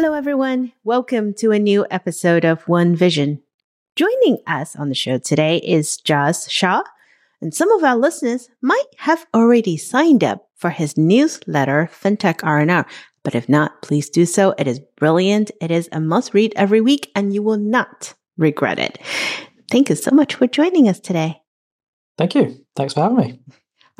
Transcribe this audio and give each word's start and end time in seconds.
Hello, 0.00 0.12
everyone. 0.12 0.70
Welcome 0.84 1.34
to 1.38 1.50
a 1.50 1.58
new 1.58 1.84
episode 1.90 2.44
of 2.44 2.62
One 2.68 2.94
Vision. 2.94 3.42
Joining 3.96 4.38
us 4.46 4.76
on 4.76 4.90
the 4.90 4.94
show 4.94 5.18
today 5.18 5.56
is 5.56 5.96
Jas 5.96 6.48
Shah, 6.48 6.84
and 7.40 7.52
some 7.52 7.72
of 7.72 7.82
our 7.82 7.96
listeners 7.96 8.48
might 8.62 8.86
have 8.98 9.26
already 9.34 9.76
signed 9.76 10.22
up 10.22 10.50
for 10.54 10.70
his 10.70 10.96
newsletter, 10.96 11.90
FinTech 11.92 12.44
R&R. 12.44 12.86
But 13.24 13.34
if 13.34 13.48
not, 13.48 13.82
please 13.82 14.08
do 14.08 14.24
so. 14.24 14.54
It 14.56 14.68
is 14.68 14.78
brilliant. 14.78 15.50
It 15.60 15.72
is 15.72 15.88
a 15.90 15.98
must 15.98 16.32
read 16.32 16.52
every 16.54 16.80
week 16.80 17.10
and 17.16 17.34
you 17.34 17.42
will 17.42 17.58
not 17.58 18.14
regret 18.36 18.78
it. 18.78 19.00
Thank 19.68 19.88
you 19.88 19.96
so 19.96 20.12
much 20.12 20.36
for 20.36 20.46
joining 20.46 20.88
us 20.88 21.00
today. 21.00 21.42
Thank 22.16 22.36
you. 22.36 22.64
Thanks 22.76 22.94
for 22.94 23.00
having 23.00 23.16
me. 23.16 23.40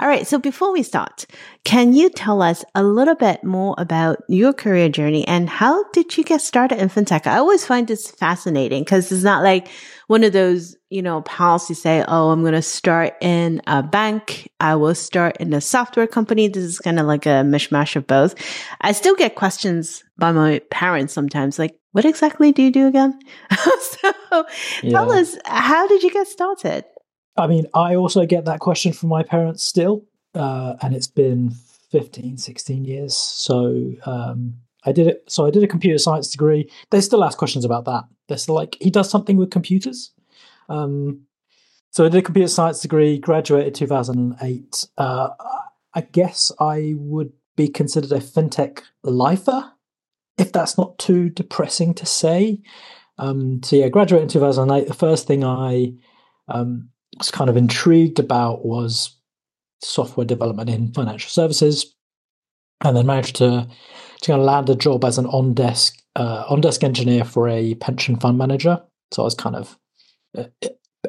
All 0.00 0.06
right. 0.06 0.26
So 0.26 0.38
before 0.38 0.72
we 0.72 0.84
start, 0.84 1.26
can 1.64 1.92
you 1.92 2.08
tell 2.08 2.40
us 2.40 2.64
a 2.74 2.84
little 2.84 3.16
bit 3.16 3.42
more 3.42 3.74
about 3.78 4.18
your 4.28 4.52
career 4.52 4.88
journey 4.88 5.26
and 5.26 5.48
how 5.48 5.90
did 5.90 6.16
you 6.16 6.22
get 6.22 6.40
started 6.40 6.78
in 6.78 6.88
fintech? 6.88 7.26
I 7.26 7.38
always 7.38 7.66
find 7.66 7.88
this 7.88 8.08
fascinating 8.08 8.84
because 8.84 9.10
it's 9.10 9.24
not 9.24 9.42
like 9.42 9.68
one 10.06 10.22
of 10.22 10.32
those, 10.32 10.76
you 10.88 11.02
know, 11.02 11.22
paths 11.22 11.68
you 11.68 11.74
say, 11.74 12.04
Oh, 12.06 12.30
I'm 12.30 12.42
going 12.42 12.52
to 12.52 12.62
start 12.62 13.14
in 13.20 13.60
a 13.66 13.82
bank. 13.82 14.48
I 14.60 14.76
will 14.76 14.94
start 14.94 15.38
in 15.38 15.52
a 15.52 15.60
software 15.60 16.06
company. 16.06 16.46
This 16.46 16.62
is 16.62 16.78
kind 16.78 17.00
of 17.00 17.06
like 17.06 17.26
a 17.26 17.42
mishmash 17.42 17.96
of 17.96 18.06
both. 18.06 18.36
I 18.80 18.92
still 18.92 19.16
get 19.16 19.34
questions 19.34 20.04
by 20.16 20.30
my 20.30 20.60
parents 20.70 21.12
sometimes, 21.12 21.58
like, 21.58 21.76
what 21.92 22.04
exactly 22.04 22.52
do 22.52 22.62
you 22.62 22.70
do 22.70 22.86
again? 22.86 23.18
so 23.80 24.12
yeah. 24.82 24.90
tell 24.90 25.10
us, 25.10 25.36
how 25.44 25.88
did 25.88 26.02
you 26.02 26.12
get 26.12 26.28
started? 26.28 26.84
I 27.38 27.46
mean, 27.46 27.66
I 27.72 27.94
also 27.94 28.26
get 28.26 28.44
that 28.46 28.60
question 28.60 28.92
from 28.92 29.08
my 29.08 29.22
parents 29.22 29.62
still, 29.62 30.04
uh, 30.34 30.74
and 30.82 30.94
it's 30.94 31.06
been 31.06 31.52
15, 31.90 32.36
16 32.36 32.84
years. 32.84 33.16
So 33.16 33.92
um, 34.04 34.54
I 34.84 34.92
did 34.92 35.06
it. 35.06 35.24
So 35.28 35.46
I 35.46 35.50
did 35.50 35.62
a 35.62 35.68
computer 35.68 35.98
science 35.98 36.30
degree. 36.30 36.70
They 36.90 37.00
still 37.00 37.24
ask 37.24 37.38
questions 37.38 37.64
about 37.64 37.84
that. 37.84 38.04
They're 38.28 38.38
still 38.38 38.56
like, 38.56 38.76
he 38.80 38.90
does 38.90 39.08
something 39.08 39.36
with 39.36 39.50
computers. 39.50 40.12
Um, 40.68 41.22
so 41.90 42.04
I 42.04 42.08
did 42.08 42.18
a 42.18 42.22
computer 42.22 42.48
science 42.48 42.80
degree, 42.80 43.18
graduated 43.18 43.74
2008. 43.74 44.86
Uh, 44.98 45.28
I 45.94 46.00
guess 46.00 46.52
I 46.60 46.94
would 46.96 47.32
be 47.56 47.68
considered 47.68 48.12
a 48.12 48.20
fintech 48.20 48.82
lifer, 49.02 49.72
if 50.36 50.52
that's 50.52 50.76
not 50.76 50.98
too 50.98 51.30
depressing 51.30 51.94
to 51.94 52.06
say. 52.06 52.60
Um, 53.16 53.62
so 53.62 53.76
yeah, 53.76 53.88
graduated 53.88 54.24
in 54.24 54.28
2008. 54.28 54.86
The 54.86 54.94
first 54.94 55.26
thing 55.26 55.44
I 55.44 55.94
um, 56.48 56.90
was 57.18 57.30
kind 57.30 57.50
of 57.50 57.56
intrigued 57.56 58.18
about 58.18 58.64
was 58.64 59.16
software 59.82 60.26
development 60.26 60.70
in 60.70 60.92
financial 60.92 61.30
services, 61.30 61.94
and 62.84 62.96
then 62.96 63.06
managed 63.06 63.36
to 63.36 63.68
to 64.20 64.26
kind 64.26 64.40
of 64.40 64.46
land 64.46 64.68
a 64.68 64.74
job 64.74 65.04
as 65.04 65.18
an 65.18 65.26
on 65.26 65.54
desk 65.54 65.96
uh, 66.16 66.44
on 66.48 66.60
desk 66.60 66.82
engineer 66.82 67.24
for 67.24 67.48
a 67.48 67.74
pension 67.76 68.18
fund 68.18 68.38
manager. 68.38 68.82
So 69.12 69.22
I 69.22 69.24
was 69.24 69.34
kind 69.34 69.56
of 69.56 69.78
uh, 70.36 70.44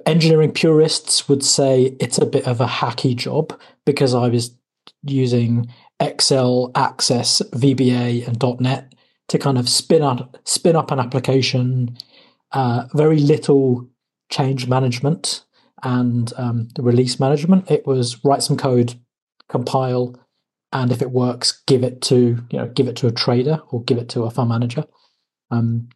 engineering 0.05 0.51
purists 0.51 1.27
would 1.27 1.43
say 1.43 1.95
it's 1.99 2.17
a 2.17 2.25
bit 2.25 2.47
of 2.47 2.61
a 2.61 2.67
hacky 2.67 3.15
job 3.15 3.59
because 3.85 4.13
I 4.13 4.27
was 4.27 4.55
using 5.03 5.71
Excel, 5.99 6.71
Access, 6.75 7.41
VBA, 7.53 8.27
and 8.27 8.61
.NET 8.61 8.95
to 9.27 9.37
kind 9.37 9.57
of 9.57 9.67
spin 9.67 10.01
up 10.01 10.37
spin 10.45 10.75
up 10.75 10.91
an 10.91 10.99
application. 10.99 11.97
Uh, 12.51 12.85
very 12.93 13.19
little 13.19 13.87
change 14.31 14.67
management 14.67 15.45
and 15.83 16.31
um, 16.37 16.69
the 16.75 16.81
release 16.81 17.19
management. 17.19 17.69
It 17.69 17.85
was 17.85 18.23
write 18.23 18.43
some 18.43 18.57
code, 18.57 18.95
compile, 19.47 20.15
and 20.71 20.91
if 20.91 21.01
it 21.01 21.11
works, 21.11 21.61
give 21.65 21.83
it 21.83 22.01
to 22.03 22.43
you 22.49 22.59
know 22.59 22.67
give 22.67 22.87
it 22.87 22.95
to 22.97 23.07
a 23.07 23.11
trader 23.11 23.61
or 23.69 23.83
give 23.83 23.97
it 23.97 24.09
to 24.09 24.23
a 24.23 24.31
fund 24.31 24.49
manager. 24.49 24.85
Um, 25.51 25.89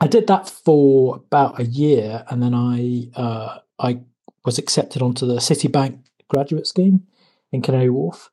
I 0.00 0.06
did 0.06 0.26
that 0.26 0.48
for 0.48 1.16
about 1.16 1.60
a 1.60 1.64
year, 1.64 2.24
and 2.28 2.42
then 2.42 2.54
I 2.54 3.08
uh, 3.14 3.58
I 3.78 4.00
was 4.44 4.58
accepted 4.58 5.02
onto 5.02 5.26
the 5.26 5.36
Citibank 5.36 6.00
graduate 6.28 6.66
scheme 6.66 7.06
in 7.52 7.62
Canary 7.62 7.90
Wharf. 7.90 8.30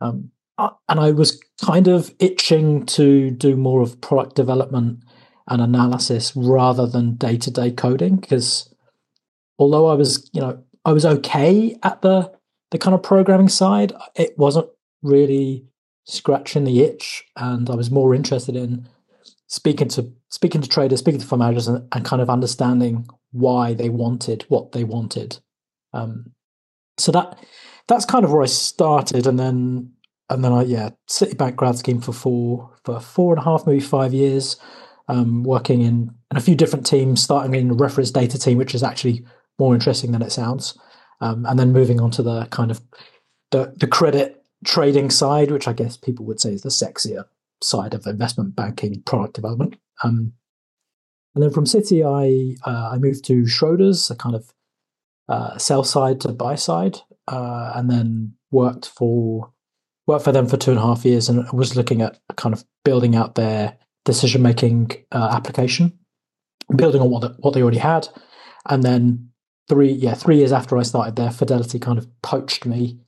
Um, 0.00 0.30
and 0.58 1.00
I 1.00 1.12
was 1.12 1.40
kind 1.64 1.88
of 1.88 2.12
itching 2.18 2.84
to 2.86 3.30
do 3.30 3.56
more 3.56 3.80
of 3.80 4.00
product 4.00 4.34
development 4.34 5.04
and 5.46 5.62
analysis 5.62 6.34
rather 6.36 6.86
than 6.86 7.14
day 7.14 7.36
to 7.38 7.50
day 7.50 7.70
coding 7.70 8.16
because 8.16 8.72
although 9.58 9.86
I 9.86 9.94
was, 9.94 10.30
you 10.32 10.40
know, 10.40 10.62
I 10.84 10.92
was 10.92 11.04
okay 11.04 11.76
at 11.82 12.02
the 12.02 12.32
the 12.70 12.78
kind 12.78 12.94
of 12.94 13.02
programming 13.02 13.48
side, 13.48 13.92
it 14.14 14.36
wasn't 14.38 14.68
really 15.02 15.66
scratching 16.04 16.64
the 16.64 16.80
itch, 16.80 17.24
and 17.36 17.68
I 17.70 17.74
was 17.74 17.90
more 17.90 18.14
interested 18.14 18.56
in 18.56 18.88
speaking 19.46 19.88
to 19.88 20.12
speaking 20.30 20.60
to 20.60 20.68
traders, 20.68 21.00
speaking 21.00 21.20
to 21.20 21.26
fund 21.26 21.40
managers, 21.40 21.68
and, 21.68 21.86
and 21.92 22.04
kind 22.04 22.22
of 22.22 22.30
understanding 22.30 23.06
why 23.32 23.74
they 23.74 23.88
wanted 23.88 24.44
what 24.48 24.72
they 24.72 24.84
wanted. 24.84 25.38
Um, 25.92 26.32
so 26.96 27.12
that 27.12 27.38
that's 27.86 28.04
kind 28.04 28.24
of 28.24 28.32
where 28.32 28.42
I 28.42 28.46
started, 28.46 29.26
and 29.26 29.38
then 29.38 29.92
and 30.30 30.44
then 30.44 30.52
I 30.52 30.62
yeah, 30.62 30.90
Citibank 31.08 31.56
grad 31.56 31.78
scheme 31.78 32.00
for 32.00 32.12
four 32.12 32.70
for 32.84 33.00
four 33.00 33.32
and 33.32 33.40
a 33.40 33.44
half, 33.44 33.66
maybe 33.66 33.80
five 33.80 34.12
years, 34.12 34.56
um, 35.08 35.42
working 35.42 35.80
in, 35.80 36.10
in 36.30 36.36
a 36.36 36.40
few 36.40 36.54
different 36.54 36.86
teams, 36.86 37.22
starting 37.22 37.54
in 37.54 37.68
the 37.68 37.74
reference 37.74 38.10
data 38.10 38.38
team, 38.38 38.58
which 38.58 38.74
is 38.74 38.82
actually 38.82 39.24
more 39.58 39.74
interesting 39.74 40.12
than 40.12 40.22
it 40.22 40.32
sounds. 40.32 40.78
Um, 41.20 41.44
and 41.46 41.58
then 41.58 41.72
moving 41.72 42.00
on 42.00 42.10
to 42.12 42.22
the 42.22 42.46
kind 42.46 42.70
of 42.70 42.80
the, 43.50 43.74
the 43.76 43.86
credit 43.86 44.44
trading 44.64 45.10
side, 45.10 45.50
which 45.50 45.68
I 45.68 45.72
guess 45.72 45.96
people 45.96 46.24
would 46.26 46.40
say 46.40 46.52
is 46.52 46.62
the 46.62 46.68
sexier 46.68 47.24
side 47.62 47.94
of 47.94 48.06
investment 48.06 48.54
banking 48.54 49.02
product 49.02 49.34
development. 49.34 49.76
Um, 50.04 50.32
and 51.34 51.42
then 51.42 51.50
from 51.50 51.64
Citi, 51.64 52.02
I 52.04 52.56
uh, 52.68 52.90
I 52.90 52.98
moved 52.98 53.24
to 53.26 53.42
Schroders, 53.42 54.10
a 54.10 54.16
kind 54.16 54.34
of 54.34 54.52
uh, 55.28 55.58
sell 55.58 55.84
side 55.84 56.20
to 56.22 56.32
buy 56.32 56.54
side, 56.54 56.98
uh, 57.28 57.72
and 57.74 57.90
then 57.90 58.34
worked 58.50 58.86
for 58.88 59.52
worked 60.06 60.24
for 60.24 60.32
them 60.32 60.46
for 60.46 60.56
two 60.56 60.70
and 60.70 60.80
a 60.80 60.82
half 60.82 61.04
years, 61.04 61.28
and 61.28 61.46
was 61.52 61.76
looking 61.76 62.02
at 62.02 62.18
kind 62.36 62.54
of 62.54 62.64
building 62.84 63.14
out 63.14 63.34
their 63.34 63.76
decision 64.04 64.42
making 64.42 64.90
uh, 65.12 65.30
application, 65.32 65.98
building 66.74 67.02
on 67.02 67.10
what 67.10 67.20
the, 67.20 67.36
what 67.40 67.54
they 67.54 67.62
already 67.62 67.78
had, 67.78 68.08
and 68.68 68.82
then 68.82 69.30
three 69.68 69.92
yeah 69.92 70.14
three 70.14 70.36
years 70.36 70.52
after 70.52 70.76
I 70.76 70.82
started 70.82 71.16
there, 71.16 71.30
Fidelity 71.30 71.78
kind 71.78 71.98
of 71.98 72.08
poached 72.22 72.66
me 72.66 72.98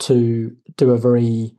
to 0.00 0.56
do 0.76 0.90
a 0.90 0.98
very 0.98 1.54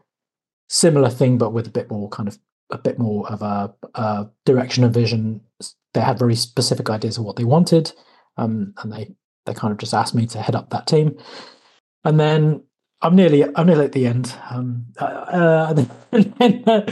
similar 0.69 1.09
thing, 1.09 1.37
but 1.37 1.53
with 1.53 1.67
a 1.67 1.71
bit 1.71 1.89
more 1.89 2.09
kind 2.09 2.27
of 2.27 2.37
a 2.69 2.77
bit 2.77 2.99
more 2.99 3.27
of 3.31 3.41
a, 3.41 3.73
a 3.95 4.27
direction 4.45 4.83
and 4.83 4.93
vision. 4.93 5.41
They 5.93 6.01
had 6.01 6.19
very 6.19 6.35
specific 6.35 6.89
ideas 6.89 7.17
of 7.17 7.23
what 7.23 7.37
they 7.37 7.43
wanted, 7.43 7.93
um, 8.37 8.73
and 8.81 8.91
they 8.91 9.15
they 9.45 9.53
kind 9.53 9.71
of 9.71 9.77
just 9.77 9.93
asked 9.93 10.13
me 10.13 10.25
to 10.27 10.41
head 10.41 10.55
up 10.55 10.69
that 10.69 10.87
team. 10.87 11.17
And 12.03 12.19
then 12.19 12.63
I'm 13.01 13.15
nearly 13.15 13.43
I'm 13.55 13.65
nearly 13.67 13.85
at 13.85 13.93
the 13.93 14.07
end. 14.07 14.35
Um, 14.49 14.87
uh, 14.99 15.73
then, 16.11 16.63
uh, 16.67 16.91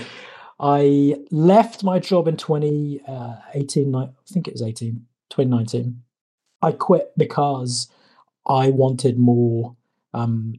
I 0.59 1.15
left 1.31 1.83
my 1.83 1.99
job 1.99 2.27
in 2.27 2.37
2018. 2.37 3.95
Uh, 3.95 3.99
I 3.99 4.09
think 4.25 4.47
it 4.47 4.53
was 4.53 4.61
18, 4.61 5.05
2019 5.29 6.01
I 6.61 6.71
quit 6.71 7.11
because 7.17 7.89
I 8.47 8.69
wanted 8.69 9.17
more 9.17 9.75
um, 10.13 10.55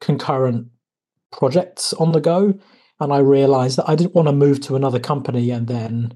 concurrent 0.00 0.68
projects 1.32 1.92
on 1.94 2.12
the 2.12 2.20
go, 2.20 2.58
and 3.00 3.12
I 3.12 3.18
realized 3.18 3.78
that 3.78 3.88
I 3.88 3.96
didn't 3.96 4.14
want 4.14 4.28
to 4.28 4.32
move 4.32 4.60
to 4.62 4.76
another 4.76 5.00
company 5.00 5.50
and 5.50 5.66
then 5.66 6.14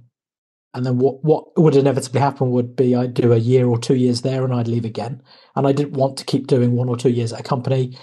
and 0.75 0.85
then 0.85 0.99
what 0.99 1.25
what 1.25 1.59
would 1.59 1.77
inevitably 1.77 2.21
happen 2.21 2.51
would 2.51 2.77
be 2.77 2.95
I'd 2.95 3.15
do 3.15 3.33
a 3.33 3.39
year 3.39 3.67
or 3.67 3.79
two 3.79 3.97
years 3.97 4.23
there 4.23 4.45
and 4.45 4.55
I'd 4.55 4.69
leave 4.69 4.85
again, 4.85 5.23
and 5.57 5.67
I 5.67 5.73
didn't 5.73 5.95
want 5.95 6.17
to 6.19 6.25
keep 6.25 6.47
doing 6.47 6.73
one 6.73 6.89
or 6.89 6.97
two 6.97 7.11
years 7.11 7.33
at 7.33 7.41
a 7.41 7.43
company. 7.43 7.99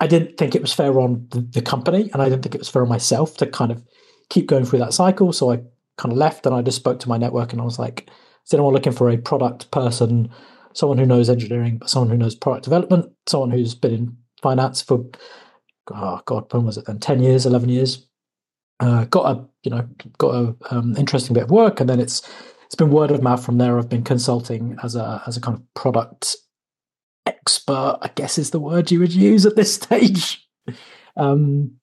I 0.00 0.06
didn't 0.06 0.36
think 0.36 0.54
it 0.54 0.62
was 0.62 0.72
fair 0.72 1.00
on 1.00 1.26
the, 1.30 1.40
the 1.40 1.62
company, 1.62 2.10
and 2.12 2.20
I 2.20 2.28
didn't 2.28 2.42
think 2.42 2.54
it 2.54 2.60
was 2.60 2.68
fair 2.68 2.82
on 2.82 2.88
myself 2.88 3.36
to 3.38 3.46
kind 3.46 3.72
of 3.72 3.82
keep 4.28 4.46
going 4.46 4.64
through 4.64 4.80
that 4.80 4.92
cycle. 4.92 5.32
So 5.32 5.52
I 5.52 5.62
kind 5.96 6.12
of 6.12 6.18
left, 6.18 6.46
and 6.46 6.54
I 6.54 6.62
just 6.62 6.76
spoke 6.76 7.00
to 7.00 7.08
my 7.08 7.16
network, 7.16 7.52
and 7.52 7.60
I 7.60 7.64
was 7.64 7.78
like, 7.78 8.10
is 8.46 8.52
anyone 8.52 8.74
looking 8.74 8.92
for 8.92 9.10
a 9.10 9.16
product 9.16 9.70
person, 9.70 10.30
someone 10.74 10.98
who 10.98 11.06
knows 11.06 11.30
engineering, 11.30 11.78
but 11.78 11.90
someone 11.90 12.10
who 12.10 12.16
knows 12.16 12.34
product 12.34 12.64
development, 12.64 13.10
someone 13.26 13.50
who's 13.50 13.74
been 13.74 13.94
in 13.94 14.16
finance 14.42 14.82
for, 14.82 15.04
oh 15.92 16.20
God, 16.26 16.52
when 16.52 16.64
was 16.64 16.76
it 16.76 16.86
then? 16.86 16.98
10 16.98 17.22
years, 17.22 17.46
11 17.46 17.68
years. 17.68 18.06
Uh, 18.80 19.04
got 19.04 19.36
a, 19.36 19.44
you 19.62 19.70
know, 19.70 19.88
got 20.18 20.34
a 20.34 20.56
um, 20.70 20.96
interesting 20.96 21.32
bit 21.32 21.44
of 21.44 21.50
work. 21.50 21.80
And 21.80 21.88
then 21.88 22.00
it's, 22.00 22.28
it's 22.66 22.74
been 22.74 22.90
word 22.90 23.10
of 23.10 23.22
mouth 23.22 23.44
from 23.44 23.58
there. 23.58 23.78
I've 23.78 23.88
been 23.88 24.04
consulting 24.04 24.76
as 24.82 24.96
a, 24.96 25.22
as 25.26 25.36
a 25.36 25.40
kind 25.40 25.56
of 25.56 25.74
product 25.74 26.36
expert, 27.26 27.98
I 28.02 28.10
guess 28.14 28.36
is 28.36 28.50
the 28.50 28.60
word 28.60 28.90
you 28.90 29.00
would 29.00 29.14
use 29.14 29.46
at 29.46 29.56
this 29.56 29.74
stage. 29.74 30.40
Um, 31.16 31.76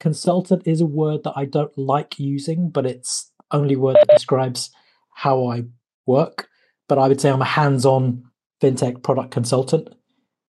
consultant 0.00 0.66
is 0.66 0.80
a 0.80 0.86
word 0.86 1.22
that 1.22 1.34
I 1.36 1.44
don't 1.44 1.78
like 1.78 2.18
using, 2.18 2.68
but 2.68 2.84
it's 2.84 3.30
only 3.52 3.76
word 3.76 3.94
that 3.94 4.08
describes 4.08 4.70
how 5.14 5.46
I 5.46 5.64
work, 6.06 6.48
but 6.88 6.98
I 6.98 7.08
would 7.08 7.20
say 7.20 7.30
I'm 7.30 7.42
a 7.42 7.46
hands-on 7.46 8.24
fintech 8.60 9.02
product 9.02 9.30
consultant. 9.30 9.88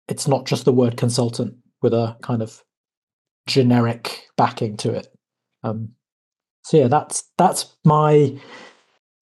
It's 0.08 0.28
not 0.28 0.46
just 0.46 0.66
the 0.66 0.74
word 0.74 0.98
consultant 0.98 1.56
with 1.82 1.94
a 1.94 2.18
kind 2.22 2.42
of 2.42 2.64
generic 3.48 4.28
backing 4.38 4.78
to 4.78 4.94
it. 4.94 5.08
Um, 5.64 5.90
so 6.64 6.78
yeah, 6.78 6.88
that's 6.88 7.24
that's 7.38 7.76
my 7.84 8.38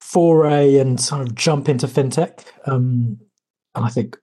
foray 0.01 0.77
and 0.77 0.99
sort 0.99 1.21
of 1.21 1.35
jump 1.35 1.69
into 1.69 1.87
fintech. 1.87 2.43
Um, 2.65 3.19
and 3.75 3.85
I 3.85 3.89
think 3.89 4.17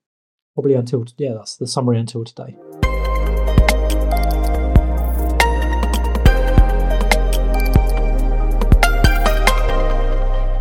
probably 0.54 0.74
until 0.74 1.04
yeah, 1.18 1.34
that's 1.34 1.56
the 1.56 1.66
summary 1.66 1.98
until 1.98 2.24
today. 2.24 2.56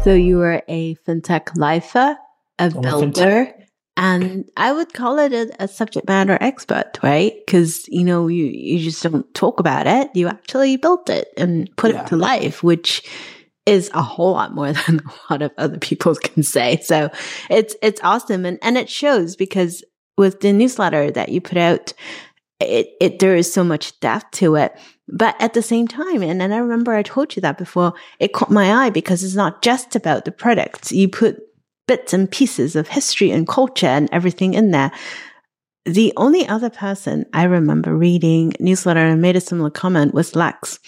So 0.05 0.13
you 0.13 0.37
were 0.37 0.61
a 0.67 0.93
fintech 1.07 1.57
lifer, 1.57 2.15
a 2.59 2.69
builder, 2.69 3.51
and 3.97 4.47
I 4.55 4.71
would 4.71 4.93
call 4.93 5.17
it 5.17 5.33
a, 5.33 5.63
a 5.63 5.67
subject 5.67 6.07
matter 6.07 6.37
expert, 6.39 6.99
right? 7.01 7.33
Because 7.43 7.87
you 7.87 8.03
know 8.03 8.27
you 8.27 8.45
you 8.45 8.77
just 8.77 9.01
don't 9.01 9.33
talk 9.33 9.59
about 9.59 9.87
it; 9.87 10.11
you 10.13 10.27
actually 10.27 10.77
built 10.77 11.09
it 11.09 11.29
and 11.37 11.75
put 11.75 11.91
yeah. 11.91 12.03
it 12.03 12.07
to 12.09 12.17
life, 12.17 12.61
which 12.61 13.01
is 13.65 13.89
a 13.95 14.03
whole 14.03 14.33
lot 14.33 14.53
more 14.53 14.71
than 14.85 14.99
a 14.99 15.33
lot 15.33 15.41
of 15.41 15.51
other 15.57 15.79
people 15.79 16.13
can 16.13 16.43
say. 16.43 16.79
So 16.83 17.09
it's 17.49 17.75
it's 17.81 17.99
awesome, 18.03 18.45
and 18.45 18.59
and 18.61 18.77
it 18.77 18.91
shows 18.91 19.35
because 19.35 19.83
with 20.19 20.41
the 20.41 20.53
newsletter 20.53 21.09
that 21.09 21.29
you 21.29 21.41
put 21.41 21.57
out, 21.57 21.93
it 22.59 22.89
it 23.01 23.17
there 23.17 23.35
is 23.35 23.51
so 23.51 23.63
much 23.63 23.99
depth 24.01 24.29
to 24.33 24.55
it. 24.55 24.77
But 25.07 25.35
at 25.39 25.53
the 25.53 25.61
same 25.61 25.87
time, 25.87 26.23
and, 26.23 26.41
and 26.41 26.53
I 26.53 26.57
remember 26.57 26.93
I 26.93 27.03
told 27.03 27.35
you 27.35 27.41
that 27.41 27.57
before, 27.57 27.93
it 28.19 28.33
caught 28.33 28.49
my 28.49 28.85
eye 28.85 28.89
because 28.89 29.23
it's 29.23 29.35
not 29.35 29.61
just 29.61 29.95
about 29.95 30.25
the 30.25 30.31
products. 30.31 30.91
You 30.91 31.07
put 31.07 31.37
bits 31.87 32.13
and 32.13 32.29
pieces 32.29 32.75
of 32.75 32.87
history 32.87 33.31
and 33.31 33.47
culture 33.47 33.85
and 33.85 34.09
everything 34.11 34.55
in 34.55 34.71
there. 34.71 34.91
The 35.85 36.11
only 36.17 36.47
other 36.47 36.71
person 36.71 37.25
I 37.33 37.43
remember 37.43 37.95
reading 37.95 38.53
newsletter 38.59 38.99
and 38.99 39.21
made 39.21 39.35
a 39.35 39.41
similar 39.41 39.69
comment 39.69 40.15
was 40.15 40.35
Lex. 40.35 40.79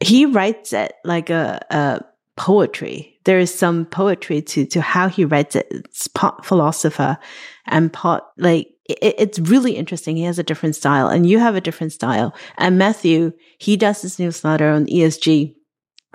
He 0.00 0.26
writes 0.26 0.74
it 0.74 0.92
like 1.02 1.30
a, 1.30 1.64
a 1.70 2.04
poetry. 2.36 3.18
There 3.24 3.38
is 3.38 3.52
some 3.52 3.86
poetry 3.86 4.42
to, 4.42 4.66
to 4.66 4.82
how 4.82 5.08
he 5.08 5.24
writes 5.24 5.56
it. 5.56 5.66
It's 5.70 6.08
part 6.08 6.44
philosopher 6.44 7.18
and 7.66 7.90
part 7.92 8.22
like 8.36 8.68
it, 8.88 9.14
it's 9.18 9.38
really 9.38 9.76
interesting. 9.76 10.16
He 10.16 10.24
has 10.24 10.38
a 10.38 10.42
different 10.42 10.74
style 10.74 11.08
and 11.08 11.28
you 11.28 11.38
have 11.38 11.54
a 11.54 11.60
different 11.60 11.92
style. 11.92 12.34
And 12.56 12.78
Matthew, 12.78 13.32
he 13.58 13.76
does 13.76 14.02
this 14.02 14.18
newsletter 14.18 14.70
on 14.70 14.86
ESG. 14.86 15.54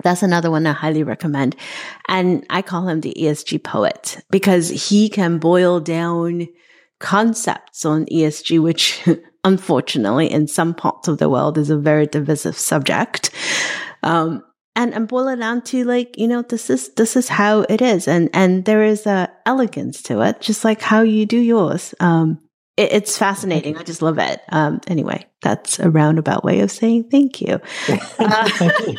That's 0.03 0.23
another 0.23 0.49
one 0.49 0.65
I 0.65 0.73
highly 0.73 1.03
recommend. 1.03 1.55
And 2.07 2.45
I 2.49 2.61
call 2.61 2.87
him 2.87 3.01
the 3.01 3.15
ESG 3.17 3.63
poet 3.63 4.17
because 4.31 4.89
he 4.89 5.07
can 5.07 5.37
boil 5.37 5.79
down 5.79 6.47
concepts 6.99 7.85
on 7.85 8.05
ESG, 8.05 8.61
which 8.61 9.07
unfortunately 9.43 10.31
in 10.31 10.47
some 10.47 10.73
parts 10.73 11.07
of 11.07 11.19
the 11.19 11.29
world 11.29 11.57
is 11.57 11.69
a 11.69 11.77
very 11.77 12.07
divisive 12.07 12.57
subject. 12.57 13.29
Um, 14.01 14.43
and, 14.75 14.91
and 14.95 15.07
boil 15.07 15.27
it 15.27 15.35
down 15.35 15.61
to 15.61 15.83
like, 15.83 16.17
you 16.17 16.27
know, 16.27 16.41
this 16.41 16.71
is, 16.71 16.91
this 16.95 17.15
is 17.15 17.29
how 17.29 17.61
it 17.69 17.79
is. 17.79 18.07
And, 18.07 18.31
and 18.33 18.65
there 18.65 18.81
is 18.81 19.05
a 19.05 19.31
elegance 19.45 20.01
to 20.03 20.21
it, 20.21 20.41
just 20.41 20.65
like 20.65 20.81
how 20.81 21.01
you 21.01 21.27
do 21.27 21.37
yours. 21.37 21.93
Um, 21.99 22.39
it, 22.77 22.91
it's 22.93 23.17
fascinating. 23.17 23.77
I 23.77 23.83
just 23.83 24.01
love 24.01 24.19
it. 24.19 24.41
Um, 24.49 24.81
anyway, 24.87 25.25
that's 25.41 25.79
a 25.79 25.89
roundabout 25.89 26.43
way 26.43 26.61
of 26.61 26.71
saying 26.71 27.09
thank 27.09 27.41
you. 27.41 27.59
Uh, 27.87 28.49
thank 28.49 28.79
you. 28.87 28.97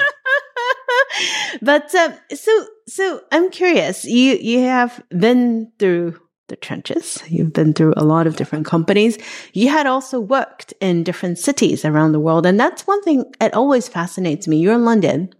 but 1.62 1.94
um, 1.94 2.14
so 2.34 2.66
so 2.86 3.20
I'm 3.32 3.50
curious. 3.50 4.04
You 4.04 4.34
you 4.36 4.60
have 4.60 5.02
been 5.10 5.72
through 5.78 6.20
the 6.48 6.56
trenches. 6.56 7.22
You've 7.28 7.52
been 7.52 7.72
through 7.72 7.94
a 7.96 8.04
lot 8.04 8.26
of 8.26 8.36
different 8.36 8.66
companies. 8.66 9.18
You 9.52 9.68
had 9.68 9.86
also 9.86 10.20
worked 10.20 10.74
in 10.80 11.02
different 11.02 11.38
cities 11.38 11.84
around 11.84 12.12
the 12.12 12.20
world, 12.20 12.46
and 12.46 12.58
that's 12.60 12.86
one 12.86 13.02
thing 13.02 13.24
that 13.40 13.54
always 13.54 13.88
fascinates 13.88 14.46
me. 14.46 14.58
You're 14.58 14.74
in 14.74 14.84
London, 14.84 15.30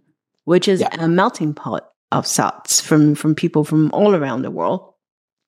which 0.45 0.67
is 0.67 0.81
yeah. 0.81 0.95
a 0.99 1.07
melting 1.07 1.53
pot 1.53 1.89
of 2.11 2.25
sorts 2.27 2.81
from 2.81 3.15
from 3.15 3.35
people 3.35 3.63
from 3.63 3.91
all 3.93 4.15
around 4.15 4.41
the 4.41 4.51
world. 4.51 4.94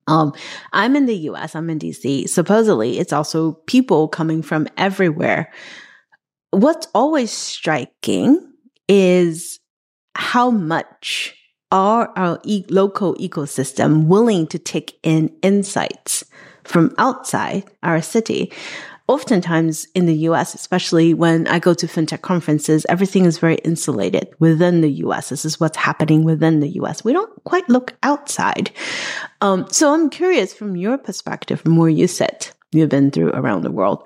Um, 0.07 0.33
I'm 0.74 0.95
in 0.95 1.06
the 1.06 1.18
US, 1.30 1.56
I'm 1.56 1.69
in 1.69 1.80
DC. 1.80 2.30
Supposedly, 2.30 3.00
it's 3.00 3.13
also 3.13 3.54
people 3.68 4.07
coming 4.07 4.42
from 4.42 4.68
everywhere. 4.77 5.51
What's 6.51 6.88
always 6.95 7.31
striking 7.31 8.54
is 8.88 9.59
how 10.15 10.50
much 10.50 11.36
are 11.71 12.12
our 12.15 12.39
e- 12.44 12.65
local 12.69 13.15
ecosystem 13.15 14.06
willing 14.06 14.48
to 14.48 14.57
take 14.57 14.98
in 15.04 15.36
insights 15.42 16.24
from 16.63 16.94
outside 16.98 17.69
our 17.83 18.01
city 18.01 18.51
oftentimes 19.07 19.88
in 19.95 20.06
the 20.06 20.15
US, 20.30 20.54
especially 20.54 21.13
when 21.13 21.48
I 21.48 21.59
go 21.59 21.74
to 21.74 21.88
fintech 21.88 22.21
conferences, 22.21 22.86
everything 22.89 23.25
is 23.25 23.38
very 23.38 23.56
insulated 23.56 24.30
within 24.39 24.81
the 24.81 24.92
US. 25.04 25.30
This 25.30 25.45
is 25.45 25.59
what's 25.59 25.77
happening 25.77 26.24
within 26.24 26.59
the 26.59 26.69
US. 26.81 27.04
We 27.04 27.13
don't 27.13 27.44
quite 27.45 27.68
look 27.69 27.95
outside. 28.04 28.71
Um, 29.42 29.65
so 29.71 29.94
I'm 29.94 30.09
curious 30.09 30.54
from 30.54 30.75
your 30.75 30.98
perspective, 30.98 31.62
from 31.62 31.77
where 31.77 31.89
you 31.89 32.07
sit, 32.07 32.54
you've 32.71 32.89
been 32.89 33.12
through 33.12 33.31
around 33.31 33.63
the 33.63 33.71
world. 33.71 34.06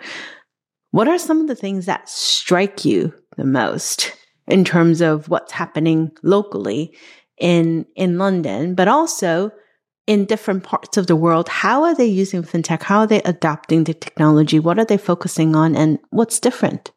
What 0.92 1.08
are 1.08 1.18
some 1.18 1.42
of 1.42 1.48
the 1.48 1.56
things 1.56 1.86
that 1.86 2.10
strike 2.10 2.86
you 2.86 3.14
the 3.38 3.46
most 3.46 4.14
in 4.48 4.66
terms 4.66 5.02
of 5.02 5.30
what's 5.30 5.52
happening 5.52 6.12
locally 6.22 6.96
in, 7.38 7.86
in 7.96 8.18
London, 8.18 8.76
but 8.76 8.88
also 8.88 9.52
in 10.08 10.26
different 10.26 10.64
parts 10.64 10.98
of 10.98 11.08
the 11.08 11.16
world, 11.16 11.48
how 11.48 11.84
are 11.84 11.96
they 11.96 12.06
using 12.06 12.44
fintech? 12.44 12.84
How 12.84 13.00
are 13.00 13.08
they 13.08 13.22
adopting 13.24 13.84
the 13.84 13.94
technology? 13.94 14.60
What 14.60 14.80
are 14.80 14.86
they 14.86 14.98
focusing 14.98 15.56
on 15.56 15.76
and 15.76 16.00
what's 16.10 16.40
different? 16.40 16.92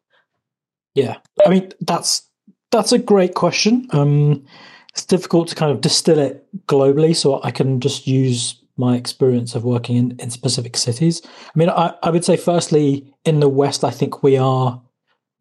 Yeah. 0.95 1.17
I 1.45 1.49
mean, 1.49 1.71
that's 1.81 2.27
that's 2.71 2.91
a 2.91 2.97
great 2.97 3.35
question. 3.35 3.87
Um, 3.91 4.45
it's 4.89 5.05
difficult 5.05 5.49
to 5.49 5.55
kind 5.55 5.71
of 5.71 5.81
distill 5.81 6.19
it 6.19 6.45
globally, 6.67 7.15
so 7.15 7.41
I 7.43 7.51
can 7.51 7.79
just 7.79 8.07
use 8.07 8.61
my 8.77 8.95
experience 8.95 9.55
of 9.55 9.63
working 9.63 9.95
in, 9.97 10.15
in 10.19 10.29
specific 10.29 10.75
cities. 10.75 11.21
I 11.25 11.57
mean, 11.59 11.69
I, 11.69 11.93
I 12.01 12.09
would 12.09 12.25
say 12.25 12.37
firstly, 12.37 13.13
in 13.23 13.39
the 13.39 13.49
West, 13.49 13.83
I 13.83 13.91
think 13.91 14.23
we 14.23 14.37
are 14.37 14.81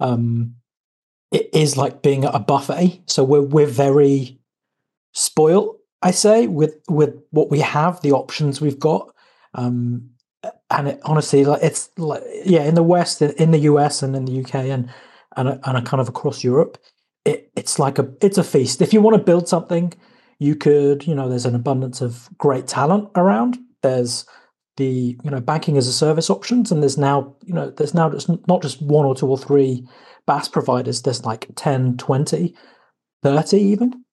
um, 0.00 0.56
it 1.30 1.50
is 1.52 1.76
like 1.76 2.02
being 2.02 2.24
at 2.24 2.34
a 2.34 2.40
buffet. 2.40 3.02
So 3.06 3.24
we're 3.24 3.42
we're 3.42 3.66
very 3.66 4.38
spoiled 5.12 5.76
I 6.04 6.10
say 6.10 6.46
with 6.46 6.76
with 6.88 7.14
what 7.30 7.50
we 7.50 7.60
have, 7.60 8.00
the 8.02 8.12
options 8.12 8.60
we've 8.60 8.78
got, 8.78 9.12
um, 9.54 10.10
and 10.70 10.88
it, 10.88 11.00
honestly, 11.04 11.46
like 11.46 11.62
it's 11.62 11.88
like 11.96 12.22
yeah, 12.44 12.64
in 12.64 12.74
the 12.74 12.82
West, 12.82 13.22
in 13.22 13.52
the 13.52 13.60
US, 13.60 14.02
and 14.02 14.14
in 14.14 14.26
the 14.26 14.40
UK, 14.40 14.54
and 14.66 14.90
and 15.36 15.58
and 15.64 15.86
kind 15.86 16.02
of 16.02 16.08
across 16.10 16.44
Europe, 16.44 16.76
it, 17.24 17.50
it's 17.56 17.78
like 17.78 17.98
a 17.98 18.12
it's 18.20 18.36
a 18.36 18.44
feast. 18.44 18.82
If 18.82 18.92
you 18.92 19.00
want 19.00 19.16
to 19.16 19.22
build 19.22 19.48
something, 19.48 19.94
you 20.38 20.54
could 20.54 21.06
you 21.06 21.14
know 21.14 21.30
there's 21.30 21.46
an 21.46 21.54
abundance 21.54 22.02
of 22.02 22.28
great 22.36 22.66
talent 22.66 23.08
around. 23.16 23.58
There's 23.82 24.26
the 24.76 25.18
you 25.24 25.30
know 25.30 25.40
banking 25.40 25.78
as 25.78 25.88
a 25.88 25.92
service 25.92 26.28
options, 26.28 26.70
and 26.70 26.82
there's 26.82 26.98
now 26.98 27.34
you 27.46 27.54
know 27.54 27.70
there's 27.70 27.94
now 27.94 28.10
just 28.10 28.28
not 28.46 28.60
just 28.60 28.82
one 28.82 29.06
or 29.06 29.14
two 29.14 29.28
or 29.28 29.38
three 29.38 29.88
BaaS 30.26 30.50
providers. 30.50 31.00
There's 31.00 31.24
like 31.24 31.48
10, 31.56 31.96
20, 31.96 32.54
30 33.22 33.56
even. 33.56 34.04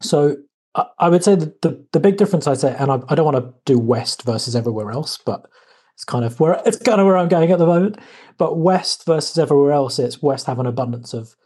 So 0.00 0.36
I 0.74 1.08
would 1.08 1.22
say 1.22 1.34
that 1.34 1.60
the, 1.60 1.84
the 1.92 2.00
big 2.00 2.16
difference 2.16 2.46
I'd 2.46 2.58
say, 2.58 2.74
and 2.78 2.90
I, 2.90 3.00
I 3.08 3.14
don't 3.14 3.30
want 3.30 3.36
to 3.36 3.54
do 3.66 3.78
West 3.78 4.22
versus 4.22 4.56
everywhere 4.56 4.90
else, 4.90 5.18
but 5.18 5.46
it's 5.94 6.04
kind 6.04 6.24
of 6.24 6.40
where 6.40 6.60
it's 6.64 6.78
kind 6.78 7.00
of 7.00 7.06
where 7.06 7.18
I'm 7.18 7.28
going 7.28 7.52
at 7.52 7.58
the 7.58 7.66
moment. 7.66 7.98
But 8.38 8.58
West 8.58 9.04
versus 9.04 9.38
everywhere 9.38 9.72
else, 9.72 9.98
it's 9.98 10.22
West 10.22 10.46
have 10.46 10.58
an 10.58 10.66
abundance 10.66 11.12
of 11.12 11.36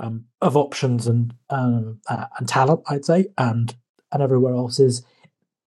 um, 0.00 0.24
of 0.40 0.56
options 0.56 1.06
and 1.06 1.32
um, 1.50 2.00
uh, 2.08 2.26
and 2.38 2.48
talent, 2.48 2.80
I'd 2.88 3.04
say, 3.04 3.26
and 3.38 3.74
and 4.10 4.22
everywhere 4.22 4.54
else 4.54 4.80
is 4.80 5.04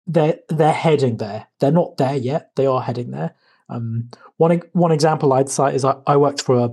they're 0.06 0.38
they're 0.48 0.72
heading 0.72 1.18
there. 1.18 1.48
They're 1.60 1.70
not 1.70 1.98
there 1.98 2.16
yet. 2.16 2.52
They 2.56 2.66
are 2.66 2.80
heading 2.80 3.10
there. 3.10 3.34
Um, 3.68 4.10
one 4.38 4.62
one 4.72 4.92
example 4.92 5.32
I'd 5.34 5.50
cite 5.50 5.74
is 5.74 5.84
I, 5.84 5.96
I 6.06 6.16
worked 6.16 6.40
for 6.40 6.58
a 6.58 6.70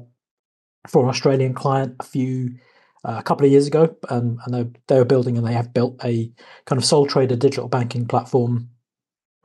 for 0.88 1.03
an 1.03 1.10
Australian 1.10 1.53
client 1.53 1.98
a 2.00 2.03
few 2.03 2.55
a 3.03 3.24
couple 3.24 3.46
of 3.46 3.51
years 3.51 3.68
ago, 3.68 3.96
um, 4.10 4.39
and 4.46 4.53
they, 4.53 4.79
they 4.88 5.00
were 5.00 5.06
building 5.06 5.38
and 5.38 5.46
they 5.46 5.53
have 5.53 5.74
built 5.74 5.96
a 6.03 6.32
kind 6.65 6.77
of 6.77 6.86
sole 6.86 7.08
trader 7.08 7.36
digital 7.36 7.68
banking 7.68 8.06
platform. 8.06 8.70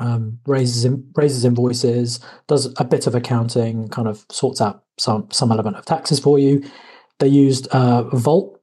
Um, 0.00 0.40
raises 0.44 0.84
in, 0.84 1.08
raises 1.14 1.44
invoices, 1.44 2.18
does 2.48 2.74
a 2.78 2.84
bit 2.84 3.06
of 3.06 3.14
accounting, 3.14 3.88
kind 3.88 4.08
of 4.08 4.26
sorts 4.28 4.60
out 4.60 4.82
some 4.98 5.28
some 5.30 5.52
element 5.52 5.76
of 5.76 5.84
taxes 5.84 6.18
for 6.18 6.36
you. 6.36 6.64
They 7.20 7.28
used 7.28 7.68
uh, 7.68 8.02
Volt 8.10 8.60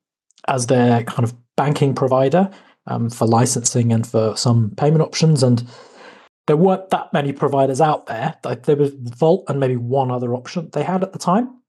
as 0.50 0.68
their 0.68 1.04
kind 1.04 1.24
of 1.24 1.34
banking 1.56 1.96
provider 1.96 2.52
um, 2.88 3.10
for 3.10 3.26
licensing 3.26 3.94
and 3.94 4.06
for 4.06 4.36
some 4.36 4.72
payment 4.76 5.02
options, 5.02 5.42
and 5.42 5.66
there 6.48 6.58
weren't 6.58 6.90
that 6.90 7.14
many 7.14 7.32
providers 7.32 7.80
out 7.80 8.08
there. 8.08 8.36
There 8.44 8.76
was 8.76 8.92
Volt 8.94 9.46
and 9.48 9.58
maybe 9.58 9.78
one 9.78 10.12
other 10.12 10.34
option 10.34 10.70
they 10.74 10.84
had 10.84 11.02
at 11.02 11.14
the 11.14 11.20
time, 11.20 11.62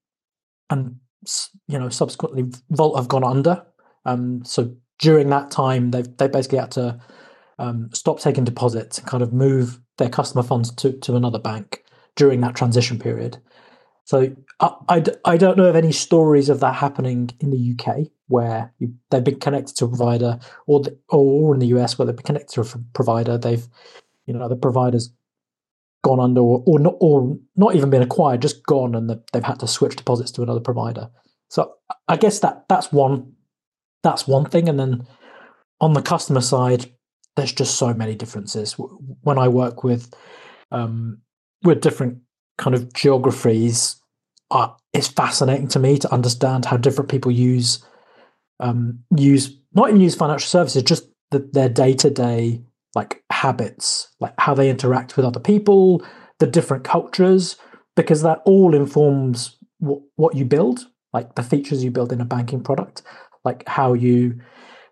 and 0.69 0.99
you 1.67 1.79
know, 1.79 1.89
subsequently 1.89 2.45
Volt 2.69 2.97
have 2.97 3.07
gone 3.07 3.23
under. 3.23 3.65
Um, 4.05 4.43
so 4.43 4.75
during 4.99 5.29
that 5.29 5.51
time, 5.51 5.91
they 5.91 6.03
they 6.03 6.27
basically 6.27 6.59
had 6.59 6.71
to 6.71 6.99
um, 7.59 7.89
stop 7.93 8.19
taking 8.19 8.43
deposits 8.43 8.97
and 8.97 9.07
kind 9.07 9.23
of 9.23 9.33
move 9.33 9.79
their 9.97 10.09
customer 10.09 10.43
funds 10.43 10.73
to, 10.75 10.93
to 10.99 11.15
another 11.15 11.39
bank 11.39 11.83
during 12.15 12.41
that 12.41 12.55
transition 12.55 12.99
period. 12.99 13.37
So 14.05 14.35
I, 14.59 14.73
I, 14.89 15.03
I 15.23 15.37
don't 15.37 15.57
know 15.57 15.65
of 15.65 15.75
any 15.75 15.91
stories 15.91 16.49
of 16.49 16.59
that 16.59 16.75
happening 16.75 17.29
in 17.39 17.51
the 17.51 17.73
UK. 17.73 18.07
where 18.27 18.73
you, 18.79 18.93
they've 19.09 19.23
been 19.23 19.39
connected 19.39 19.77
to 19.77 19.85
a 19.85 19.87
provider, 19.87 20.39
or 20.67 20.81
the, 20.81 20.97
or 21.09 21.53
in 21.53 21.59
the 21.59 21.67
US 21.67 21.97
where 21.97 22.05
they've 22.05 22.15
been 22.15 22.25
connected 22.25 22.53
to 22.55 22.61
a 22.61 22.79
provider, 22.93 23.37
they've 23.37 23.67
you 24.25 24.33
know 24.33 24.47
the 24.47 24.55
provider's 24.55 25.11
gone 26.03 26.19
under 26.19 26.41
or, 26.41 26.63
or 26.67 26.79
not 26.79 26.95
or 26.99 27.37
not 27.55 27.75
even 27.75 27.89
been 27.89 28.01
acquired, 28.01 28.41
just 28.41 28.65
gone, 28.65 28.93
and 28.93 29.09
the, 29.09 29.23
they've 29.31 29.43
had 29.43 29.59
to 29.59 29.67
switch 29.67 29.95
deposits 29.95 30.31
to 30.31 30.43
another 30.43 30.59
provider. 30.59 31.09
So 31.49 31.73
I 32.07 32.17
guess 32.17 32.39
that 32.39 32.65
that's 32.69 32.91
one 32.91 33.33
that's 34.03 34.27
one 34.27 34.45
thing, 34.45 34.69
and 34.69 34.79
then 34.79 35.07
on 35.79 35.93
the 35.93 36.01
customer 36.01 36.41
side, 36.41 36.91
there's 37.35 37.53
just 37.53 37.75
so 37.77 37.93
many 37.93 38.15
differences. 38.15 38.75
When 39.21 39.37
I 39.37 39.47
work 39.47 39.83
with 39.83 40.13
um, 40.71 41.21
with 41.63 41.81
different 41.81 42.19
kind 42.57 42.75
of 42.75 42.93
geographies, 42.93 43.95
uh, 44.51 44.69
it's 44.93 45.07
fascinating 45.07 45.67
to 45.69 45.79
me 45.79 45.97
to 45.97 46.13
understand 46.13 46.65
how 46.65 46.77
different 46.77 47.09
people 47.09 47.31
use 47.31 47.83
um, 48.59 48.99
use 49.15 49.57
not 49.73 49.89
even 49.89 50.01
use 50.01 50.15
financial 50.15 50.47
services, 50.47 50.83
just 50.83 51.07
the, 51.31 51.39
their 51.53 51.69
day 51.69 51.93
to 51.93 52.09
day 52.09 52.61
like 52.95 53.22
habits, 53.43 54.07
like 54.21 54.33
how 54.37 54.53
they 54.53 54.69
interact 54.69 55.17
with 55.17 55.25
other 55.25 55.39
people, 55.39 56.01
the 56.39 56.47
different 56.47 56.85
cultures, 56.85 57.57
because 57.93 58.21
that 58.21 58.41
all 58.45 58.73
informs 58.73 59.57
what, 59.79 59.99
what 60.15 60.35
you 60.35 60.45
build, 60.45 60.87
like 61.11 61.35
the 61.35 61.43
features 61.43 61.83
you 61.83 61.91
build 61.91 62.13
in 62.13 62.21
a 62.21 62.25
banking 62.25 62.63
product, 62.63 63.01
like 63.43 63.67
how 63.67 63.93
you 63.93 64.39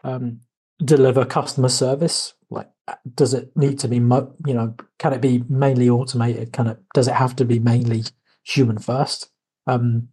um, 0.03 0.41
deliver 0.83 1.23
customer 1.23 1.69
service. 1.69 2.33
Like, 2.49 2.69
does 3.15 3.33
it 3.33 3.51
need 3.55 3.79
to 3.79 3.87
be, 3.87 4.01
mo- 4.01 4.35
you 4.45 4.53
know, 4.53 4.75
can 4.99 5.13
it 5.13 5.21
be 5.21 5.45
mainly 5.47 5.89
automated? 5.89 6.51
Can 6.51 6.67
it, 6.67 6.77
does 6.93 7.07
it 7.07 7.15
have 7.15 7.37
to 7.37 7.45
be 7.45 7.59
mainly 7.59 8.03
human 8.43 8.79
first? 8.79 9.29
Um, 9.65 10.09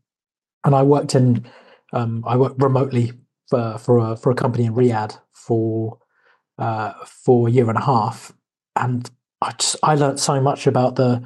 and 0.62 0.76
I 0.76 0.84
worked 0.84 1.16
in, 1.16 1.44
um, 1.92 2.22
I 2.24 2.36
worked 2.36 2.62
remotely 2.62 3.12
for 3.48 3.78
for 3.78 3.98
a 3.98 4.16
for 4.16 4.30
a 4.30 4.34
company 4.34 4.64
in 4.66 4.74
Riyadh 4.74 5.18
for 5.32 5.98
uh, 6.58 6.92
for 7.06 7.48
a 7.48 7.50
year 7.50 7.68
and 7.68 7.78
a 7.78 7.84
half, 7.84 8.32
and 8.76 9.10
I 9.42 9.52
just 9.52 9.76
I 9.82 9.94
learned 9.94 10.20
so 10.20 10.40
much 10.40 10.66
about 10.66 10.96
the 10.96 11.22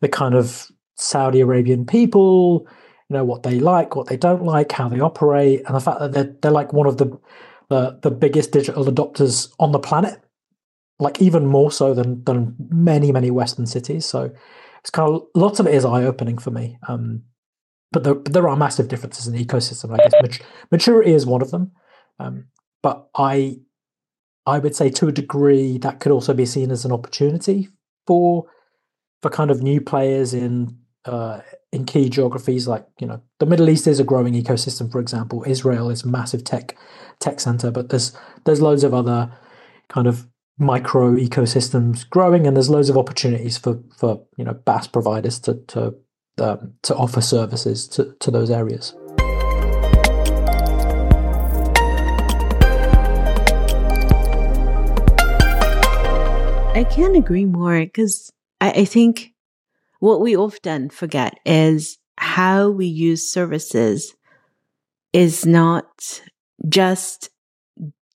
the 0.00 0.08
kind 0.08 0.34
of 0.34 0.70
Saudi 0.96 1.40
Arabian 1.40 1.86
people, 1.86 2.66
you 3.08 3.14
know 3.14 3.24
what 3.24 3.42
they 3.42 3.58
like, 3.58 3.96
what 3.96 4.08
they 4.08 4.16
don't 4.16 4.44
like, 4.44 4.72
how 4.72 4.88
they 4.88 5.00
operate, 5.00 5.62
and 5.66 5.74
the 5.74 5.80
fact 5.80 6.00
that 6.00 6.12
they're 6.12 6.34
they're 6.42 6.50
like 6.50 6.72
one 6.72 6.86
of 6.86 6.96
the 6.98 7.18
the, 7.68 7.98
the 8.02 8.10
biggest 8.10 8.52
digital 8.52 8.84
adopters 8.84 9.52
on 9.58 9.72
the 9.72 9.78
planet, 9.80 10.20
like 11.00 11.20
even 11.20 11.46
more 11.46 11.70
so 11.70 11.94
than 11.94 12.22
than 12.24 12.54
many 12.70 13.12
many 13.12 13.30
Western 13.30 13.66
cities. 13.66 14.06
So 14.06 14.30
it's 14.80 14.90
kind 14.90 15.12
of 15.12 15.22
lots 15.34 15.58
of 15.58 15.66
it 15.66 15.74
is 15.74 15.84
eye 15.84 16.04
opening 16.04 16.38
for 16.38 16.50
me. 16.50 16.78
Um, 16.86 17.24
but 17.92 18.04
there, 18.04 18.14
but 18.14 18.32
there 18.32 18.48
are 18.48 18.56
massive 18.56 18.88
differences 18.88 19.26
in 19.26 19.34
the 19.34 19.44
ecosystem. 19.44 19.92
I 19.92 19.96
guess 19.96 20.40
maturity 20.70 21.12
is 21.12 21.26
one 21.26 21.42
of 21.42 21.50
them. 21.50 21.72
Um, 22.18 22.46
but 22.82 23.08
I, 23.16 23.58
I 24.46 24.58
would 24.58 24.76
say 24.76 24.90
to 24.90 25.08
a 25.08 25.12
degree 25.12 25.78
that 25.78 26.00
could 26.00 26.12
also 26.12 26.32
be 26.32 26.46
seen 26.46 26.70
as 26.70 26.84
an 26.84 26.92
opportunity 26.92 27.68
for, 28.06 28.46
for 29.22 29.30
kind 29.30 29.50
of 29.50 29.62
new 29.62 29.80
players 29.80 30.32
in 30.32 30.78
uh, 31.04 31.40
in 31.72 31.84
key 31.84 32.08
geographies 32.08 32.66
like 32.66 32.84
you 32.98 33.06
know 33.06 33.20
the 33.38 33.46
Middle 33.46 33.68
East 33.68 33.86
is 33.86 34.00
a 34.00 34.04
growing 34.04 34.34
ecosystem. 34.34 34.90
For 34.90 34.98
example, 34.98 35.44
Israel 35.46 35.88
is 35.90 36.02
a 36.02 36.08
massive 36.08 36.42
tech 36.42 36.76
tech 37.20 37.38
center, 37.38 37.70
but 37.70 37.90
there's 37.90 38.16
there's 38.44 38.60
loads 38.60 38.82
of 38.82 38.92
other 38.92 39.30
kind 39.88 40.08
of 40.08 40.26
micro 40.58 41.14
ecosystems 41.14 42.08
growing, 42.08 42.46
and 42.46 42.56
there's 42.56 42.70
loads 42.70 42.88
of 42.88 42.98
opportunities 42.98 43.56
for 43.56 43.80
for 43.96 44.20
you 44.36 44.44
know 44.44 44.54
BaaS 44.54 44.88
providers 44.88 45.38
to 45.40 45.54
to 45.68 45.94
um, 46.38 46.74
to 46.82 46.94
offer 46.94 47.20
services 47.20 47.86
to, 47.88 48.14
to 48.20 48.30
those 48.30 48.50
areas. 48.50 48.94
I 56.76 56.84
can't 56.84 57.16
agree 57.16 57.46
more 57.46 57.80
because 57.80 58.30
I, 58.60 58.70
I 58.70 58.84
think 58.84 59.32
what 60.00 60.20
we 60.20 60.36
often 60.36 60.90
forget 60.90 61.40
is 61.46 61.96
how 62.18 62.68
we 62.68 62.84
use 62.84 63.32
services 63.32 64.14
is 65.14 65.46
not 65.46 66.20
just 66.68 67.30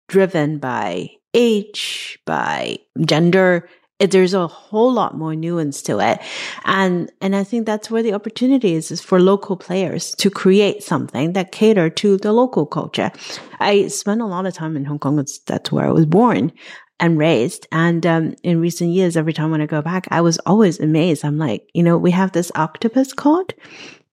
driven 0.08 0.58
by 0.58 1.08
age, 1.32 2.18
by 2.26 2.76
gender, 3.06 3.66
there's 3.98 4.34
a 4.34 4.46
whole 4.46 4.92
lot 4.92 5.16
more 5.16 5.34
nuance 5.34 5.80
to 5.82 5.98
it. 5.98 6.20
And, 6.66 7.10
and 7.22 7.34
I 7.34 7.44
think 7.44 7.64
that's 7.64 7.90
where 7.90 8.02
the 8.02 8.12
opportunity 8.12 8.74
is, 8.74 8.90
is 8.90 9.00
for 9.00 9.20
local 9.20 9.56
players 9.56 10.14
to 10.16 10.28
create 10.28 10.82
something 10.82 11.32
that 11.32 11.52
cater 11.52 11.88
to 11.88 12.18
the 12.18 12.32
local 12.34 12.66
culture. 12.66 13.10
I 13.58 13.88
spent 13.88 14.20
a 14.20 14.26
lot 14.26 14.44
of 14.44 14.52
time 14.52 14.76
in 14.76 14.84
Hong 14.84 14.98
Kong. 14.98 15.24
that's 15.46 15.72
where 15.72 15.86
I 15.86 15.92
was 15.92 16.04
born 16.04 16.52
and 17.00 17.18
raised. 17.18 17.66
And, 17.72 18.04
um, 18.06 18.34
in 18.42 18.60
recent 18.60 18.90
years, 18.90 19.16
every 19.16 19.32
time 19.32 19.50
when 19.50 19.60
I 19.60 19.66
go 19.66 19.82
back, 19.82 20.06
I 20.10 20.20
was 20.20 20.38
always 20.46 20.78
amazed. 20.78 21.24
I'm 21.24 21.38
like, 21.38 21.68
you 21.74 21.82
know, 21.82 21.96
we 21.96 22.10
have 22.12 22.32
this 22.32 22.52
octopus 22.54 23.12
card. 23.12 23.54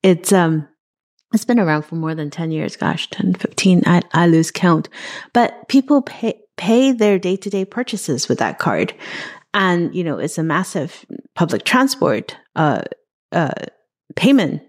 It's, 0.01 0.32
um, 0.32 0.67
it's 1.34 1.46
been 1.46 1.60
around 1.60 1.84
for 1.84 1.96
more 1.96 2.15
than 2.15 2.29
10 2.29 2.51
years. 2.51 2.77
Gosh, 2.77 3.10
10, 3.10 3.36
15. 3.36 3.84
I, 3.86 4.01
I 4.13 4.27
lose 4.27 4.50
count, 4.50 4.88
but 5.34 5.67
people 5.67 6.01
pay, 6.01 6.41
pay 6.56 6.94
their 6.94 7.20
day 7.20 7.36
to 7.36 7.50
day 7.50 7.65
purchases 7.65 8.29
with 8.29 8.39
that 8.39 8.60
card. 8.60 8.94
And, 9.53 9.94
you 9.94 10.03
know, 10.03 10.17
it's 10.17 10.38
a 10.38 10.44
massive 10.44 11.06
public 11.36 11.65
transport, 11.65 12.38
uh, 12.56 12.84
uh, 13.32 13.51
payment 14.15 14.62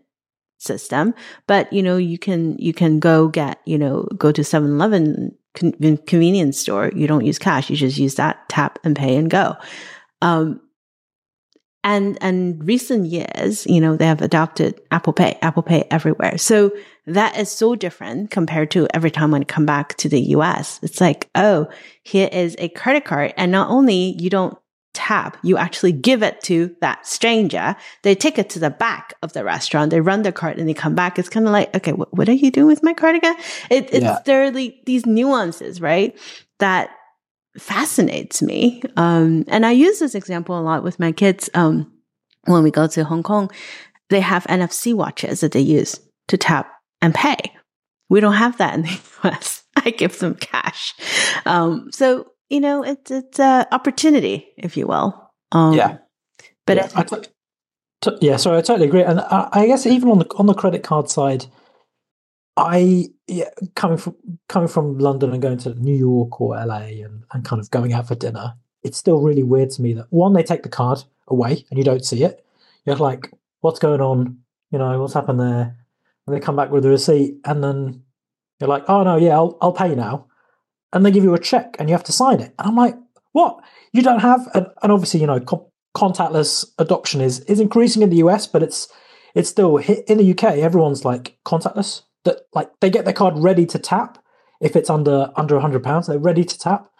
system. 0.58 1.14
But, 1.46 1.72
you 1.72 1.82
know, 1.82 1.96
you 1.96 2.18
can, 2.18 2.58
you 2.58 2.72
can 2.72 2.98
go 2.98 3.28
get, 3.28 3.60
you 3.64 3.78
know, 3.78 4.08
go 4.16 4.32
to 4.32 4.42
7-Eleven 4.42 5.37
con- 5.58 5.98
convenience 6.06 6.58
store. 6.58 6.90
You 6.94 7.06
don't 7.06 7.24
use 7.24 7.38
cash. 7.38 7.70
You 7.70 7.76
just 7.76 7.98
use 7.98 8.16
that 8.16 8.48
tap 8.48 8.78
and 8.84 8.96
pay 8.96 9.16
and 9.16 9.30
go. 9.30 9.56
Um, 10.22 10.60
and, 11.84 12.18
and 12.20 12.66
recent 12.66 13.06
years, 13.06 13.66
you 13.66 13.80
know, 13.80 13.96
they 13.96 14.06
have 14.06 14.20
adopted 14.20 14.80
Apple 14.90 15.12
Pay, 15.12 15.38
Apple 15.40 15.62
Pay 15.62 15.86
everywhere. 15.90 16.36
So 16.36 16.72
that 17.06 17.38
is 17.38 17.50
so 17.50 17.74
different 17.74 18.30
compared 18.30 18.70
to 18.72 18.88
every 18.92 19.10
time 19.10 19.30
when 19.30 19.42
I 19.42 19.44
come 19.44 19.64
back 19.64 19.96
to 19.98 20.08
the 20.08 20.20
US. 20.20 20.80
It's 20.82 21.00
like, 21.00 21.30
oh, 21.34 21.68
here 22.02 22.28
is 22.30 22.56
a 22.58 22.68
credit 22.68 23.04
card. 23.04 23.32
And 23.36 23.52
not 23.52 23.70
only 23.70 24.16
you 24.20 24.28
don't 24.28 24.58
tap, 24.98 25.36
you 25.44 25.56
actually 25.56 25.92
give 25.92 26.24
it 26.24 26.42
to 26.42 26.74
that 26.80 27.06
stranger. 27.06 27.76
They 28.02 28.16
take 28.16 28.36
it 28.36 28.50
to 28.50 28.58
the 28.58 28.68
back 28.68 29.14
of 29.22 29.32
the 29.32 29.44
restaurant. 29.44 29.92
They 29.92 30.00
run 30.00 30.22
their 30.22 30.32
card 30.32 30.58
and 30.58 30.68
they 30.68 30.74
come 30.74 30.96
back. 30.96 31.20
It's 31.20 31.28
kind 31.28 31.46
of 31.46 31.52
like, 31.52 31.72
okay, 31.76 31.92
what, 31.92 32.12
what, 32.12 32.28
are 32.28 32.32
you 32.32 32.50
doing 32.50 32.66
with 32.66 32.82
my 32.82 32.94
card 32.94 33.14
again? 33.14 33.36
It, 33.70 33.94
it's 33.94 34.02
yeah. 34.02 34.18
there 34.24 34.42
are 34.42 34.50
these 34.50 35.06
nuances, 35.06 35.80
right? 35.80 36.18
That 36.58 36.90
fascinates 37.56 38.42
me. 38.42 38.82
Um, 38.96 39.44
and 39.46 39.64
I 39.64 39.70
use 39.70 40.00
this 40.00 40.16
example 40.16 40.58
a 40.58 40.62
lot 40.62 40.82
with 40.82 40.98
my 40.98 41.12
kids. 41.12 41.48
Um, 41.54 41.92
when 42.46 42.64
we 42.64 42.72
go 42.72 42.88
to 42.88 43.04
Hong 43.04 43.22
Kong, 43.22 43.52
they 44.10 44.20
have 44.20 44.44
NFC 44.44 44.94
watches 44.94 45.40
that 45.40 45.52
they 45.52 45.60
use 45.60 46.00
to 46.26 46.36
tap 46.36 46.72
and 47.00 47.14
pay. 47.14 47.36
We 48.08 48.18
don't 48.18 48.32
have 48.32 48.58
that 48.58 48.74
in 48.74 48.82
the 48.82 49.00
US. 49.22 49.62
I 49.76 49.90
give 49.90 50.18
them 50.18 50.34
cash. 50.34 50.94
Um, 51.46 51.90
so 51.92 52.32
you 52.50 52.60
know, 52.60 52.82
it's 52.82 53.10
it's 53.10 53.38
a 53.38 53.66
opportunity, 53.72 54.48
if 54.56 54.76
you 54.76 54.86
will. 54.86 55.30
Um, 55.52 55.74
yeah, 55.74 55.98
but 56.66 56.76
yeah, 56.76 56.88
I 56.94 57.02
t- 57.02 57.16
t- 58.02 58.18
yeah, 58.20 58.36
sorry, 58.36 58.58
I 58.58 58.62
totally 58.62 58.88
agree, 58.88 59.02
and 59.02 59.20
I, 59.20 59.48
I, 59.52 59.66
guess 59.66 59.86
even 59.86 60.10
on 60.10 60.18
the 60.18 60.26
on 60.36 60.46
the 60.46 60.54
credit 60.54 60.82
card 60.82 61.10
side, 61.10 61.46
I 62.56 63.06
yeah, 63.26 63.50
coming 63.74 63.98
from 63.98 64.16
coming 64.48 64.68
from 64.68 64.98
London 64.98 65.32
and 65.32 65.42
going 65.42 65.58
to 65.58 65.74
New 65.74 65.96
York 65.96 66.40
or 66.40 66.56
LA 66.56 67.02
and, 67.04 67.24
and 67.32 67.44
kind 67.44 67.60
of 67.60 67.70
going 67.70 67.92
out 67.92 68.08
for 68.08 68.14
dinner, 68.14 68.54
it's 68.82 68.98
still 68.98 69.20
really 69.20 69.42
weird 69.42 69.70
to 69.70 69.82
me 69.82 69.92
that 69.94 70.06
one 70.10 70.32
they 70.32 70.42
take 70.42 70.62
the 70.62 70.68
card 70.68 71.04
away 71.28 71.64
and 71.70 71.78
you 71.78 71.84
don't 71.84 72.04
see 72.04 72.24
it. 72.24 72.44
You're 72.84 72.96
like, 72.96 73.30
what's 73.60 73.78
going 73.78 74.00
on? 74.00 74.38
You 74.70 74.78
know, 74.78 74.98
what's 75.00 75.14
happened 75.14 75.40
there? 75.40 75.76
And 76.26 76.36
they 76.36 76.40
come 76.40 76.56
back 76.56 76.70
with 76.70 76.82
the 76.82 76.90
receipt, 76.90 77.38
and 77.44 77.62
then 77.62 78.04
you're 78.58 78.68
like, 78.68 78.84
oh 78.88 79.02
no, 79.02 79.16
yeah, 79.16 79.34
I'll 79.34 79.58
I'll 79.60 79.72
pay 79.72 79.94
now 79.94 80.27
and 80.92 81.04
they 81.04 81.10
give 81.10 81.24
you 81.24 81.34
a 81.34 81.38
check 81.38 81.76
and 81.78 81.88
you 81.88 81.94
have 81.94 82.04
to 82.04 82.12
sign 82.12 82.40
it. 82.40 82.54
And 82.58 82.68
I'm 82.68 82.76
like, 82.76 82.96
what? 83.32 83.60
You 83.92 84.02
don't 84.02 84.20
have, 84.20 84.48
and, 84.54 84.66
and 84.82 84.92
obviously, 84.92 85.20
you 85.20 85.26
know, 85.26 85.40
co- 85.40 85.70
contactless 85.96 86.64
adoption 86.78 87.20
is 87.20 87.40
is 87.40 87.60
increasing 87.60 88.02
in 88.02 88.10
the 88.10 88.16
US, 88.16 88.46
but 88.46 88.62
it's 88.62 88.88
it's 89.34 89.48
still 89.48 89.76
in 89.76 90.18
the 90.18 90.30
UK. 90.30 90.58
Everyone's 90.58 91.04
like 91.04 91.38
contactless. 91.44 92.02
That 92.24 92.42
like 92.52 92.70
they 92.80 92.90
get 92.90 93.04
their 93.04 93.14
card 93.14 93.34
ready 93.38 93.64
to 93.66 93.78
tap 93.78 94.18
if 94.60 94.76
it's 94.76 94.90
under 94.90 95.30
under 95.36 95.58
hundred 95.60 95.82
pounds. 95.82 96.06
They're 96.06 96.18
ready 96.18 96.44
to 96.44 96.58
tap. 96.58 96.90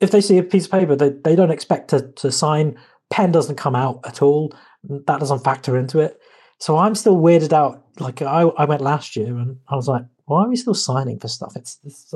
If 0.00 0.10
they 0.10 0.20
see 0.20 0.38
a 0.38 0.42
piece 0.42 0.66
of 0.66 0.72
paper, 0.72 0.96
they 0.96 1.10
they 1.10 1.36
don't 1.36 1.50
expect 1.50 1.90
to 1.90 2.12
to 2.12 2.32
sign. 2.32 2.78
Pen 3.10 3.32
doesn't 3.32 3.56
come 3.56 3.74
out 3.74 4.00
at 4.04 4.22
all. 4.22 4.54
That 4.84 5.20
doesn't 5.20 5.44
factor 5.44 5.76
into 5.76 5.98
it. 5.98 6.20
So 6.58 6.76
I'm 6.76 6.94
still 6.94 7.16
weirded 7.16 7.52
out. 7.52 7.84
Like 7.98 8.22
I, 8.22 8.42
I 8.42 8.64
went 8.66 8.82
last 8.82 9.16
year 9.16 9.36
and 9.36 9.58
I 9.68 9.74
was 9.74 9.88
like, 9.88 10.04
why 10.26 10.44
are 10.44 10.48
we 10.48 10.56
still 10.56 10.74
signing 10.74 11.18
for 11.18 11.26
stuff? 11.26 11.56
It's, 11.56 11.78
it's 11.84 12.12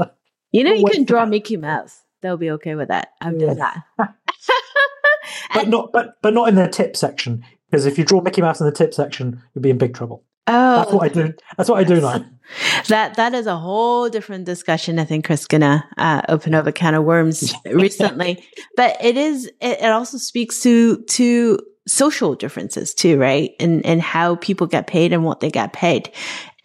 you 0.54 0.64
know, 0.64 0.73
you 0.73 0.87
can 0.87 1.04
draw 1.04 1.26
Mickey 1.26 1.56
Mouse. 1.56 2.00
They'll 2.23 2.37
be 2.37 2.50
okay 2.52 2.75
with 2.75 2.88
that. 2.88 3.08
I've 3.20 3.38
yeah. 3.38 3.46
done 3.49 3.58
that. 3.58 3.82
but 5.54 5.68
not 5.68 5.92
but 5.92 6.16
but 6.23 6.32
not 6.32 6.49
in 6.49 6.54
the 6.54 6.68
tip 6.68 6.96
section. 6.96 7.44
Because 7.70 7.87
if 7.87 7.99
you 7.99 8.04
draw 8.04 8.20
Mickey 8.20 8.40
Mouse 8.40 8.61
in 8.61 8.66
the 8.66 8.73
tip 8.73 8.94
section, 8.94 9.42
you'll 9.54 9.62
be 9.62 9.70
in 9.70 9.78
big 9.78 9.94
trouble. 9.94 10.25
Oh, 10.46 10.76
that's 10.76 10.92
what 10.92 11.02
I 11.02 11.08
do. 11.08 11.34
That's 11.56 11.68
what 11.68 11.78
I 11.78 11.84
do 11.84 12.00
now. 12.00 12.25
That 12.88 13.14
that 13.16 13.32
is 13.32 13.46
a 13.46 13.56
whole 13.56 14.11
different 14.11 14.44
discussion. 14.44 14.99
I 14.99 15.04
think 15.04 15.25
Chris 15.25 15.46
gonna 15.46 15.82
uh, 15.96 16.20
open 16.28 16.54
up 16.54 16.66
a 16.66 16.73
can 16.73 16.94
of 16.94 17.02
worms 17.02 17.54
recently, 17.64 18.44
but 18.76 19.02
it 19.02 19.16
is. 19.16 19.46
It, 19.62 19.80
it 19.80 19.90
also 19.90 20.18
speaks 20.18 20.61
to 20.61 21.02
to 21.04 21.58
social 21.88 22.34
differences 22.34 22.92
too, 22.92 23.18
right? 23.18 23.52
And 23.58 23.84
and 23.87 24.02
how 24.02 24.37
people 24.37 24.66
get 24.66 24.87
paid 24.87 25.14
and 25.14 25.25
what 25.25 25.40
they 25.40 25.50
get 25.50 25.73
paid, 25.73 26.12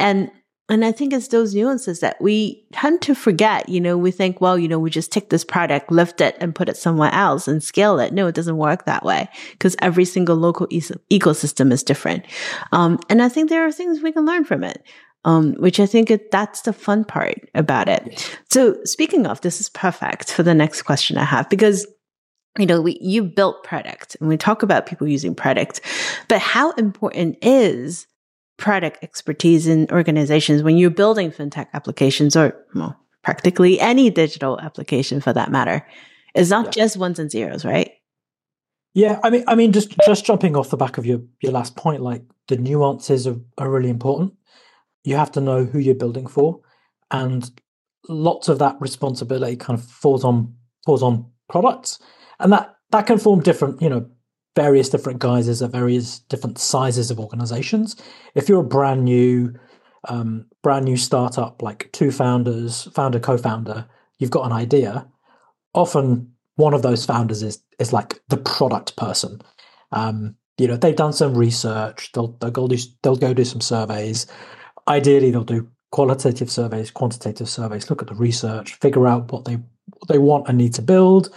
and 0.01 0.29
and 0.69 0.85
I 0.85 0.91
think 0.91 1.13
it's 1.13 1.29
those 1.29 1.55
nuances 1.55 1.99
that 2.01 2.21
we 2.21 2.63
tend 2.71 3.01
to 3.03 3.15
forget. 3.15 3.67
You 3.67 3.81
know, 3.81 3.97
we 3.97 4.11
think, 4.11 4.39
well, 4.39 4.57
you 4.57 4.67
know, 4.67 4.77
we 4.77 4.89
just 4.89 5.11
take 5.11 5.29
this 5.29 5.43
product, 5.43 5.91
lift 5.91 6.21
it, 6.21 6.37
and 6.39 6.53
put 6.53 6.69
it 6.69 6.77
somewhere 6.77 7.11
else 7.11 7.47
and 7.47 7.63
scale 7.63 7.99
it. 7.99 8.13
No, 8.13 8.27
it 8.27 8.35
doesn't 8.35 8.57
work 8.57 8.85
that 8.85 9.03
way 9.03 9.27
because 9.51 9.75
every 9.81 10.05
single 10.05 10.35
local 10.35 10.67
e- 10.69 10.81
ecosystem 11.11 11.71
is 11.71 11.83
different. 11.83 12.25
Um, 12.71 12.99
and 13.09 13.21
I 13.21 13.29
think 13.29 13.49
there 13.49 13.65
are 13.65 13.71
things 13.71 14.01
we 14.01 14.11
can 14.11 14.25
learn 14.25 14.45
from 14.45 14.63
it. 14.63 14.83
Um, 15.25 15.55
which 15.55 15.81
I 15.81 15.85
think 15.85 16.09
it, 16.09 16.31
that's 16.31 16.61
the 16.61 16.71
fun 16.71 17.03
part 17.03 17.49
about 17.53 17.89
it. 17.89 18.39
So 18.49 18.81
speaking 18.85 19.27
of, 19.27 19.41
this 19.41 19.59
is 19.59 19.67
perfect 19.67 20.31
for 20.31 20.43
the 20.43 20.53
next 20.53 20.83
question 20.83 21.17
I 21.17 21.25
have 21.25 21.49
because 21.49 21.85
you 22.57 22.65
know, 22.65 22.81
we, 22.81 22.97
you 23.01 23.23
built 23.23 23.63
product 23.63 24.15
and 24.19 24.29
we 24.29 24.37
talk 24.37 24.63
about 24.63 24.85
people 24.85 25.07
using 25.07 25.35
product, 25.35 25.81
but 26.27 26.39
how 26.39 26.71
important 26.71 27.37
is 27.41 28.07
product 28.59 29.03
expertise 29.03 29.67
in 29.67 29.87
organizations 29.91 30.61
when 30.61 30.77
you're 30.77 30.89
building 30.89 31.31
fintech 31.31 31.67
applications 31.73 32.35
or 32.35 32.55
well, 32.75 32.99
practically 33.23 33.79
any 33.79 34.09
digital 34.09 34.59
application 34.59 35.21
for 35.21 35.33
that 35.33 35.51
matter. 35.51 35.85
It's 36.35 36.49
not 36.49 36.65
yeah. 36.65 36.83
just 36.83 36.97
ones 36.97 37.19
and 37.19 37.31
zeros, 37.31 37.65
right? 37.65 37.91
Yeah, 38.93 39.19
I 39.23 39.29
mean, 39.29 39.43
I 39.47 39.55
mean, 39.55 39.71
just 39.71 39.95
just 40.05 40.25
jumping 40.25 40.55
off 40.55 40.69
the 40.69 40.77
back 40.77 40.97
of 40.97 41.05
your 41.05 41.21
your 41.41 41.51
last 41.51 41.75
point, 41.75 42.01
like 42.01 42.23
the 42.47 42.57
nuances 42.57 43.27
are, 43.27 43.37
are 43.57 43.69
really 43.69 43.89
important. 43.89 44.33
You 45.03 45.15
have 45.15 45.31
to 45.33 45.41
know 45.41 45.63
who 45.65 45.79
you're 45.79 45.95
building 45.95 46.27
for, 46.27 46.61
and 47.11 47.49
lots 48.07 48.49
of 48.49 48.59
that 48.59 48.75
responsibility 48.79 49.55
kind 49.55 49.77
of 49.79 49.85
falls 49.85 50.23
on 50.23 50.53
falls 50.85 51.03
on 51.03 51.25
products, 51.49 51.99
and 52.39 52.51
that 52.51 52.75
that 52.91 53.05
can 53.05 53.19
form 53.19 53.41
different, 53.41 53.81
you 53.81 53.89
know, 53.89 54.09
various 54.55 54.89
different 54.89 55.19
guises 55.19 55.61
at 55.61 55.71
various 55.71 56.19
different 56.19 56.57
sizes 56.57 57.11
of 57.11 57.19
organizations. 57.19 57.95
If 58.35 58.49
you're 58.49 58.61
a 58.61 58.63
brand 58.63 59.05
new, 59.05 59.53
um, 60.07 60.45
brand 60.63 60.85
new 60.85 60.97
startup, 60.97 61.61
like 61.61 61.89
two 61.91 62.11
founders, 62.11 62.89
founder, 62.93 63.19
co-founder, 63.19 63.85
you've 64.17 64.31
got 64.31 64.45
an 64.45 64.51
idea. 64.51 65.07
Often, 65.73 66.31
one 66.55 66.73
of 66.73 66.81
those 66.81 67.05
founders 67.05 67.41
is 67.43 67.63
is 67.79 67.93
like 67.93 68.21
the 68.27 68.37
product 68.37 68.95
person. 68.97 69.41
Um, 69.91 70.35
you 70.57 70.67
know, 70.67 70.75
they've 70.75 70.95
done 70.95 71.13
some 71.13 71.37
research. 71.37 72.11
They'll 72.13 72.35
they'll 72.39 72.51
go 72.51 72.67
do 72.67 72.77
they'll 73.01 73.15
go 73.15 73.33
do 73.33 73.45
some 73.45 73.61
surveys. 73.61 74.27
Ideally, 74.87 75.31
they'll 75.31 75.43
do 75.43 75.69
qualitative 75.91 76.51
surveys, 76.51 76.91
quantitative 76.91 77.47
surveys. 77.47 77.89
Look 77.89 78.01
at 78.01 78.07
the 78.07 78.15
research, 78.15 78.75
figure 78.75 79.07
out 79.07 79.31
what 79.31 79.45
they 79.45 79.55
what 79.55 80.07
they 80.07 80.17
want 80.17 80.47
and 80.47 80.57
need 80.57 80.73
to 80.73 80.81
build 80.81 81.33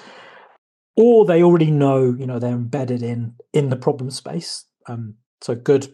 or 0.96 1.25
they 1.25 1.42
already 1.42 1.70
know 1.70 2.14
you 2.18 2.26
know 2.26 2.38
they're 2.38 2.50
embedded 2.50 3.02
in 3.02 3.34
in 3.52 3.70
the 3.70 3.76
problem 3.76 4.11
space. 4.11 4.64
Um, 4.87 5.14
so 5.40 5.54
good. 5.54 5.92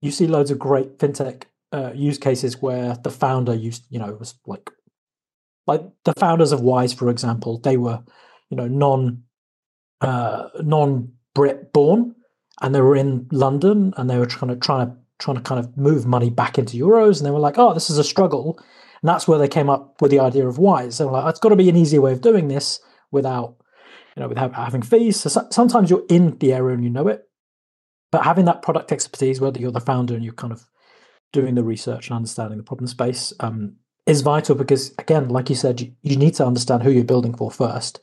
You 0.00 0.10
see 0.10 0.26
loads 0.26 0.50
of 0.50 0.58
great 0.58 0.98
fintech 0.98 1.44
uh, 1.72 1.92
use 1.94 2.18
cases 2.18 2.60
where 2.62 2.96
the 3.02 3.10
founder 3.10 3.54
used 3.54 3.84
you 3.90 3.98
know 3.98 4.16
was 4.18 4.34
like 4.46 4.70
like 5.66 5.82
the 6.04 6.14
founders 6.14 6.52
of 6.52 6.60
wise 6.60 6.92
for 6.92 7.10
example 7.10 7.58
they 7.58 7.76
were 7.76 8.02
you 8.50 8.56
know 8.56 8.68
non 8.68 9.22
uh, 10.00 10.48
non 10.62 11.12
brit 11.34 11.72
born 11.72 12.14
and 12.62 12.74
they 12.74 12.80
were 12.80 12.96
in 12.96 13.26
london 13.32 13.92
and 13.96 14.08
they 14.08 14.16
were 14.16 14.26
trying 14.26 14.48
to 14.48 14.56
trying 14.56 14.86
to 14.86 14.96
trying 15.18 15.36
to 15.36 15.42
kind 15.42 15.58
of 15.58 15.76
move 15.76 16.06
money 16.06 16.30
back 16.30 16.58
into 16.58 16.76
euros 16.76 17.18
and 17.18 17.26
they 17.26 17.30
were 17.30 17.38
like 17.38 17.58
oh 17.58 17.74
this 17.74 17.90
is 17.90 17.98
a 17.98 18.04
struggle. 18.04 18.58
And 19.02 19.08
that's 19.10 19.28
where 19.28 19.38
they 19.38 19.48
came 19.48 19.68
up 19.68 20.00
with 20.00 20.10
the 20.10 20.20
idea 20.20 20.48
of 20.48 20.58
wise. 20.58 20.98
They 20.98 21.04
were 21.04 21.12
like 21.12 21.28
it's 21.28 21.40
got 21.40 21.50
to 21.50 21.56
be 21.56 21.68
an 21.68 21.76
easier 21.76 22.00
way 22.00 22.12
of 22.12 22.22
doing 22.22 22.48
this 22.48 22.80
without 23.10 23.55
you 24.16 24.22
know, 24.22 24.28
without 24.28 24.54
having 24.54 24.82
fees. 24.82 25.20
So 25.20 25.46
sometimes 25.50 25.90
you're 25.90 26.06
in 26.08 26.38
the 26.38 26.52
area 26.52 26.74
and 26.74 26.82
you 26.82 26.90
know 26.90 27.08
it, 27.08 27.28
but 28.10 28.24
having 28.24 28.46
that 28.46 28.62
product 28.62 28.92
expertise, 28.92 29.40
whether 29.40 29.60
you're 29.60 29.70
the 29.70 29.80
founder 29.80 30.14
and 30.14 30.24
you're 30.24 30.32
kind 30.32 30.52
of 30.52 30.66
doing 31.32 31.54
the 31.54 31.64
research 31.64 32.08
and 32.08 32.16
understanding 32.16 32.56
the 32.56 32.64
problem 32.64 32.86
space, 32.86 33.32
um, 33.40 33.76
is 34.06 34.22
vital 34.22 34.54
because, 34.54 34.94
again, 34.98 35.28
like 35.28 35.50
you 35.50 35.56
said, 35.56 35.80
you, 35.80 35.92
you 36.02 36.16
need 36.16 36.34
to 36.34 36.46
understand 36.46 36.82
who 36.82 36.90
you're 36.90 37.04
building 37.04 37.36
for 37.36 37.50
first. 37.50 38.00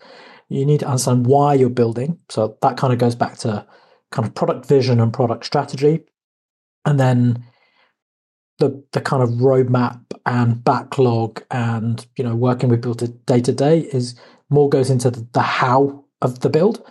You 0.49 0.65
need 0.65 0.81
to 0.81 0.87
understand 0.87 1.25
why 1.25 1.55
you're 1.55 1.69
building. 1.69 2.19
So 2.29 2.57
that 2.61 2.77
kind 2.77 2.93
of 2.93 2.99
goes 2.99 3.15
back 3.15 3.37
to 3.39 3.65
kind 4.11 4.27
of 4.27 4.35
product 4.35 4.67
vision 4.67 4.99
and 4.99 5.11
product 5.11 5.45
strategy, 5.45 6.01
and 6.85 6.99
then 6.99 7.45
the 8.59 8.83
the 8.91 9.01
kind 9.01 9.23
of 9.23 9.29
roadmap 9.29 9.99
and 10.25 10.63
backlog 10.63 11.41
and 11.49 12.05
you 12.17 12.23
know 12.23 12.35
working 12.35 12.69
with 12.69 12.83
people 12.83 12.93
day 13.25 13.41
to 13.41 13.51
day 13.51 13.79
is 13.79 14.15
more 14.49 14.69
goes 14.69 14.89
into 14.89 15.09
the, 15.09 15.27
the 15.33 15.41
how 15.41 16.02
of 16.23 16.39
the 16.39 16.49
build. 16.49 16.83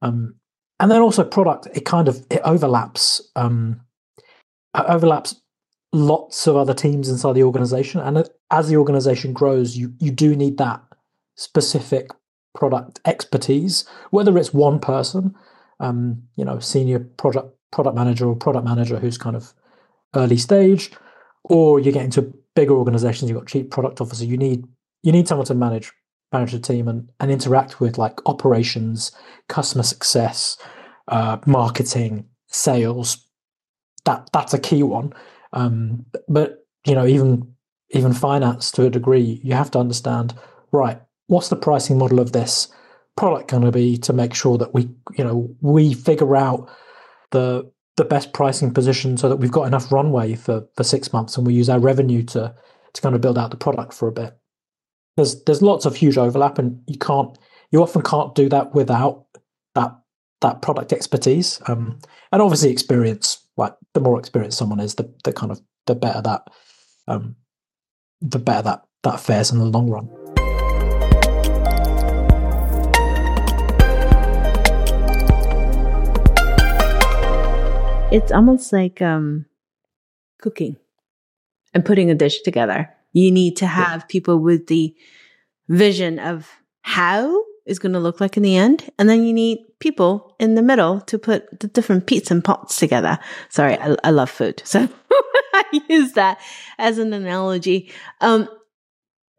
Um, 0.00 0.36
and 0.80 0.90
then 0.90 1.02
also 1.02 1.24
product, 1.24 1.68
it 1.74 1.84
kind 1.84 2.08
of 2.08 2.24
it 2.30 2.40
overlaps 2.44 3.20
um, 3.34 3.80
overlaps 4.74 5.40
lots 5.92 6.46
of 6.46 6.56
other 6.56 6.74
teams 6.74 7.08
inside 7.08 7.34
the 7.34 7.42
organization. 7.42 8.00
And 8.00 8.28
as 8.50 8.68
the 8.68 8.76
organization 8.76 9.32
grows, 9.32 9.76
you 9.76 9.92
you 9.98 10.10
do 10.10 10.36
need 10.36 10.58
that 10.58 10.82
specific 11.36 12.10
product 12.54 13.00
expertise, 13.04 13.84
whether 14.10 14.36
it's 14.38 14.52
one 14.52 14.80
person, 14.80 15.34
um, 15.80 16.22
you 16.36 16.44
know, 16.44 16.58
senior 16.58 17.00
product 17.16 17.54
product 17.72 17.96
manager 17.96 18.26
or 18.26 18.36
product 18.36 18.64
manager 18.64 18.98
who's 18.98 19.18
kind 19.18 19.36
of 19.36 19.52
early 20.14 20.36
stage, 20.36 20.90
or 21.44 21.80
you 21.80 21.92
get 21.92 22.04
into 22.04 22.34
bigger 22.54 22.74
organizations, 22.74 23.30
you've 23.30 23.38
got 23.38 23.48
chief 23.48 23.70
product 23.70 24.00
officer. 24.00 24.24
You 24.24 24.36
need 24.36 24.66
you 25.02 25.12
need 25.12 25.28
someone 25.28 25.46
to 25.46 25.54
manage 25.54 25.92
manage 26.32 26.60
team 26.66 26.88
and, 26.88 27.10
and 27.20 27.30
interact 27.30 27.80
with 27.80 27.98
like 27.98 28.18
operations, 28.26 29.12
customer 29.48 29.82
success, 29.82 30.56
uh, 31.08 31.38
marketing, 31.46 32.26
sales. 32.48 33.26
That 34.04 34.28
that's 34.32 34.54
a 34.54 34.58
key 34.58 34.82
one. 34.82 35.12
Um, 35.52 36.06
but 36.28 36.66
you 36.86 36.94
know, 36.94 37.06
even 37.06 37.54
even 37.90 38.12
finance 38.12 38.70
to 38.72 38.86
a 38.86 38.90
degree, 38.90 39.40
you 39.42 39.54
have 39.54 39.70
to 39.72 39.78
understand 39.78 40.34
right. 40.72 41.00
What's 41.28 41.48
the 41.48 41.56
pricing 41.56 41.98
model 41.98 42.20
of 42.20 42.32
this 42.32 42.68
product 43.16 43.50
going 43.50 43.62
to 43.62 43.72
be 43.72 43.96
to 43.96 44.12
make 44.12 44.34
sure 44.34 44.58
that 44.58 44.74
we 44.74 44.88
you 45.16 45.24
know 45.24 45.48
we 45.60 45.94
figure 45.94 46.36
out 46.36 46.70
the 47.30 47.70
the 47.96 48.04
best 48.04 48.32
pricing 48.32 48.72
position 48.72 49.16
so 49.16 49.28
that 49.28 49.36
we've 49.36 49.50
got 49.50 49.66
enough 49.66 49.90
runway 49.90 50.34
for 50.34 50.66
for 50.76 50.84
six 50.84 51.12
months 51.12 51.36
and 51.36 51.46
we 51.46 51.54
use 51.54 51.68
our 51.68 51.80
revenue 51.80 52.22
to 52.22 52.54
to 52.92 53.02
kind 53.02 53.14
of 53.14 53.20
build 53.20 53.38
out 53.38 53.50
the 53.50 53.56
product 53.56 53.92
for 53.92 54.06
a 54.06 54.12
bit 54.12 54.38
there's 55.16 55.42
there's 55.44 55.62
lots 55.62 55.86
of 55.86 55.96
huge 55.96 56.18
overlap, 56.18 56.58
and 56.58 56.82
you 56.86 56.98
can't 56.98 57.36
you 57.72 57.82
often 57.82 58.02
can't 58.02 58.34
do 58.34 58.48
that 58.50 58.74
without 58.74 59.24
that 59.74 59.98
that 60.42 60.62
product 60.62 60.92
expertise 60.92 61.60
um, 61.66 61.98
and 62.32 62.42
obviously 62.42 62.70
experience. 62.70 63.42
Like 63.56 63.74
the 63.94 64.00
more 64.00 64.18
experienced 64.18 64.58
someone 64.58 64.80
is, 64.80 64.96
the 64.96 65.12
the 65.24 65.32
kind 65.32 65.50
of 65.50 65.60
the 65.86 65.94
better 65.94 66.20
that 66.20 66.42
um, 67.08 67.36
the 68.20 68.38
better 68.38 68.62
that 68.62 68.82
that 69.02 69.18
fares 69.18 69.50
in 69.50 69.58
the 69.58 69.64
long 69.64 69.88
run. 69.88 70.10
It's 78.12 78.30
almost 78.30 78.72
like 78.72 79.02
um, 79.02 79.46
cooking 80.40 80.76
and 81.74 81.84
putting 81.84 82.10
a 82.10 82.14
dish 82.14 82.42
together. 82.42 82.95
You 83.16 83.32
need 83.32 83.56
to 83.56 83.66
have 83.66 84.02
yeah. 84.02 84.06
people 84.08 84.40
with 84.40 84.66
the 84.66 84.94
vision 85.70 86.18
of 86.18 86.50
how 86.82 87.42
is 87.64 87.78
going 87.78 87.94
to 87.94 87.98
look 87.98 88.20
like 88.20 88.36
in 88.36 88.42
the 88.42 88.56
end. 88.56 88.90
And 88.98 89.08
then 89.08 89.24
you 89.24 89.32
need 89.32 89.60
people 89.78 90.36
in 90.38 90.54
the 90.54 90.60
middle 90.60 91.00
to 91.00 91.18
put 91.18 91.60
the 91.60 91.66
different 91.68 92.06
pizza 92.06 92.34
and 92.34 92.44
pots 92.44 92.76
together. 92.76 93.18
Sorry, 93.48 93.78
I, 93.78 93.96
I 94.04 94.10
love 94.10 94.28
food. 94.28 94.60
So 94.66 94.86
I 95.54 95.64
use 95.88 96.12
that 96.12 96.38
as 96.76 96.98
an 96.98 97.14
analogy. 97.14 97.90
Um, 98.20 98.50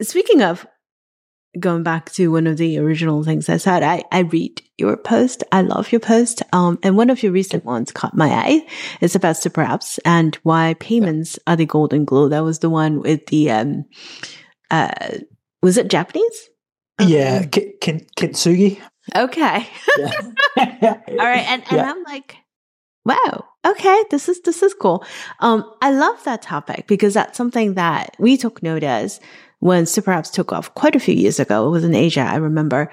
speaking 0.02 0.42
of 0.42 0.66
going 1.60 1.84
back 1.84 2.12
to 2.14 2.32
one 2.32 2.48
of 2.48 2.58
the 2.58 2.78
original 2.80 3.24
things 3.24 3.50
I 3.50 3.58
said, 3.58 3.84
I, 3.84 4.04
I 4.12 4.20
read 4.20 4.62
your 4.78 4.98
post. 4.98 5.44
I 5.52 5.62
love 5.62 5.92
your 5.92 6.00
post. 6.00 6.44
Um, 6.54 6.80
and 6.84 6.98
one 6.98 7.10
of 7.10 7.24
your 7.24 7.32
recent 7.32 7.66
ones 7.66 7.92
caught 7.92 8.16
my 8.16 8.30
eye. 8.30 8.68
It's 9.02 9.16
about 9.16 9.38
super 9.38 9.64
apps 9.64 10.00
and 10.06 10.36
why 10.44 10.76
payments 10.80 11.40
are 11.48 11.56
the 11.56 11.66
golden 11.66 12.06
glue. 12.06 12.30
That 12.30 12.44
was 12.44 12.60
the 12.60 12.70
one 12.70 13.02
with 13.02 13.26
the, 13.28 13.52
um, 13.52 13.86
uh, 14.72 14.92
was 15.62 15.78
it 15.78 15.90
Japanese? 15.90 16.50
Yeah, 17.00 17.42
um, 17.44 17.50
K- 17.50 17.74
K- 17.80 18.06
Kintsugi. 18.18 18.82
Okay. 19.16 19.68
Yeah. 19.98 20.12
All 20.58 21.16
right, 21.16 21.46
and 21.48 21.64
and 21.70 21.72
yeah. 21.72 21.92
I'm 21.92 22.04
like, 22.04 22.38
wow, 23.06 23.46
okay, 23.66 24.04
this 24.10 24.28
is 24.28 24.42
this 24.42 24.64
is 24.64 24.74
cool. 24.74 25.06
Um, 25.40 25.72
I 25.82 25.92
love 25.92 26.24
that 26.24 26.42
topic 26.42 26.88
because 26.88 27.14
that's 27.14 27.38
something 27.38 27.76
that 27.76 28.16
we 28.20 28.38
took 28.38 28.64
note 28.64 28.84
as 28.84 29.20
when 29.60 29.86
super 29.86 30.12
apps 30.12 30.32
took 30.32 30.54
off 30.54 30.74
quite 30.76 30.96
a 30.96 31.00
few 31.00 31.16
years 31.16 31.40
ago. 31.40 31.68
It 31.68 31.72
was 31.72 31.84
in 31.84 31.96
Asia, 31.96 32.22
I 32.22 32.36
remember. 32.36 32.92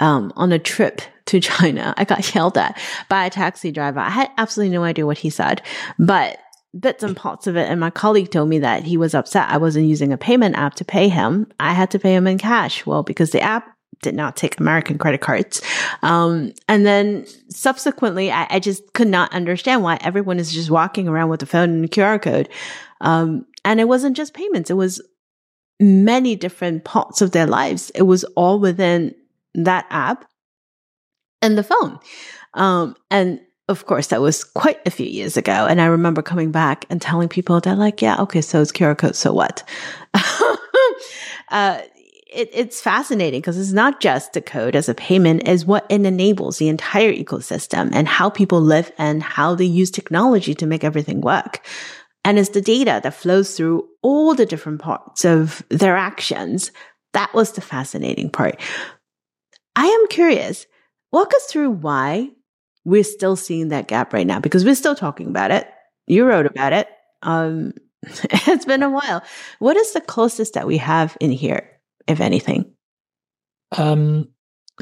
Um, 0.00 0.32
on 0.36 0.52
a 0.52 0.58
trip 0.60 1.02
to 1.26 1.40
China, 1.40 1.94
I 1.96 2.04
got 2.04 2.34
yelled 2.34 2.56
at 2.56 2.78
by 3.08 3.26
a 3.26 3.30
taxi 3.30 3.72
driver. 3.72 4.00
I 4.00 4.10
had 4.10 4.30
absolutely 4.38 4.74
no 4.74 4.84
idea 4.84 5.06
what 5.06 5.18
he 5.18 5.30
said, 5.30 5.62
but 5.98 6.38
bits 6.78 7.02
and 7.02 7.16
parts 7.16 7.46
of 7.46 7.56
it. 7.56 7.68
And 7.68 7.80
my 7.80 7.90
colleague 7.90 8.30
told 8.30 8.48
me 8.48 8.58
that 8.60 8.84
he 8.84 8.96
was 8.96 9.14
upset 9.14 9.48
I 9.48 9.56
wasn't 9.56 9.86
using 9.86 10.12
a 10.12 10.18
payment 10.18 10.56
app 10.56 10.74
to 10.74 10.84
pay 10.84 11.08
him. 11.08 11.50
I 11.58 11.72
had 11.72 11.90
to 11.92 11.98
pay 11.98 12.14
him 12.14 12.26
in 12.26 12.38
cash. 12.38 12.86
Well, 12.86 13.02
because 13.02 13.30
the 13.30 13.40
app 13.40 13.74
did 14.02 14.14
not 14.14 14.36
take 14.36 14.60
American 14.60 14.98
credit 14.98 15.20
cards. 15.20 15.60
Um, 16.02 16.52
and 16.68 16.86
then 16.86 17.26
subsequently, 17.50 18.30
I, 18.30 18.46
I, 18.48 18.60
just 18.60 18.92
could 18.92 19.08
not 19.08 19.32
understand 19.32 19.82
why 19.82 19.98
everyone 20.00 20.38
is 20.38 20.52
just 20.52 20.70
walking 20.70 21.08
around 21.08 21.30
with 21.30 21.42
a 21.42 21.46
phone 21.46 21.70
and 21.70 21.84
a 21.84 21.88
QR 21.88 22.22
code. 22.22 22.48
Um, 23.00 23.44
and 23.64 23.80
it 23.80 23.88
wasn't 23.88 24.16
just 24.16 24.34
payments. 24.34 24.70
It 24.70 24.74
was 24.74 25.02
many 25.80 26.36
different 26.36 26.84
parts 26.84 27.22
of 27.22 27.30
their 27.32 27.46
lives. 27.46 27.90
It 27.94 28.02
was 28.02 28.24
all 28.36 28.58
within 28.58 29.14
that 29.54 29.86
app 29.90 30.24
and 31.42 31.56
the 31.56 31.62
phone. 31.62 31.98
Um, 32.54 32.96
and 33.10 33.40
of 33.68 33.86
course, 33.86 34.08
that 34.08 34.20
was 34.20 34.44
quite 34.44 34.80
a 34.86 34.90
few 34.90 35.06
years 35.06 35.36
ago. 35.36 35.66
And 35.68 35.80
I 35.80 35.86
remember 35.86 36.22
coming 36.22 36.50
back 36.50 36.86
and 36.90 37.00
telling 37.00 37.28
people 37.28 37.60
that, 37.60 37.78
like, 37.78 38.00
yeah, 38.02 38.20
okay, 38.22 38.40
so 38.40 38.62
it's 38.62 38.72
QR 38.72 38.96
code, 38.96 39.14
so 39.14 39.32
what? 39.32 39.62
uh, 41.50 41.82
it, 42.32 42.50
it's 42.52 42.80
fascinating 42.80 43.40
because 43.40 43.58
it's 43.58 43.72
not 43.72 44.00
just 44.00 44.32
the 44.32 44.40
code 44.40 44.74
as 44.74 44.88
a 44.88 44.94
payment, 44.94 45.46
is 45.46 45.66
what 45.66 45.86
it 45.88 46.04
enables 46.04 46.58
the 46.58 46.68
entire 46.68 47.12
ecosystem 47.12 47.90
and 47.92 48.08
how 48.08 48.30
people 48.30 48.60
live 48.60 48.90
and 48.98 49.22
how 49.22 49.54
they 49.54 49.64
use 49.64 49.90
technology 49.90 50.54
to 50.54 50.66
make 50.66 50.84
everything 50.84 51.20
work. 51.20 51.64
And 52.28 52.38
it's 52.38 52.50
the 52.50 52.60
data 52.60 53.00
that 53.02 53.14
flows 53.14 53.56
through 53.56 53.88
all 54.02 54.34
the 54.34 54.44
different 54.44 54.82
parts 54.82 55.24
of 55.24 55.62
their 55.70 55.96
actions. 55.96 56.72
That 57.14 57.32
was 57.32 57.52
the 57.52 57.62
fascinating 57.62 58.28
part. 58.28 58.60
I 59.74 59.86
am 59.86 60.06
curious, 60.08 60.66
walk 61.10 61.32
us 61.34 61.44
through 61.46 61.70
why 61.70 62.28
we're 62.84 63.02
still 63.02 63.34
seeing 63.34 63.68
that 63.68 63.88
gap 63.88 64.12
right 64.12 64.26
now 64.26 64.40
because 64.40 64.62
we're 64.62 64.74
still 64.74 64.94
talking 64.94 65.28
about 65.28 65.52
it. 65.52 65.70
You 66.06 66.26
wrote 66.26 66.44
about 66.44 66.74
it. 66.74 66.86
Um, 67.22 67.72
it's 68.04 68.66
been 68.66 68.82
a 68.82 68.90
while. 68.90 69.24
What 69.58 69.78
is 69.78 69.94
the 69.94 70.02
closest 70.02 70.52
that 70.52 70.66
we 70.66 70.76
have 70.76 71.16
in 71.20 71.30
here, 71.30 71.80
if 72.06 72.20
anything? 72.20 72.74
Um, 73.74 74.28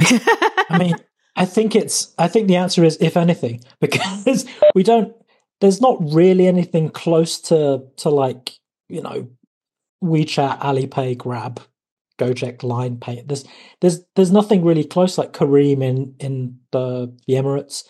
I 0.00 0.78
mean, 0.80 0.96
I 1.36 1.44
think 1.44 1.76
it's. 1.76 2.12
I 2.18 2.26
think 2.26 2.48
the 2.48 2.56
answer 2.56 2.82
is 2.82 2.98
if 3.00 3.16
anything, 3.16 3.62
because 3.80 4.46
we 4.74 4.82
don't. 4.82 5.14
There's 5.60 5.80
not 5.80 5.96
really 6.00 6.46
anything 6.46 6.90
close 6.90 7.40
to 7.42 7.84
to 7.96 8.10
like 8.10 8.52
you 8.88 9.02
know 9.02 9.28
WeChat, 10.04 10.60
Alipay, 10.60 11.16
Grab, 11.16 11.60
Gojek, 12.18 12.62
Line 12.62 12.98
Pay. 12.98 13.22
There's 13.26 13.44
there's 13.80 14.00
there's 14.14 14.32
nothing 14.32 14.64
really 14.64 14.84
close 14.84 15.18
like 15.18 15.32
Careem 15.32 15.82
in 15.82 16.14
in 16.18 16.58
the, 16.72 17.14
the 17.26 17.34
Emirates. 17.34 17.84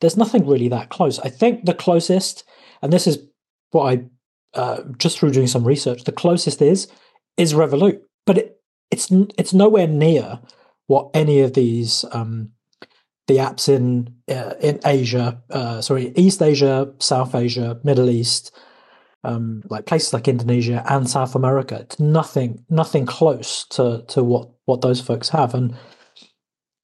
There's 0.00 0.16
nothing 0.16 0.46
really 0.46 0.68
that 0.68 0.88
close. 0.88 1.20
I 1.20 1.28
think 1.28 1.64
the 1.64 1.74
closest, 1.74 2.44
and 2.82 2.92
this 2.92 3.06
is 3.06 3.18
what 3.70 3.92
I 3.92 4.04
uh, 4.54 4.82
just 4.98 5.18
through 5.18 5.30
doing 5.30 5.46
some 5.46 5.64
research, 5.64 6.04
the 6.04 6.12
closest 6.12 6.60
is 6.60 6.88
is 7.36 7.54
Revolut, 7.54 8.00
but 8.26 8.38
it, 8.38 8.60
it's 8.90 9.10
it's 9.38 9.54
nowhere 9.54 9.86
near 9.86 10.40
what 10.86 11.10
any 11.14 11.40
of 11.40 11.54
these 11.54 12.04
um, 12.12 12.50
the 13.32 13.38
apps 13.38 13.68
in 13.68 14.14
uh, 14.28 14.54
in 14.60 14.80
Asia, 14.84 15.42
uh, 15.50 15.80
sorry, 15.80 16.12
East 16.16 16.42
Asia, 16.42 16.92
South 16.98 17.34
Asia, 17.34 17.80
Middle 17.82 18.10
East, 18.10 18.54
um, 19.24 19.62
like 19.70 19.86
places 19.86 20.12
like 20.12 20.28
Indonesia 20.28 20.84
and 20.88 21.08
South 21.08 21.34
America. 21.34 21.78
It's 21.80 21.98
nothing 21.98 22.64
nothing 22.68 23.06
close 23.06 23.64
to 23.70 24.04
to 24.08 24.22
what 24.22 24.50
what 24.66 24.82
those 24.82 25.00
folks 25.00 25.28
have. 25.30 25.54
And 25.54 25.74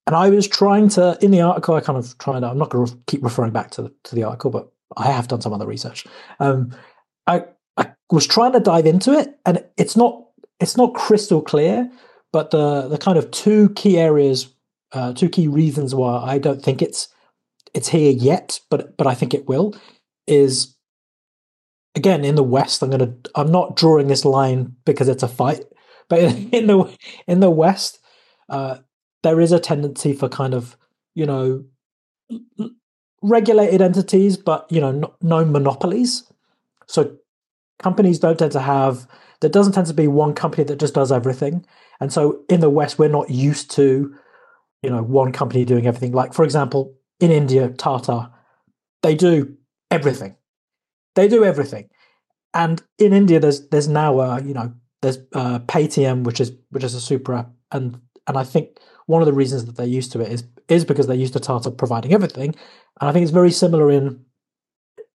and 0.07 0.17
I 0.17 0.31
was 0.31 0.49
trying 0.49 0.89
to 0.91 1.19
in 1.21 1.33
the 1.33 1.43
article. 1.43 1.75
I 1.75 1.81
kind 1.81 1.99
of 1.99 2.17
tried. 2.19 2.43
I'm 2.43 2.59
not 2.59 2.71
going 2.71 2.87
to 2.87 2.99
keep 3.07 3.23
referring 3.23 3.53
back 3.53 3.71
to 3.73 3.83
the, 3.83 3.93
to 4.05 4.15
the 4.15 4.25
article, 4.25 4.51
but 4.51 4.73
I 4.97 5.11
have 5.11 5.29
done 5.29 5.43
some 5.43 5.53
other 5.53 5.67
research. 5.67 6.07
Um, 6.41 6.75
I 7.27 7.45
I 7.77 7.93
was 8.11 8.27
trying 8.27 8.53
to 8.53 8.61
dive 8.61 8.87
into 8.87 9.13
it, 9.13 9.39
and 9.45 9.63
it's 9.77 9.97
not 9.97 10.25
it's 10.61 10.77
not 10.77 10.95
crystal 10.95 11.43
clear. 11.43 11.91
But 12.33 12.51
the 12.51 12.89
the 12.89 12.99
kind 12.99 13.19
of 13.19 13.31
two 13.31 13.71
key 13.71 13.99
areas, 13.99 14.49
uh, 14.93 15.13
two 15.13 15.29
key 15.29 15.49
reasons 15.49 15.95
why 15.95 16.19
I 16.19 16.39
don't 16.39 16.63
think 16.63 16.83
it's 16.83 17.09
it's 17.75 17.89
here 17.89 18.13
yet, 18.13 18.61
but 18.71 18.97
but 18.97 19.07
I 19.07 19.15
think 19.15 19.35
it 19.35 19.49
will, 19.49 19.77
is 20.27 20.77
again 21.95 22.25
in 22.25 22.35
the 22.35 22.43
West, 22.43 22.83
I'm 22.83 22.91
gonna 22.91 23.15
I'm 23.35 23.53
not 23.53 23.77
drawing 23.77 24.09
this 24.09 24.25
line 24.25 24.75
because 24.85 25.09
it's 25.09 25.23
a 25.23 25.29
fight, 25.29 25.65
but 26.09 26.21
in 26.53 26.67
the 26.67 26.97
in 27.27 27.41
the 27.41 27.51
West, 27.51 27.99
uh, 28.49 28.79
there 29.23 29.41
is 29.41 29.53
a 29.53 29.61
tendency 29.61 30.13
for 30.13 30.29
kind 30.29 30.55
of 30.55 30.77
you 31.15 31.27
know 31.27 31.65
regulated 33.23 33.83
entities, 33.83 34.37
but 34.37 34.71
you 34.71 34.81
know 34.81 34.93
no, 34.93 35.15
no 35.21 35.45
monopolies. 35.45 36.25
So 36.87 37.17
companies 37.79 38.19
don't 38.19 38.39
tend 38.39 38.53
to 38.53 38.61
have 38.61 39.07
there 39.41 39.51
doesn't 39.51 39.73
tend 39.73 39.87
to 39.87 39.95
be 39.95 40.09
one 40.09 40.35
company 40.35 40.65
that 40.65 40.81
just 40.81 40.95
does 40.95 41.13
everything, 41.13 41.67
and 42.01 42.13
so 42.13 42.41
in 42.49 42.61
the 42.61 42.71
West 42.71 42.99
we're 42.99 43.09
not 43.09 43.31
used 43.31 43.71
to 43.73 44.15
you 44.83 44.91
know 44.91 45.03
one 45.03 45.33
company 45.33 45.65
doing 45.65 45.87
everything. 45.87 46.13
Like 46.13 46.35
for 46.35 46.45
example, 46.45 46.95
in 47.21 47.31
India, 47.31 47.69
Tata, 47.71 48.31
they 49.03 49.15
do 49.15 49.57
everything 49.91 50.37
they 51.19 51.27
do 51.27 51.45
everything. 51.45 51.89
And 52.55 52.81
in 52.99 53.13
India, 53.13 53.41
there's 53.41 53.69
there's 53.69 53.89
now 53.89 54.21
a 54.21 54.41
you 54.43 54.55
know 54.55 54.73
there's 55.03 55.19
uh, 55.35 55.59
Paytm, 55.61 56.23
which 56.23 56.41
is 56.41 56.53
which 56.71 56.85
is 56.85 56.95
a 56.95 57.01
super 57.01 57.35
app, 57.35 57.51
and 57.73 58.01
and 58.27 58.37
I 58.37 58.45
think 58.45 58.79
one 59.07 59.21
of 59.21 59.27
the 59.27 59.33
reasons 59.33 59.65
that 59.65 59.77
they're 59.77 59.87
used 59.87 60.13
to 60.13 60.21
it 60.21 60.31
is 60.31 60.45
is 60.69 60.85
because 60.85 61.07
they're 61.07 61.17
used 61.17 61.33
to 61.33 61.41
Tata 61.41 61.71
providing 61.71 62.15
everything, 62.15 62.55
and 63.01 63.11
I 63.11 63.13
think 63.13 63.25
it's 63.25 63.33
very 63.33 63.51
similar 63.51 63.91
in 63.91 64.25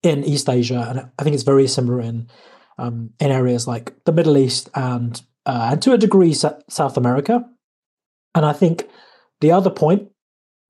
in 0.04 0.24
East 0.26 0.50
Asia, 0.50 0.86
and 0.90 1.10
I 1.18 1.24
think 1.24 1.34
it's 1.34 1.44
very 1.44 1.68
similar 1.68 2.02
in 2.02 2.30
um, 2.78 3.12
in 3.20 3.32
areas 3.32 3.66
like 3.66 3.94
the 4.04 4.12
Middle 4.12 4.38
East 4.38 4.70
and 4.76 5.22
uh, 5.46 5.70
and 5.72 5.82
to 5.82 5.94
a 5.94 5.98
degree 5.98 6.34
South 6.34 6.98
America. 6.98 7.50
And 8.36 8.46
I 8.46 8.54
think 8.54 8.90
the 9.44 9.52
other 9.52 9.70
point 9.70 10.10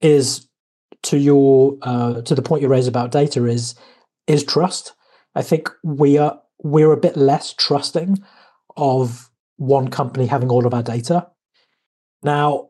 is 0.01 0.49
to 1.03 1.17
your 1.17 1.77
uh, 1.83 2.21
to 2.23 2.33
the 2.33 2.41
point 2.41 2.63
you 2.63 2.67
raise 2.67 2.87
about 2.87 3.11
data 3.11 3.45
is 3.45 3.75
is 4.27 4.43
trust. 4.43 4.93
I 5.35 5.43
think 5.43 5.69
we 5.83 6.17
are 6.17 6.41
we're 6.57 6.91
a 6.91 6.97
bit 6.97 7.15
less 7.15 7.53
trusting 7.53 8.23
of 8.75 9.29
one 9.57 9.89
company 9.89 10.25
having 10.25 10.49
all 10.49 10.65
of 10.65 10.73
our 10.73 10.81
data. 10.81 11.27
Now, 12.23 12.69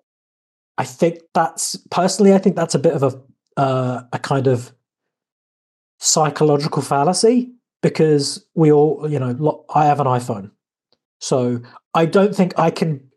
I 0.77 0.83
think 0.83 1.19
that's 1.33 1.77
personally, 1.89 2.33
I 2.33 2.37
think 2.39 2.57
that's 2.57 2.75
a 2.75 2.79
bit 2.79 2.93
of 2.93 3.03
a 3.03 3.21
uh, 3.55 4.03
a 4.11 4.19
kind 4.19 4.47
of 4.47 4.73
psychological 5.99 6.81
fallacy 6.81 7.53
because 7.81 8.45
we 8.55 8.71
all, 8.73 9.09
you 9.09 9.19
know, 9.19 9.65
I 9.73 9.85
have 9.85 10.01
an 10.01 10.07
iPhone, 10.07 10.51
so 11.21 11.61
I 11.93 12.05
don't 12.05 12.35
think 12.35 12.59
I 12.59 12.71
can 12.71 13.09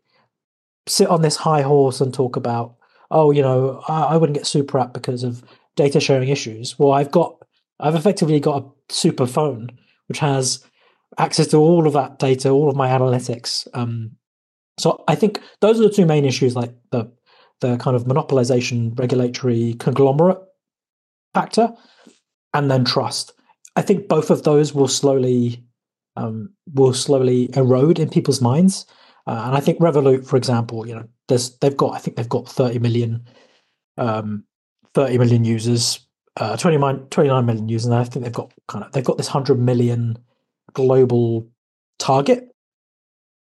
sit 0.87 1.09
on 1.09 1.21
this 1.21 1.35
high 1.35 1.61
horse 1.61 2.01
and 2.01 2.13
talk 2.13 2.35
about, 2.35 2.76
oh, 3.11 3.31
you 3.31 3.41
know, 3.41 3.83
I, 3.87 4.03
I 4.03 4.17
wouldn't 4.17 4.37
get 4.37 4.47
super 4.47 4.79
app 4.79 4.93
because 4.93 5.23
of 5.23 5.43
data 5.75 5.99
sharing 5.99 6.29
issues. 6.29 6.77
Well, 6.77 6.91
I've 6.91 7.11
got 7.11 7.35
I've 7.79 7.95
effectively 7.95 8.39
got 8.39 8.63
a 8.63 8.93
super 8.93 9.27
phone 9.27 9.77
which 10.07 10.19
has 10.19 10.63
access 11.17 11.47
to 11.47 11.57
all 11.57 11.87
of 11.87 11.93
that 11.93 12.19
data, 12.19 12.49
all 12.49 12.69
of 12.69 12.75
my 12.75 12.89
analytics. 12.89 13.67
Um, 13.73 14.11
so 14.79 15.03
I 15.07 15.15
think 15.15 15.41
those 15.61 15.79
are 15.79 15.83
the 15.83 15.93
two 15.93 16.05
main 16.05 16.25
issues, 16.25 16.55
like 16.55 16.73
the 16.91 17.11
the 17.61 17.77
kind 17.77 17.95
of 17.95 18.05
monopolization, 18.05 18.97
regulatory 18.99 19.73
conglomerate 19.79 20.39
factor, 21.33 21.73
and 22.53 22.69
then 22.69 22.85
trust. 22.85 23.33
I 23.75 23.81
think 23.81 24.07
both 24.07 24.29
of 24.29 24.43
those 24.43 24.73
will 24.73 24.87
slowly 24.87 25.63
um, 26.15 26.53
will 26.73 26.93
slowly 26.93 27.49
erode 27.55 27.99
in 27.99 28.09
people's 28.09 28.41
minds. 28.41 28.85
Uh, 29.27 29.43
and 29.47 29.55
I 29.55 29.59
think 29.59 29.79
Revolut, 29.79 30.25
for 30.25 30.37
example, 30.37 30.87
you 30.87 30.95
know, 30.95 31.07
they've 31.27 31.77
got 31.77 31.93
I 31.93 31.99
think 31.99 32.17
they've 32.17 32.29
got 32.29 32.47
30 32.47 32.79
million 32.79 33.27
um, 33.97 34.45
30 34.93 35.17
million 35.17 35.43
users 35.43 36.07
uh, 36.37 36.55
29, 36.55 37.07
29 37.09 37.45
million 37.45 37.67
users, 37.67 37.87
and 37.87 37.95
I 37.95 38.03
think 38.03 38.23
they've 38.23 38.33
got 38.33 38.53
kind 38.67 38.83
of 38.83 38.91
they've 38.91 39.03
got 39.03 39.17
this 39.17 39.27
hundred 39.27 39.59
million 39.59 40.17
global 40.73 41.47
target 41.97 42.49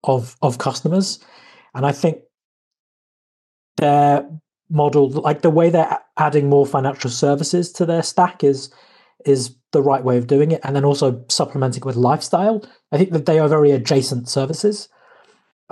of 0.05 0.37
of 0.43 0.59
customers, 0.59 1.19
and 1.75 1.87
I 1.87 1.93
think 1.93 2.19
their 3.79 4.29
model, 4.69 5.09
like 5.09 5.41
the 5.43 5.51
way 5.51 5.71
they're 5.71 5.99
adding 6.19 6.49
more 6.49 6.67
financial 6.67 7.11
services 7.11 7.73
to 7.73 7.87
their 7.87 8.03
stack, 8.03 8.45
is 8.45 8.71
is 9.25 9.57
the 9.73 9.83
right 9.83 10.05
way 10.05 10.19
of 10.19 10.27
doing 10.27 10.53
it, 10.53 10.61
and 10.63 10.77
then 10.77 10.85
also 10.85 11.25
supplementing 11.31 11.85
with 11.87 11.97
lifestyle. 11.97 12.63
I 12.93 12.99
think 12.99 13.13
that 13.13 13.25
they 13.25 13.39
are 13.39 13.49
very 13.49 13.71
adjacent 13.71 14.29
services, 14.29 14.91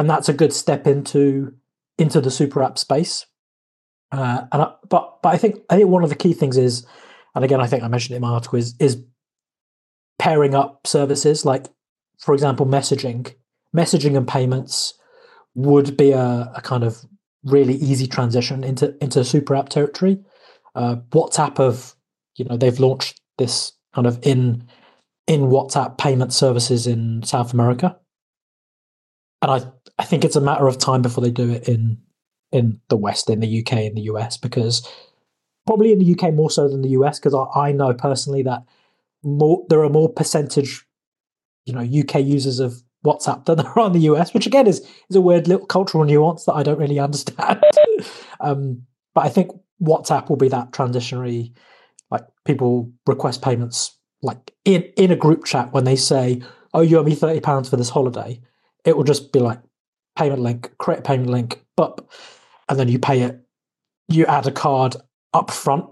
and 0.02 0.10
that's 0.10 0.28
a 0.28 0.32
good 0.32 0.52
step 0.52 0.88
into 0.88 1.54
into 1.96 2.20
the 2.20 2.30
super 2.30 2.60
app 2.60 2.76
space. 2.76 3.24
Uh, 4.10 4.42
and 4.50 4.62
I, 4.62 4.72
but 4.88 5.22
but 5.22 5.28
I 5.28 5.38
think 5.38 5.60
I 5.70 5.76
think 5.76 5.88
one 5.88 6.02
of 6.02 6.10
the 6.10 6.16
key 6.16 6.32
things 6.32 6.58
is 6.58 6.84
and 7.36 7.44
again, 7.44 7.60
I 7.60 7.68
think 7.68 7.84
I 7.84 7.88
mentioned 7.88 8.14
it 8.14 8.16
in 8.16 8.22
my 8.22 8.30
article, 8.30 8.58
is, 8.58 8.74
is 8.78 9.02
pairing 10.18 10.56
up 10.56 10.86
services 10.86 11.44
like, 11.44 11.66
for 12.18 12.34
example, 12.34 12.66
messaging. 12.66 13.32
Messaging 13.74 14.16
and 14.16 14.26
payments 14.26 14.94
would 15.54 15.96
be 15.96 16.10
a, 16.10 16.52
a 16.56 16.60
kind 16.62 16.82
of 16.82 17.04
really 17.44 17.74
easy 17.74 18.08
transition 18.08 18.64
into 18.64 18.96
into 19.00 19.24
super 19.24 19.54
app 19.54 19.68
territory. 19.68 20.18
Uh, 20.74 20.96
WhatsApp 21.10 21.58
have, 21.58 21.94
you 22.36 22.44
know, 22.44 22.56
they've 22.56 22.80
launched 22.80 23.20
this 23.38 23.72
kind 23.94 24.08
of 24.08 24.18
in 24.22 24.66
in 25.28 25.42
WhatsApp 25.42 25.96
payment 25.96 26.32
services 26.32 26.88
in 26.88 27.22
South 27.22 27.54
America, 27.54 27.96
and 29.42 29.50
I 29.50 29.60
I 29.98 30.04
think 30.04 30.24
it's 30.24 30.36
a 30.36 30.40
matter 30.40 30.66
of 30.66 30.78
time 30.78 31.02
before 31.02 31.22
they 31.22 31.30
do 31.30 31.50
it 31.50 31.68
in 31.68 31.98
in 32.52 32.80
the 32.88 32.96
West, 32.96 33.30
in 33.30 33.40
the 33.40 33.60
UK, 33.60 33.72
in 33.78 33.94
the 33.94 34.02
US, 34.02 34.36
because 34.36 34.86
probably 35.66 35.92
in 35.92 35.98
the 35.98 36.12
UK 36.14 36.34
more 36.34 36.50
so 36.50 36.68
than 36.68 36.82
the 36.82 36.90
US, 36.90 37.18
because 37.18 37.34
I, 37.34 37.68
I 37.68 37.72
know 37.72 37.92
personally 37.92 38.42
that 38.42 38.62
more 39.22 39.64
there 39.68 39.82
are 39.82 39.90
more 39.90 40.08
percentage, 40.08 40.84
you 41.66 41.74
know, 41.74 41.80
UK 41.80 42.22
users 42.22 42.60
of 42.60 42.82
WhatsApp 43.04 43.44
than 43.44 43.56
there 43.58 43.78
are 43.78 43.86
in 43.86 43.92
the 43.92 44.00
US, 44.12 44.32
which 44.32 44.46
again 44.46 44.66
is 44.66 44.80
is 45.10 45.16
a 45.16 45.20
weird 45.20 45.48
little 45.48 45.66
cultural 45.66 46.04
nuance 46.04 46.44
that 46.44 46.54
I 46.54 46.62
don't 46.62 46.78
really 46.78 46.98
understand. 47.08 47.62
um, 48.40 48.82
but 49.14 49.26
I 49.26 49.28
think 49.28 49.50
WhatsApp 49.82 50.28
will 50.28 50.36
be 50.36 50.48
that 50.48 50.70
transitionary, 50.70 51.52
like 52.10 52.24
people 52.44 52.90
request 53.06 53.42
payments 53.42 53.96
like 54.22 54.52
in 54.64 54.82
in 54.96 55.10
a 55.10 55.16
group 55.16 55.44
chat 55.44 55.72
when 55.72 55.84
they 55.84 55.96
say, 55.96 56.40
"Oh, 56.72 56.80
you 56.80 56.98
owe 56.98 57.02
me 57.02 57.14
thirty 57.14 57.40
pounds 57.40 57.68
for 57.68 57.76
this 57.76 57.90
holiday," 57.90 58.40
it 58.84 58.96
will 58.96 59.04
just 59.04 59.32
be 59.32 59.40
like 59.40 59.60
payment 60.16 60.40
link, 60.40 60.72
create 60.78 61.00
a 61.00 61.02
payment 61.02 61.30
link, 61.30 61.64
but 61.76 62.04
and 62.68 62.78
then 62.78 62.88
you 62.88 62.98
pay 62.98 63.20
it. 63.22 63.40
You 64.08 64.26
add 64.26 64.46
a 64.46 64.52
card 64.52 64.96
up 65.32 65.50
front, 65.50 65.86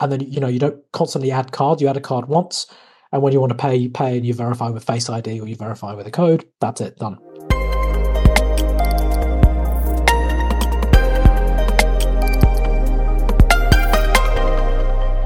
and 0.00 0.12
then 0.12 0.20
you 0.20 0.40
know 0.40 0.48
you 0.48 0.58
don't 0.58 0.80
constantly 0.92 1.30
add 1.30 1.52
cards. 1.52 1.82
You 1.82 1.88
add 1.88 1.96
a 1.96 2.00
card 2.00 2.28
once, 2.28 2.66
and 3.12 3.22
when 3.22 3.32
you 3.32 3.40
want 3.40 3.50
to 3.50 3.58
pay, 3.58 3.76
you 3.76 3.90
pay 3.90 4.16
and 4.16 4.26
you 4.26 4.34
verify 4.34 4.68
with 4.68 4.84
Face 4.84 5.08
ID 5.10 5.40
or 5.40 5.48
you 5.48 5.56
verify 5.56 5.94
with 5.94 6.06
a 6.06 6.10
code. 6.10 6.46
That's 6.60 6.80
it, 6.80 6.96
done. 6.96 7.18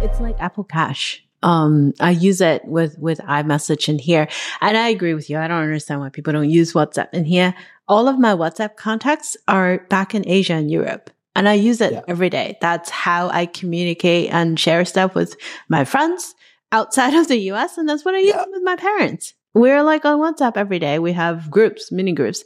It's 0.03 0.21
like 0.21 0.37
Apple 0.41 0.65
Cash. 0.65 1.25
Um, 1.43 1.93
I 2.01 2.11
use 2.11 2.41
it 2.41 2.65
with, 2.65 2.99
with 2.99 3.19
iMessage 3.19 3.89
in 3.89 3.99
here. 3.99 4.29
And 4.61 4.77
I 4.77 4.89
agree 4.89 5.15
with 5.15 5.29
you. 5.29 5.39
I 5.39 5.49
don't 5.49 5.63
understand 5.63 6.01
why 6.01 6.09
people 6.09 6.33
don't 6.33 6.51
use 6.51 6.73
WhatsApp 6.73 7.13
in 7.13 7.25
here. 7.25 7.55
All 7.89 8.09
of 8.09 8.19
my 8.19 8.35
WhatsApp 8.35 8.77
contacts 8.77 9.37
are 9.49 9.79
back 9.89 10.15
in 10.15 10.27
Asia 10.27 10.55
and 10.55 10.71
Europe. 10.71 11.11
And 11.35 11.49
I 11.49 11.55
use 11.55 11.81
it 11.81 11.93
yeah. 11.93 12.03
every 12.09 12.31
day. 12.31 12.59
That's 12.61 12.91
how 12.91 13.29
I 13.29 13.47
communicate 13.47 14.31
and 14.31 14.59
share 14.59 14.85
stuff 14.85 15.15
with 15.15 15.37
my 15.69 15.85
friends 15.85 16.35
outside 16.71 17.15
of 17.19 17.29
the 17.29 17.39
US. 17.53 17.79
And 17.79 17.89
that's 17.89 18.05
what 18.05 18.15
I 18.15 18.19
use 18.19 18.35
yeah. 18.35 18.45
with 18.51 18.63
my 18.63 18.77
parents. 18.77 19.35
We're 19.55 19.83
like 19.83 20.07
on 20.07 20.19
WhatsApp 20.19 20.57
every 20.57 20.79
day. 20.79 20.99
We 20.99 21.13
have 21.13 21.51
groups, 21.51 21.93
mini 21.93 22.13
groups. 22.13 22.43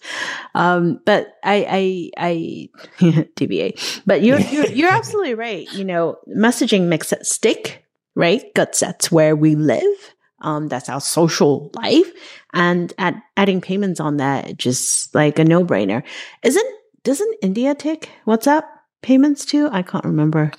Um, 0.56 1.00
but 1.04 1.35
I, 1.44 2.11
I, 2.18 2.28
I, 2.28 2.68
DBA, 3.37 4.02
but 4.04 4.22
you're, 4.22 4.40
you're, 4.40 4.66
you're 4.66 4.90
absolutely 4.92 5.35
right. 5.35 5.72
You 5.72 5.85
know, 5.85 6.16
messaging 6.28 6.88
makes 6.88 7.12
it 7.12 7.24
stick, 7.24 7.86
right? 8.16 8.42
Because 8.52 8.81
that's 8.81 9.12
where 9.12 9.37
we 9.37 9.55
live. 9.55 10.14
Um, 10.40 10.68
that's 10.68 10.88
our 10.88 11.00
social 11.00 11.70
life 11.74 12.11
and 12.52 12.92
at 12.98 13.14
adding 13.37 13.61
payments 13.61 14.00
on 14.00 14.16
that, 14.18 14.57
just 14.59 15.14
like 15.14 15.38
a 15.38 15.44
no 15.44 15.64
brainer. 15.64 16.02
Isn't, 16.42 16.66
doesn't 17.05 17.37
India 17.40 17.74
take 17.74 18.11
WhatsApp 18.26 18.64
payments 19.02 19.44
too? 19.44 19.68
I 19.70 19.83
can't 19.83 20.05
remember. 20.05 20.50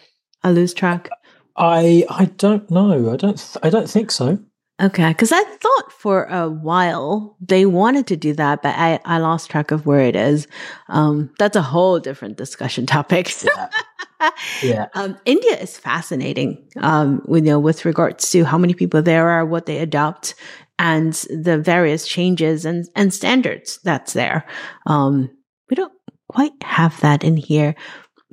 I 0.44 0.52
lose 0.52 0.74
track. 0.74 1.10
I 1.58 2.06
I 2.10 2.26
don't 2.26 2.70
know. 2.70 3.12
I 3.12 3.18
don't 3.18 3.38
th- 3.38 3.58
I 3.64 3.70
don't 3.70 3.90
think 3.90 4.12
so. 4.12 4.40
Okay, 4.80 5.08
because 5.08 5.32
I 5.32 5.44
thought 5.44 5.92
for 5.92 6.26
a 6.26 6.48
while 6.48 7.36
they 7.42 7.66
wanted 7.66 8.06
to 8.08 8.16
do 8.16 8.34
that, 8.34 8.62
but 8.62 8.76
I, 8.78 9.00
I 9.06 9.18
lost 9.18 9.50
track 9.50 9.72
of 9.72 9.88
where 9.88 10.02
it 10.02 10.16
is. 10.16 10.48
Um, 10.88 11.32
that's 11.40 11.56
a 11.56 11.64
whole 11.64 12.00
different 12.00 12.38
discussion 12.38 12.86
topic. 12.86 13.32
yeah. 13.44 14.30
yeah. 14.62 14.86
Um, 14.94 15.18
India 15.26 15.58
is 15.58 15.80
fascinating. 15.80 16.64
Um, 16.80 17.26
you 17.28 17.42
know, 17.42 17.58
with 17.58 17.86
regards 17.86 18.30
to 18.32 18.44
how 18.44 18.60
many 18.60 18.76
people 18.76 19.02
there 19.02 19.30
are, 19.30 19.46
what 19.46 19.66
they 19.66 19.80
adopt, 19.80 20.36
and 20.78 21.14
the 21.32 21.58
various 21.58 22.08
changes 22.08 22.64
and 22.64 22.88
and 22.96 23.12
standards 23.12 23.80
that's 23.84 24.14
there. 24.14 24.46
Um, 24.86 25.32
we 25.72 25.76
don't 25.76 25.94
quite 26.30 26.54
have 26.62 27.00
that 27.02 27.24
in 27.24 27.36
here. 27.36 27.74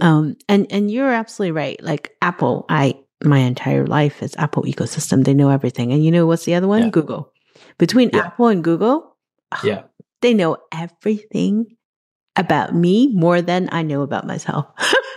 Um, 0.00 0.36
and 0.48 0.66
and 0.70 0.90
you're 0.90 1.12
absolutely 1.12 1.52
right. 1.52 1.82
Like 1.82 2.12
Apple, 2.20 2.66
I 2.68 2.96
my 3.22 3.38
entire 3.38 3.86
life 3.86 4.22
is 4.22 4.34
Apple 4.36 4.64
ecosystem. 4.64 5.24
They 5.24 5.34
know 5.34 5.50
everything. 5.50 5.92
And 5.92 6.04
you 6.04 6.10
know 6.10 6.26
what's 6.26 6.44
the 6.44 6.54
other 6.54 6.68
one? 6.68 6.84
Yeah. 6.84 6.90
Google. 6.90 7.32
Between 7.78 8.10
yeah. 8.12 8.26
Apple 8.26 8.48
and 8.48 8.62
Google, 8.62 9.16
yeah. 9.62 9.82
they 10.20 10.34
know 10.34 10.56
everything 10.72 11.76
about 12.36 12.74
me 12.74 13.12
more 13.14 13.40
than 13.42 13.68
I 13.72 13.82
know 13.82 14.02
about 14.02 14.26
myself. 14.26 14.66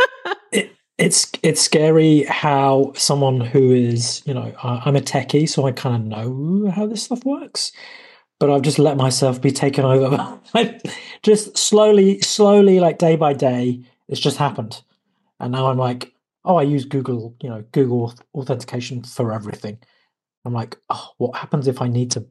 it, 0.52 0.72
it's 0.98 1.32
it's 1.44 1.62
scary 1.62 2.24
how 2.24 2.94
someone 2.96 3.42
who 3.42 3.74
is, 3.74 4.22
you 4.26 4.34
know, 4.34 4.54
I'm 4.62 4.96
a 4.96 5.02
techie, 5.02 5.50
so 5.50 5.66
I 5.66 5.72
kind 5.72 5.96
of 5.96 6.02
know 6.04 6.72
how 6.72 6.86
this 6.86 7.04
stuff 7.04 7.26
works. 7.26 7.72
But 8.40 8.52
I've 8.52 8.62
just 8.62 8.78
let 8.78 8.98
myself 8.98 9.42
be 9.42 9.52
taken 9.52 9.84
over. 9.84 10.40
just 11.24 11.58
slowly, 11.58 12.22
slowly, 12.22 12.80
like 12.80 13.00
day 13.00 13.16
by 13.16 13.34
day, 13.34 13.84
it's 14.08 14.20
just 14.20 14.38
happened. 14.38 14.84
And 15.40 15.52
now 15.52 15.68
I'm 15.68 15.78
like, 15.78 16.14
oh, 16.48 16.56
I 16.56 16.64
use 16.64 16.86
Google, 16.86 17.36
you 17.42 17.50
know, 17.50 17.64
Google 17.74 18.14
authentication 18.34 19.04
for 19.04 19.34
everything. 19.34 19.78
I'm 20.46 20.54
like, 20.54 20.78
oh, 20.90 21.10
what 21.18 21.36
happens 21.36 21.68
if 21.68 21.82
I 21.82 21.90
need 21.90 22.12
to 22.12 22.26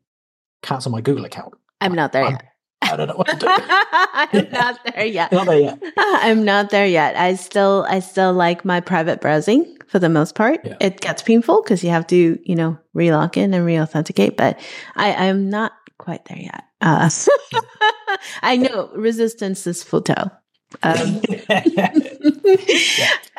cancel 0.63 0.91
my 0.91 1.03
Google 1.03 1.27
account? 1.27 1.55
I'm 1.83 1.95
not 1.95 2.13
there 2.13 2.25
I'm, 2.25 2.33
yet. 2.33 2.45
I 2.83 2.97
don't 2.97 3.09
know 3.09 3.15
what 3.15 3.29
to 3.29 3.37
do. 3.37 3.47
I'm 3.51 4.51
not 4.53 4.81
there 4.85 5.05
yet. 5.05 5.33
not 5.33 5.47
there 5.47 5.61
yet. 5.61 5.83
I'm 5.99 6.45
not 6.45 6.71
there 6.71 6.87
yet. 6.87 7.15
I 7.17 7.35
still, 7.35 7.87
I 7.89 8.01
still 8.01 8.33
like 8.33 8.65
my 8.65 8.81
private 8.81 9.21
browsing 9.21 9.77
for 9.87 9.99
the 9.99 10.09
most 10.09 10.35
part. 10.35 10.61
Yeah. 10.65 10.77
It 10.81 11.01
gets 11.01 11.23
painful 11.23 11.63
because 11.63 11.85
you 11.85 11.91
have 11.91 12.07
to, 12.09 12.39
you 12.43 12.55
know, 12.57 12.79
re-log 12.95 13.37
in 13.37 13.53
and 13.53 13.67
re-authenticate, 13.67 14.39
but 14.39 14.59
I, 14.97 15.29
I'm 15.29 15.51
not 15.51 15.73
quite 15.99 16.25
there 16.25 16.39
yet. 16.39 16.65
Uh, 16.81 17.11
I 18.43 18.57
know 18.57 18.91
resistance 18.95 19.67
is 19.67 19.83
futile. 19.83 20.31
Um, 20.83 21.21
yeah. 21.49 21.93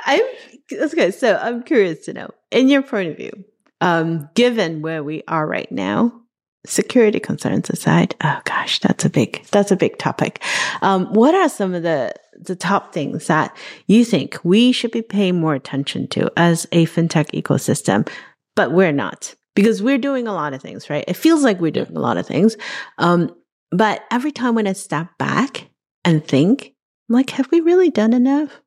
I'm 0.06 0.22
okay. 0.72 1.12
So 1.12 1.38
I'm 1.38 1.64
curious 1.64 2.06
to 2.06 2.14
know, 2.14 2.30
in 2.52 2.70
your 2.70 2.82
point 2.82 3.10
of 3.10 3.18
view, 3.18 3.46
um, 3.82 4.30
given 4.34 4.82
where 4.82 5.04
we 5.04 5.24
are 5.28 5.46
right 5.46 5.72
now, 5.72 6.22
security 6.66 7.20
concerns 7.20 7.70
aside, 7.70 8.16
oh 8.24 8.42
gosh, 8.44 8.80
that's 8.80 9.06
a 9.06 9.10
big, 9.10 9.44
that's 9.52 9.72
a 9.72 9.76
big 9.76 9.98
topic. 9.98 10.44
Um, 10.82 11.14
what 11.14 11.34
are 11.36 11.50
some 11.50 11.74
of 11.74 11.84
the, 11.84 12.14
the 12.40 12.56
top 12.56 12.94
things 12.94 13.28
that 13.28 13.56
you 13.88 14.04
think 14.04 14.38
we 14.44 14.72
should 14.72 14.92
be 14.92 15.02
paying 15.02 15.40
more 15.40 15.56
attention 15.56 16.08
to 16.10 16.30
as 16.36 16.68
a 16.72 16.86
fintech 16.86 17.32
ecosystem, 17.32 18.08
but 18.56 18.72
we're 18.72 18.92
not? 18.92 19.36
Because 19.56 19.82
we're 19.82 19.98
doing 19.98 20.28
a 20.28 20.34
lot 20.34 20.54
of 20.54 20.62
things, 20.62 20.90
right? 20.90 21.06
It 21.08 21.16
feels 21.16 21.44
like 21.44 21.60
we're 21.60 21.72
doing 21.72 21.96
a 21.96 22.02
lot 22.02 22.18
of 22.18 22.28
things. 22.28 22.58
Um, 22.98 23.34
but 23.72 24.04
every 24.12 24.32
time 24.32 24.56
when 24.56 24.68
I 24.68 24.74
step 24.74 25.08
back 25.18 25.70
and 26.06 26.26
think, 26.26 26.74
like, 27.10 27.32
have 27.32 27.50
we 27.52 27.62
really 27.62 27.90
done 27.90 28.14
enough? 28.14 28.62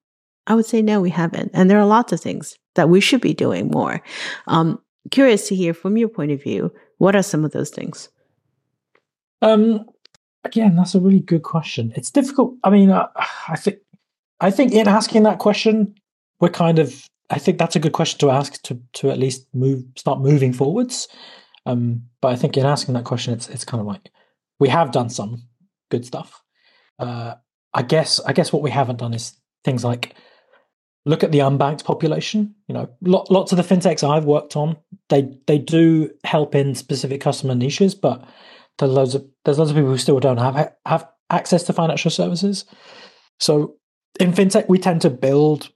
I 0.51 0.55
would 0.55 0.67
say 0.67 0.83
no, 0.83 1.01
we 1.01 1.11
haven't. 1.11 1.53
And 1.55 1.71
there 1.71 1.79
are 1.79 1.87
lots 1.87 2.13
of 2.13 2.21
things 2.21 2.59
that 2.75 2.89
we 2.89 3.01
should 3.01 3.21
be 3.21 3.35
doing 3.35 3.69
more. 3.69 4.03
Um, 4.49 4.81
curious 5.13 5.47
to 5.47 5.55
hear 5.55 5.73
from 5.73 5.97
your 5.97 6.09
point 6.09 6.33
of 6.33 6.43
view, 6.43 6.73
what 6.99 7.15
are 7.15 7.23
some 7.23 7.45
of 7.45 7.53
those 7.53 7.71
things? 7.71 8.09
Um, 9.43 9.87
again, 10.43 10.75
that's 10.75 10.97
a 10.97 11.01
really 11.01 11.21
good 11.21 11.45
question. 11.45 11.93
It's 11.95 12.11
difficult. 12.11 12.57
I 12.65 12.71
mean, 12.71 12.91
uh, 12.91 13.07
I 13.49 13.55
think, 13.55 13.79
I 14.41 14.51
think 14.51 14.73
in 14.73 14.89
asking 14.89 15.23
that 15.23 15.39
question, 15.39 15.95
we're 16.41 16.49
kind 16.49 16.81
of, 16.81 17.07
I 17.31 17.39
think 17.39 17.59
that's 17.59 17.77
a 17.77 17.81
good 17.81 17.93
question 17.93 18.19
to 18.19 18.31
ask 18.33 18.61
to, 18.63 18.81
to 18.95 19.11
at 19.11 19.19
least 19.19 19.47
move, 19.55 19.85
start 19.97 20.19
moving 20.21 20.53
forwards. 20.53 21.07
Um, 21.65 22.03
but 22.21 22.33
I 22.33 22.37
think 22.37 22.57
in 22.57 22.67
asking 22.67 22.95
that 22.95 23.05
question, 23.05 23.35
it's, 23.35 23.49
it's 23.49 23.65
kind 23.65 23.81
of 23.81 23.87
like, 23.87 24.11
we 24.59 24.69
have 24.69 24.91
done 24.91 25.11
some 25.11 25.45
good 25.91 26.05
stuff. 26.05 26.43
Uh, 26.99 27.35
I 27.73 27.83
guess, 27.83 28.19
I 28.27 28.33
guess 28.33 28.53
what 28.53 28.63
we 28.63 28.71
haven't 28.71 28.99
done 28.99 29.15
is 29.15 29.35
things 29.63 29.85
like 29.85 30.17
look 31.07 31.25
at 31.25 31.33
the 31.33 31.39
unbanked 31.39 31.85
population. 31.85 32.55
You 32.69 32.75
know, 32.75 32.89
lots 33.03 33.53
of 33.53 33.57
the 33.57 33.75
fintechs 33.75 34.09
I've 34.09 34.25
worked 34.25 34.57
on, 34.57 34.77
they 35.09 35.37
they 35.47 35.59
do 35.59 36.11
help 36.25 36.55
in 36.55 36.75
specific 36.75 37.21
customer 37.21 37.55
niches, 37.55 37.95
but 37.95 38.25
there's 38.79 38.93
loads 38.93 39.15
of 39.15 39.27
there's 39.45 39.59
lots 39.59 39.71
of 39.71 39.77
people 39.77 39.91
who 39.91 39.99
still 39.99 40.21
don't 40.21 40.39
have 40.39 40.73
have 40.87 41.09
access 41.31 41.63
to 41.65 41.73
financial 41.73 42.11
services. 42.11 42.65
So 43.39 43.77
in 44.19 44.33
fintech, 44.33 44.69
we 44.69 44.79
tend 44.79 45.03
to 45.03 45.11
build 45.11 45.71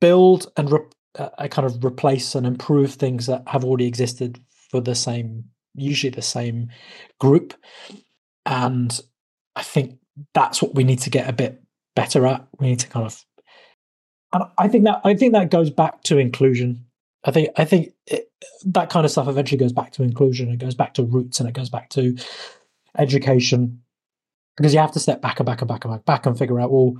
build 0.00 0.52
and 0.56 0.70
re, 0.70 0.80
uh, 1.18 1.48
kind 1.48 1.66
of 1.66 1.84
replace 1.84 2.34
and 2.34 2.46
improve 2.46 2.94
things 2.94 3.26
that 3.26 3.42
have 3.48 3.64
already 3.64 3.86
existed 3.86 4.38
for 4.70 4.80
the 4.80 4.94
same 4.94 5.44
usually 5.74 6.10
the 6.10 6.22
same 6.22 6.68
group 7.18 7.54
and 8.46 9.00
i 9.56 9.62
think 9.62 9.98
that's 10.34 10.60
what 10.62 10.74
we 10.74 10.84
need 10.84 10.98
to 10.98 11.10
get 11.10 11.28
a 11.28 11.32
bit 11.32 11.62
better 11.96 12.26
at 12.26 12.46
we 12.58 12.68
need 12.68 12.78
to 12.78 12.88
kind 12.88 13.06
of 13.06 13.24
and 14.34 14.44
I 14.58 14.68
think 14.68 14.84
that 14.84 15.00
I 15.04 15.14
think 15.14 15.32
that 15.32 15.50
goes 15.50 15.70
back 15.70 16.02
to 16.04 16.18
inclusion. 16.18 16.84
I 17.24 17.30
think 17.30 17.50
I 17.56 17.64
think 17.64 17.94
it, 18.06 18.30
that 18.66 18.90
kind 18.90 19.06
of 19.06 19.12
stuff 19.12 19.28
eventually 19.28 19.58
goes 19.58 19.72
back 19.72 19.92
to 19.92 20.02
inclusion. 20.02 20.50
It 20.50 20.58
goes 20.58 20.74
back 20.74 20.94
to 20.94 21.04
roots, 21.04 21.40
and 21.40 21.48
it 21.48 21.54
goes 21.54 21.70
back 21.70 21.88
to 21.90 22.16
education, 22.98 23.80
because 24.56 24.74
you 24.74 24.80
have 24.80 24.92
to 24.92 25.00
step 25.00 25.22
back 25.22 25.38
and 25.38 25.46
back 25.46 25.62
and 25.62 25.68
back 25.68 25.84
and 25.84 25.94
back, 25.94 26.04
back 26.04 26.26
and 26.26 26.36
figure 26.36 26.60
out 26.60 26.72
well, 26.72 26.96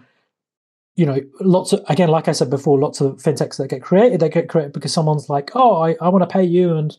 you 0.97 1.05
know, 1.05 1.20
lots 1.40 1.73
of 1.73 1.85
again, 1.88 2.09
like 2.09 2.29
I 2.29 2.33
said 2.33 2.51
before, 2.51 2.79
lots 2.79 3.01
of 3.01 3.16
fintechs 3.16 3.57
that 3.57 3.68
get 3.68 3.83
created, 3.83 4.20
they 4.20 4.29
get 4.29 4.49
created 4.49 4.73
because 4.73 4.94
someone's 4.94 5.29
like, 5.29 5.51
oh, 5.55 5.83
I, 5.83 5.97
I 6.01 6.09
want 6.09 6.23
to 6.23 6.33
pay 6.33 6.44
you, 6.44 6.77
and 6.77 6.97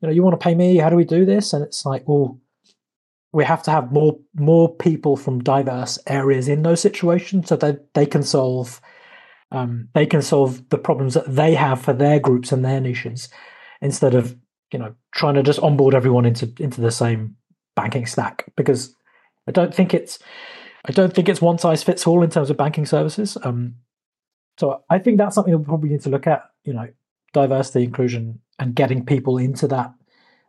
you 0.00 0.08
know, 0.08 0.12
you 0.12 0.22
want 0.22 0.38
to 0.38 0.44
pay 0.44 0.54
me? 0.54 0.76
How 0.76 0.90
do 0.90 0.96
we 0.96 1.04
do 1.04 1.24
this? 1.24 1.54
And 1.54 1.64
it's 1.64 1.86
like, 1.86 2.06
well, 2.06 2.38
we 3.32 3.44
have 3.44 3.62
to 3.62 3.70
have 3.70 3.90
more 3.90 4.18
more 4.34 4.74
people 4.74 5.16
from 5.16 5.42
diverse 5.42 5.98
areas 6.06 6.46
in 6.46 6.62
those 6.62 6.82
situations 6.82 7.48
so 7.48 7.56
that 7.56 7.94
they 7.94 8.04
can 8.04 8.22
solve 8.22 8.82
um, 9.50 9.88
they 9.94 10.06
can 10.06 10.22
solve 10.22 10.68
the 10.68 10.78
problems 10.78 11.14
that 11.14 11.34
they 11.34 11.54
have 11.54 11.80
for 11.80 11.92
their 11.92 12.20
groups 12.20 12.52
and 12.52 12.64
their 12.64 12.80
niches 12.80 13.28
instead 13.80 14.14
of 14.14 14.36
you 14.72 14.78
know 14.78 14.94
trying 15.14 15.34
to 15.34 15.42
just 15.42 15.60
onboard 15.60 15.94
everyone 15.94 16.26
into 16.26 16.52
into 16.58 16.80
the 16.80 16.90
same 16.90 17.36
banking 17.74 18.06
stack 18.06 18.44
because 18.56 18.94
I 19.46 19.52
don't 19.52 19.74
think 19.74 19.94
it's 19.94 20.18
I 20.84 20.92
don't 20.92 21.14
think 21.14 21.28
it's 21.28 21.40
one 21.40 21.58
size 21.58 21.82
fits 21.82 22.06
all 22.06 22.22
in 22.22 22.30
terms 22.30 22.50
of 22.50 22.56
banking 22.56 22.86
services. 22.86 23.36
Um, 23.42 23.76
so 24.58 24.84
I 24.90 24.98
think 24.98 25.18
that's 25.18 25.34
something 25.34 25.56
we 25.56 25.64
probably 25.64 25.90
need 25.90 26.02
to 26.02 26.10
look 26.10 26.26
at. 26.26 26.42
You 26.64 26.74
know, 26.74 26.88
diversity, 27.32 27.84
inclusion, 27.84 28.40
and 28.58 28.74
getting 28.74 29.04
people 29.04 29.38
into 29.38 29.66
that 29.68 29.92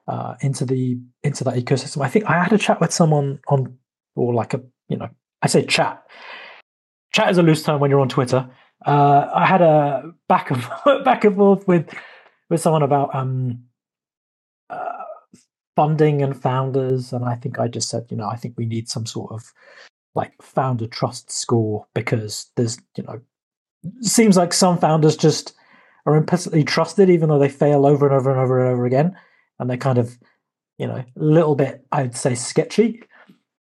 uh, 0.07 0.35
into 0.41 0.65
the 0.65 0.99
into 1.23 1.43
that 1.43 1.55
ecosystem. 1.55 2.03
I 2.03 2.09
think 2.09 2.25
I 2.25 2.43
had 2.43 2.53
a 2.53 2.57
chat 2.57 2.81
with 2.81 2.91
someone 2.91 3.39
on 3.47 3.77
or 4.15 4.33
like 4.33 4.53
a 4.53 4.61
you 4.87 4.97
know 4.97 5.09
I 5.41 5.47
say 5.47 5.65
chat. 5.65 6.03
Chat 7.13 7.29
is 7.31 7.37
a 7.37 7.43
loose 7.43 7.63
term 7.63 7.79
when 7.79 7.89
you're 7.89 8.01
on 8.01 8.09
Twitter. 8.09 8.49
Uh, 8.85 9.29
I 9.33 9.45
had 9.45 9.61
a 9.61 10.13
back 10.27 10.51
and 10.51 10.61
back 11.03 11.25
and 11.25 11.35
forth 11.35 11.67
with 11.67 11.93
with 12.49 12.61
someone 12.61 12.83
about 12.83 13.13
um, 13.13 13.63
uh, 14.69 15.03
funding 15.75 16.21
and 16.21 16.39
founders, 16.39 17.13
and 17.13 17.25
I 17.25 17.35
think 17.35 17.59
I 17.59 17.67
just 17.67 17.89
said, 17.89 18.05
you 18.09 18.17
know, 18.17 18.27
I 18.27 18.35
think 18.35 18.55
we 18.57 18.65
need 18.65 18.89
some 18.89 19.05
sort 19.05 19.31
of 19.31 19.53
like 20.15 20.33
founder 20.41 20.87
trust 20.87 21.31
score 21.31 21.85
because 21.93 22.47
there's, 22.55 22.79
you 22.97 23.03
know, 23.03 23.21
seems 24.01 24.35
like 24.35 24.53
some 24.53 24.77
founders 24.77 25.15
just 25.15 25.53
are 26.05 26.15
implicitly 26.15 26.63
trusted, 26.63 27.09
even 27.09 27.29
though 27.29 27.39
they 27.39 27.49
fail 27.49 27.85
over 27.85 28.07
and 28.07 28.15
over 28.15 28.31
and 28.31 28.39
over 28.39 28.59
and 28.59 28.73
over 28.73 28.85
again, 28.85 29.15
and 29.59 29.69
they're 29.69 29.77
kind 29.77 29.97
of, 29.97 30.17
you 30.77 30.87
know, 30.87 30.95
a 30.95 31.05
little 31.15 31.55
bit, 31.55 31.85
I'd 31.91 32.15
say, 32.15 32.35
sketchy. 32.35 33.03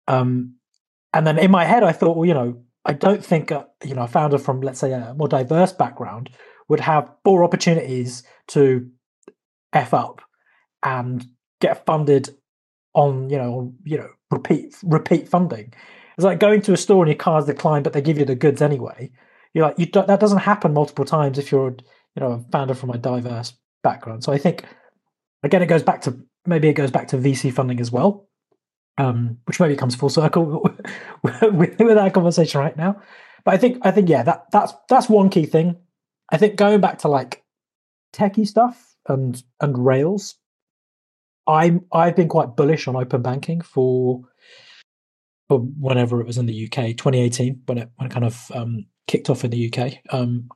Um, 0.07 0.55
and 1.13 1.27
then 1.27 1.37
in 1.37 1.51
my 1.51 1.65
head, 1.65 1.83
I 1.83 1.91
thought, 1.91 2.15
well, 2.15 2.25
you 2.25 2.33
know, 2.33 2.63
I 2.85 2.93
don't 2.93 3.23
think 3.23 3.51
a, 3.51 3.67
you 3.83 3.95
know 3.95 4.03
a 4.03 4.07
founder 4.07 4.37
from 4.37 4.61
let's 4.61 4.79
say 4.79 4.91
a 4.91 5.13
more 5.15 5.27
diverse 5.27 5.71
background 5.71 6.29
would 6.67 6.79
have 6.79 7.11
more 7.25 7.43
opportunities 7.43 8.23
to 8.47 8.89
f 9.73 9.93
up 9.93 10.21
and 10.83 11.25
get 11.59 11.85
funded 11.85 12.29
on 12.93 13.29
you 13.29 13.37
know 13.37 13.73
you 13.83 13.97
know 13.97 14.09
repeat 14.31 14.75
repeat 14.83 15.29
funding. 15.29 15.73
It's 16.17 16.25
like 16.25 16.39
going 16.39 16.61
to 16.63 16.73
a 16.73 16.77
store 16.77 17.03
and 17.03 17.09
your 17.09 17.17
car's 17.17 17.45
declined, 17.45 17.83
but 17.83 17.93
they 17.93 18.01
give 18.01 18.17
you 18.17 18.25
the 18.25 18.35
goods 18.35 18.61
anyway. 18.61 19.11
You're 19.53 19.67
like 19.67 19.79
you 19.79 19.85
don't, 19.85 20.07
that 20.07 20.19
doesn't 20.19 20.39
happen 20.39 20.73
multiple 20.73 21.05
times 21.05 21.37
if 21.37 21.51
you're 21.51 21.75
you 22.15 22.19
know 22.19 22.31
a 22.31 22.51
founder 22.51 22.73
from 22.73 22.89
a 22.89 22.97
diverse 22.97 23.53
background. 23.83 24.23
So 24.23 24.31
I 24.31 24.37
think 24.37 24.65
again 25.43 25.61
it 25.61 25.67
goes 25.67 25.83
back 25.83 26.01
to 26.01 26.19
maybe 26.45 26.67
it 26.67 26.73
goes 26.73 26.91
back 26.91 27.09
to 27.09 27.17
VC 27.17 27.53
funding 27.53 27.79
as 27.79 27.91
well 27.91 28.27
um, 29.01 29.37
which 29.45 29.59
maybe 29.59 29.75
comes 29.75 29.95
full 29.95 30.09
circle 30.09 30.61
with, 31.23 31.79
with 31.79 31.97
our 31.97 32.11
conversation 32.11 32.61
right 32.61 32.77
now. 32.77 33.01
But 33.43 33.55
I 33.55 33.57
think 33.57 33.79
I 33.81 33.89
think 33.89 34.07
yeah, 34.09 34.21
that 34.23 34.45
that's 34.51 34.73
that's 34.89 35.09
one 35.09 35.29
key 35.29 35.47
thing. 35.47 35.77
I 36.31 36.37
think 36.37 36.55
going 36.55 36.81
back 36.81 36.99
to 36.99 37.07
like 37.07 37.43
techie 38.13 38.47
stuff 38.47 38.95
and 39.07 39.41
and 39.59 39.83
Rails, 39.83 40.35
I'm 41.47 41.85
I've 41.91 42.15
been 42.15 42.27
quite 42.27 42.55
bullish 42.55 42.87
on 42.87 42.95
open 42.95 43.23
banking 43.23 43.61
for 43.61 44.21
for 45.49 45.59
whenever 45.59 46.21
it 46.21 46.27
was 46.27 46.37
in 46.37 46.45
the 46.45 46.65
UK, 46.65 46.95
2018, 46.95 47.63
when 47.65 47.79
it 47.79 47.89
when 47.95 48.07
it 48.07 48.13
kind 48.13 48.25
of 48.25 48.51
um, 48.53 48.85
kicked 49.07 49.31
off 49.31 49.43
in 49.43 49.49
the 49.49 49.73
UK. 49.73 49.93
Um, 50.11 50.49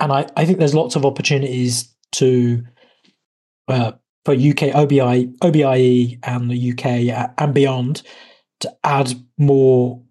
and 0.00 0.12
I, 0.12 0.26
I 0.34 0.46
think 0.46 0.58
there's 0.58 0.74
lots 0.74 0.96
of 0.96 1.04
opportunities 1.04 1.94
to 2.12 2.62
uh, 3.68 3.92
for 4.26 4.32
UK 4.32 4.74
OBI, 4.74 5.32
OBIE 5.40 6.18
and 6.24 6.50
the 6.50 6.72
UK 6.72 7.32
and 7.38 7.54
beyond 7.54 8.02
to 8.58 8.76
add 8.82 9.14
more 9.38 10.02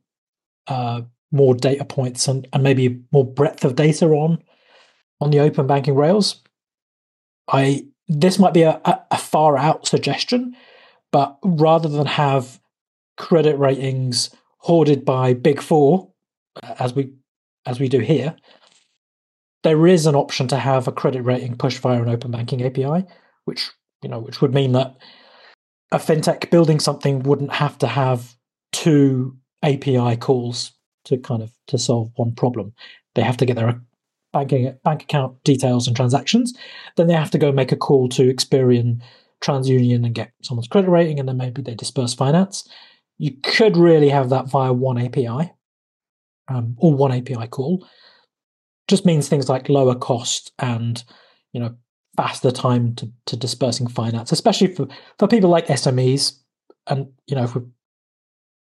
uh, 0.68 1.02
more 1.34 1.54
data 1.54 1.84
points 1.84 2.30
and, 2.30 2.48
and 2.54 2.64
maybe 2.64 3.02
more 3.12 3.26
breadth 3.26 3.66
of 3.66 3.76
data 3.76 4.06
on 4.06 4.42
on 5.20 5.32
the 5.32 5.40
open 5.42 5.68
banking 5.68 5.96
rails. 5.96 6.42
I 7.50 7.88
this 8.08 8.40
might 8.40 8.54
be 8.54 8.62
a, 8.62 8.80
a 9.12 9.18
far 9.18 9.58
out 9.58 9.86
suggestion, 9.86 10.56
but 11.12 11.38
rather 11.44 11.90
than 11.90 12.08
have 12.08 12.62
credit 13.18 13.58
ratings 13.58 14.30
hoarded 14.60 15.04
by 15.04 15.34
big 15.34 15.62
four, 15.62 16.10
as 16.80 16.96
we 16.96 17.12
as 17.66 17.82
we 17.82 17.90
do 17.90 18.00
here, 18.00 18.38
there 19.64 19.86
is 19.88 20.06
an 20.06 20.16
option 20.16 20.48
to 20.48 20.58
have 20.58 20.88
a 20.88 20.94
credit 20.94 21.24
rating 21.24 21.58
pushed 21.58 21.80
via 21.80 22.02
an 22.02 22.08
open 22.08 22.32
banking 22.32 22.64
API, 22.64 23.06
which 23.44 23.72
you 24.06 24.10
know, 24.10 24.20
which 24.20 24.40
would 24.40 24.54
mean 24.54 24.74
that 24.74 24.96
a 25.92 25.98
fintech 25.98 26.52
building 26.52 26.80
something 26.80 27.24
wouldn't 27.24 27.52
have 27.52 27.76
to 27.80 27.88
have 27.88 28.36
two 28.72 29.36
API 29.64 30.16
calls 30.16 30.74
to 31.06 31.18
kind 31.18 31.42
of 31.42 31.52
to 31.66 31.80
solve 31.80 32.12
one 32.16 32.32
problem. 32.32 32.72
They 33.16 33.24
have 33.24 33.38
to 33.38 33.48
get 33.48 33.56
their 33.56 33.82
banking 34.32 34.78
bank 34.84 35.02
account 35.02 35.44
details 35.44 35.88
and 35.88 35.96
transactions. 35.96 36.54
Then 36.98 37.08
they 37.08 37.16
have 37.16 37.32
to 37.32 37.40
go 37.40 37.52
make 37.52 37.72
a 37.72 37.76
call 37.76 38.08
to 38.10 38.32
Experian, 38.32 39.02
TransUnion, 39.42 40.06
and 40.06 40.14
get 40.14 40.32
someone's 40.44 40.68
credit 40.68 40.92
rating, 40.92 41.20
and 41.20 41.28
then 41.28 41.38
maybe 41.38 41.64
they 41.64 41.74
disperse 41.74 42.14
finance. 42.14 42.70
You 43.18 43.32
could 43.42 43.76
really 43.76 44.10
have 44.10 44.30
that 44.30 44.48
via 44.48 44.72
one 44.72 45.00
API 45.00 45.52
um, 46.48 46.76
or 46.78 46.94
one 46.94 47.12
API 47.12 47.48
call. 47.48 47.88
Just 48.88 49.04
means 49.04 49.28
things 49.28 49.50
like 49.50 49.68
lower 49.68 49.96
cost 49.96 50.52
and 50.60 51.04
you 51.54 51.60
know 51.60 51.76
faster 52.16 52.52
time 52.52 52.96
to, 52.96 53.12
to 53.26 53.38
dispersing 53.38 53.88
finance, 53.88 54.32
especially 54.32 54.68
for, 54.68 54.88
for 55.20 55.28
people 55.28 55.50
like 55.50 55.68
SMEs. 55.68 56.40
And, 56.88 57.08
you 57.28 57.36
know, 57.36 57.52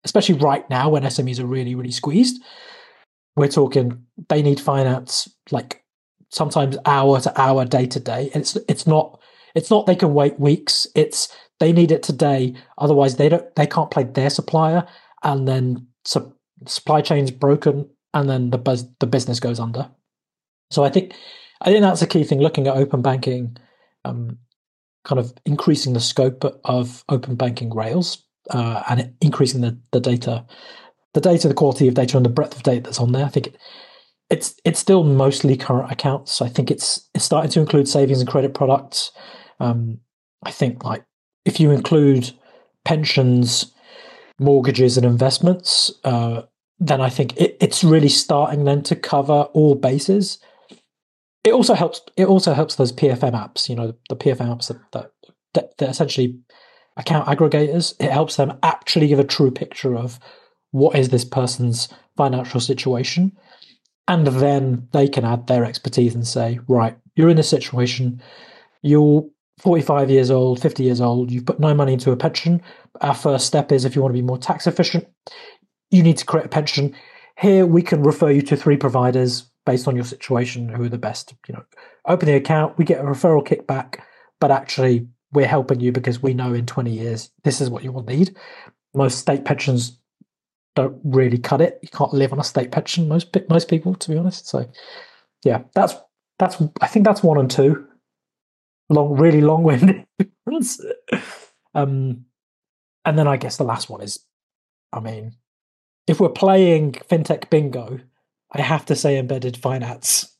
especially 0.04 0.36
right 0.36 0.68
now 0.70 0.88
when 0.90 1.02
SMEs 1.02 1.40
are 1.40 1.46
really, 1.46 1.74
really 1.74 1.90
squeezed, 1.90 2.42
we're 3.36 3.48
talking 3.48 4.04
they 4.28 4.42
need 4.42 4.60
finance 4.60 5.28
like 5.50 5.84
sometimes 6.30 6.76
hour 6.84 7.20
to 7.20 7.40
hour, 7.40 7.64
day 7.64 7.86
to 7.86 8.00
day. 8.00 8.30
It's 8.34 8.56
it's 8.68 8.86
not 8.86 9.20
it's 9.54 9.70
not 9.70 9.86
they 9.86 9.96
can 9.96 10.12
wait 10.12 10.38
weeks. 10.38 10.86
It's 10.94 11.28
they 11.60 11.72
need 11.72 11.90
it 11.90 12.02
today. 12.02 12.54
Otherwise, 12.78 13.16
they 13.16 13.28
don't 13.28 13.54
they 13.54 13.66
can't 13.66 13.90
play 13.90 14.04
their 14.04 14.30
supplier, 14.30 14.86
and 15.22 15.48
then 15.48 15.86
su- 16.04 16.34
supply 16.66 17.00
chain's 17.00 17.30
broken, 17.30 17.88
and 18.12 18.28
then 18.28 18.50
the 18.50 18.58
buzz, 18.58 18.86
the 18.98 19.06
business 19.06 19.40
goes 19.40 19.60
under. 19.60 19.88
So 20.70 20.84
I 20.84 20.90
think 20.90 21.14
I 21.60 21.70
think 21.70 21.82
that's 21.82 22.02
a 22.02 22.06
key 22.06 22.24
thing. 22.24 22.40
Looking 22.40 22.66
at 22.66 22.76
open 22.76 23.02
banking, 23.02 23.56
um, 24.04 24.38
kind 25.04 25.18
of 25.18 25.32
increasing 25.44 25.92
the 25.92 26.00
scope 26.00 26.44
of 26.64 27.04
open 27.08 27.34
banking 27.34 27.74
rails 27.74 28.24
uh, 28.50 28.82
and 28.88 29.12
increasing 29.20 29.60
the, 29.60 29.78
the 29.92 30.00
data, 30.00 30.44
the 31.14 31.20
data, 31.20 31.48
the 31.48 31.54
quality 31.54 31.88
of 31.88 31.94
data, 31.94 32.16
and 32.16 32.26
the 32.26 32.30
breadth 32.30 32.56
of 32.56 32.62
data 32.62 32.82
that's 32.82 33.00
on 33.00 33.12
there. 33.12 33.24
I 33.24 33.28
think 33.28 33.48
it, 33.48 33.56
it's 34.30 34.54
it's 34.64 34.78
still 34.78 35.04
mostly 35.04 35.56
current 35.56 35.90
accounts. 35.90 36.42
I 36.42 36.48
think 36.48 36.70
it's 36.70 37.08
it's 37.14 37.24
starting 37.24 37.50
to 37.52 37.60
include 37.60 37.88
savings 37.88 38.20
and 38.20 38.28
credit 38.28 38.54
products. 38.54 39.10
Um, 39.60 40.00
I 40.44 40.50
think 40.50 40.84
like 40.84 41.04
if 41.44 41.58
you 41.58 41.70
include 41.70 42.32
pensions, 42.84 43.72
mortgages, 44.38 44.96
and 44.96 45.06
investments, 45.06 45.90
uh, 46.04 46.42
then 46.78 47.00
I 47.00 47.08
think 47.08 47.36
it, 47.36 47.56
it's 47.60 47.82
really 47.82 48.08
starting 48.08 48.64
then 48.64 48.82
to 48.84 48.94
cover 48.94 49.48
all 49.54 49.74
bases 49.74 50.38
it 51.44 51.52
also 51.52 51.74
helps. 51.74 52.00
It 52.16 52.26
also 52.26 52.54
helps 52.54 52.76
those 52.76 52.92
PFM 52.92 53.32
apps. 53.32 53.68
You 53.68 53.76
know, 53.76 53.94
the 54.08 54.16
PFM 54.16 54.56
apps 54.56 54.68
that, 54.68 55.12
that 55.54 55.78
they're 55.78 55.90
essentially 55.90 56.38
account 56.96 57.28
aggregators. 57.28 57.94
It 58.00 58.10
helps 58.10 58.36
them 58.36 58.58
actually 58.62 59.08
give 59.08 59.18
a 59.18 59.24
true 59.24 59.50
picture 59.50 59.96
of 59.96 60.18
what 60.70 60.96
is 60.96 61.08
this 61.08 61.24
person's 61.24 61.88
financial 62.16 62.60
situation, 62.60 63.36
and 64.06 64.26
then 64.26 64.88
they 64.92 65.08
can 65.08 65.24
add 65.24 65.46
their 65.46 65.64
expertise 65.64 66.14
and 66.14 66.26
say, 66.26 66.58
right, 66.68 66.96
you're 67.14 67.30
in 67.30 67.36
this 67.36 67.48
situation. 67.48 68.22
You're 68.82 69.24
45 69.58 70.10
years 70.10 70.30
old, 70.30 70.60
50 70.60 70.82
years 70.82 71.00
old. 71.00 71.30
You've 71.30 71.46
put 71.46 71.60
no 71.60 71.74
money 71.74 71.92
into 71.92 72.12
a 72.12 72.16
pension. 72.16 72.62
Our 73.00 73.14
first 73.14 73.46
step 73.46 73.72
is 73.72 73.84
if 73.84 73.96
you 73.96 74.02
want 74.02 74.12
to 74.14 74.20
be 74.20 74.26
more 74.26 74.38
tax 74.38 74.66
efficient, 74.66 75.06
you 75.90 76.02
need 76.02 76.18
to 76.18 76.24
create 76.24 76.46
a 76.46 76.50
pension. 76.50 76.94
Here 77.38 77.66
we 77.66 77.82
can 77.82 78.02
refer 78.02 78.30
you 78.30 78.42
to 78.42 78.56
three 78.56 78.76
providers 78.76 79.47
based 79.68 79.86
on 79.86 79.94
your 79.94 80.04
situation 80.06 80.66
who 80.66 80.84
are 80.84 80.88
the 80.88 80.96
best. 80.96 81.34
You 81.46 81.52
know, 81.52 81.64
open 82.06 82.26
the 82.26 82.36
account, 82.36 82.78
we 82.78 82.86
get 82.86 83.00
a 83.00 83.04
referral 83.04 83.46
kickback, 83.46 84.00
but 84.40 84.50
actually 84.50 85.06
we're 85.30 85.46
helping 85.46 85.78
you 85.78 85.92
because 85.92 86.22
we 86.22 86.32
know 86.32 86.54
in 86.54 86.64
20 86.64 86.90
years 86.90 87.30
this 87.44 87.60
is 87.60 87.68
what 87.68 87.84
you 87.84 87.92
will 87.92 88.02
need. 88.04 88.34
Most 88.94 89.18
state 89.18 89.44
pensions 89.44 89.98
don't 90.74 90.98
really 91.04 91.36
cut 91.36 91.60
it. 91.60 91.78
You 91.82 91.90
can't 91.90 92.14
live 92.14 92.32
on 92.32 92.40
a 92.40 92.44
state 92.44 92.72
pension. 92.72 93.08
Most 93.08 93.36
most 93.50 93.68
people, 93.68 93.94
to 93.94 94.10
be 94.10 94.16
honest. 94.16 94.48
So, 94.48 94.70
yeah, 95.44 95.64
that's 95.74 95.94
that's. 96.38 96.56
I 96.80 96.86
think 96.86 97.04
that's 97.04 97.22
one 97.22 97.38
and 97.38 97.50
two. 97.50 97.86
Long, 98.88 99.18
really 99.18 99.42
long-winded. 99.42 100.06
um, 101.74 102.24
and 103.04 103.18
then 103.18 103.28
I 103.28 103.36
guess 103.36 103.58
the 103.58 103.64
last 103.64 103.90
one 103.90 104.00
is, 104.00 104.18
I 104.94 105.00
mean, 105.00 105.32
if 106.06 106.20
we're 106.20 106.30
playing 106.30 106.92
fintech 106.92 107.50
bingo, 107.50 108.00
I 108.52 108.62
have 108.62 108.86
to 108.86 108.96
say 108.96 109.18
embedded 109.18 109.56
finance. 109.56 110.34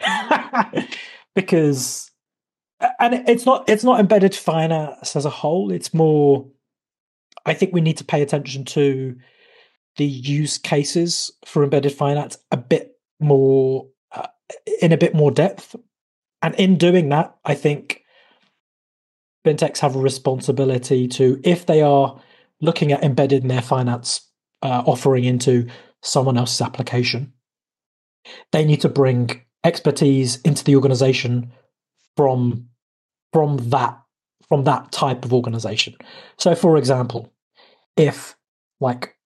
because 1.34 2.10
and 2.98 3.28
it's 3.28 3.46
not 3.46 3.68
it's 3.68 3.84
not 3.84 4.00
embedded 4.00 4.34
finance 4.34 5.16
as 5.16 5.24
a 5.24 5.30
whole. 5.30 5.70
It's 5.72 5.94
more. 5.94 6.48
I 7.44 7.54
think 7.54 7.72
we 7.72 7.80
need 7.80 7.98
to 7.98 8.04
pay 8.04 8.22
attention 8.22 8.64
to 8.64 9.16
the 9.96 10.04
use 10.04 10.58
cases 10.58 11.30
for 11.44 11.62
embedded 11.62 11.92
finance 11.92 12.36
a 12.50 12.56
bit 12.56 12.98
more 13.20 13.88
uh, 14.12 14.26
in 14.82 14.92
a 14.92 14.98
bit 14.98 15.14
more 15.14 15.30
depth, 15.30 15.76
and 16.42 16.54
in 16.56 16.76
doing 16.76 17.08
that, 17.10 17.36
I 17.44 17.54
think 17.54 18.02
fintechs 19.46 19.78
have 19.78 19.96
a 19.96 20.00
responsibility 20.00 21.06
to 21.06 21.40
if 21.44 21.66
they 21.66 21.80
are 21.80 22.20
looking 22.60 22.92
at 22.92 23.04
embedded 23.04 23.42
in 23.42 23.48
their 23.48 23.62
finance 23.62 24.28
uh, 24.62 24.82
offering 24.86 25.24
into 25.24 25.68
someone 26.06 26.36
else's 26.36 26.60
application, 26.60 27.32
they 28.52 28.64
need 28.64 28.80
to 28.80 28.88
bring 28.88 29.42
expertise 29.64 30.40
into 30.42 30.64
the 30.64 30.76
organization 30.76 31.52
from 32.16 32.68
from 33.32 33.56
that 33.70 34.00
from 34.48 34.64
that 34.64 34.92
type 34.92 35.24
of 35.24 35.32
organization. 35.32 35.94
So 36.38 36.54
for 36.54 36.76
example, 36.76 37.32
if 37.96 38.36
like 38.80 39.16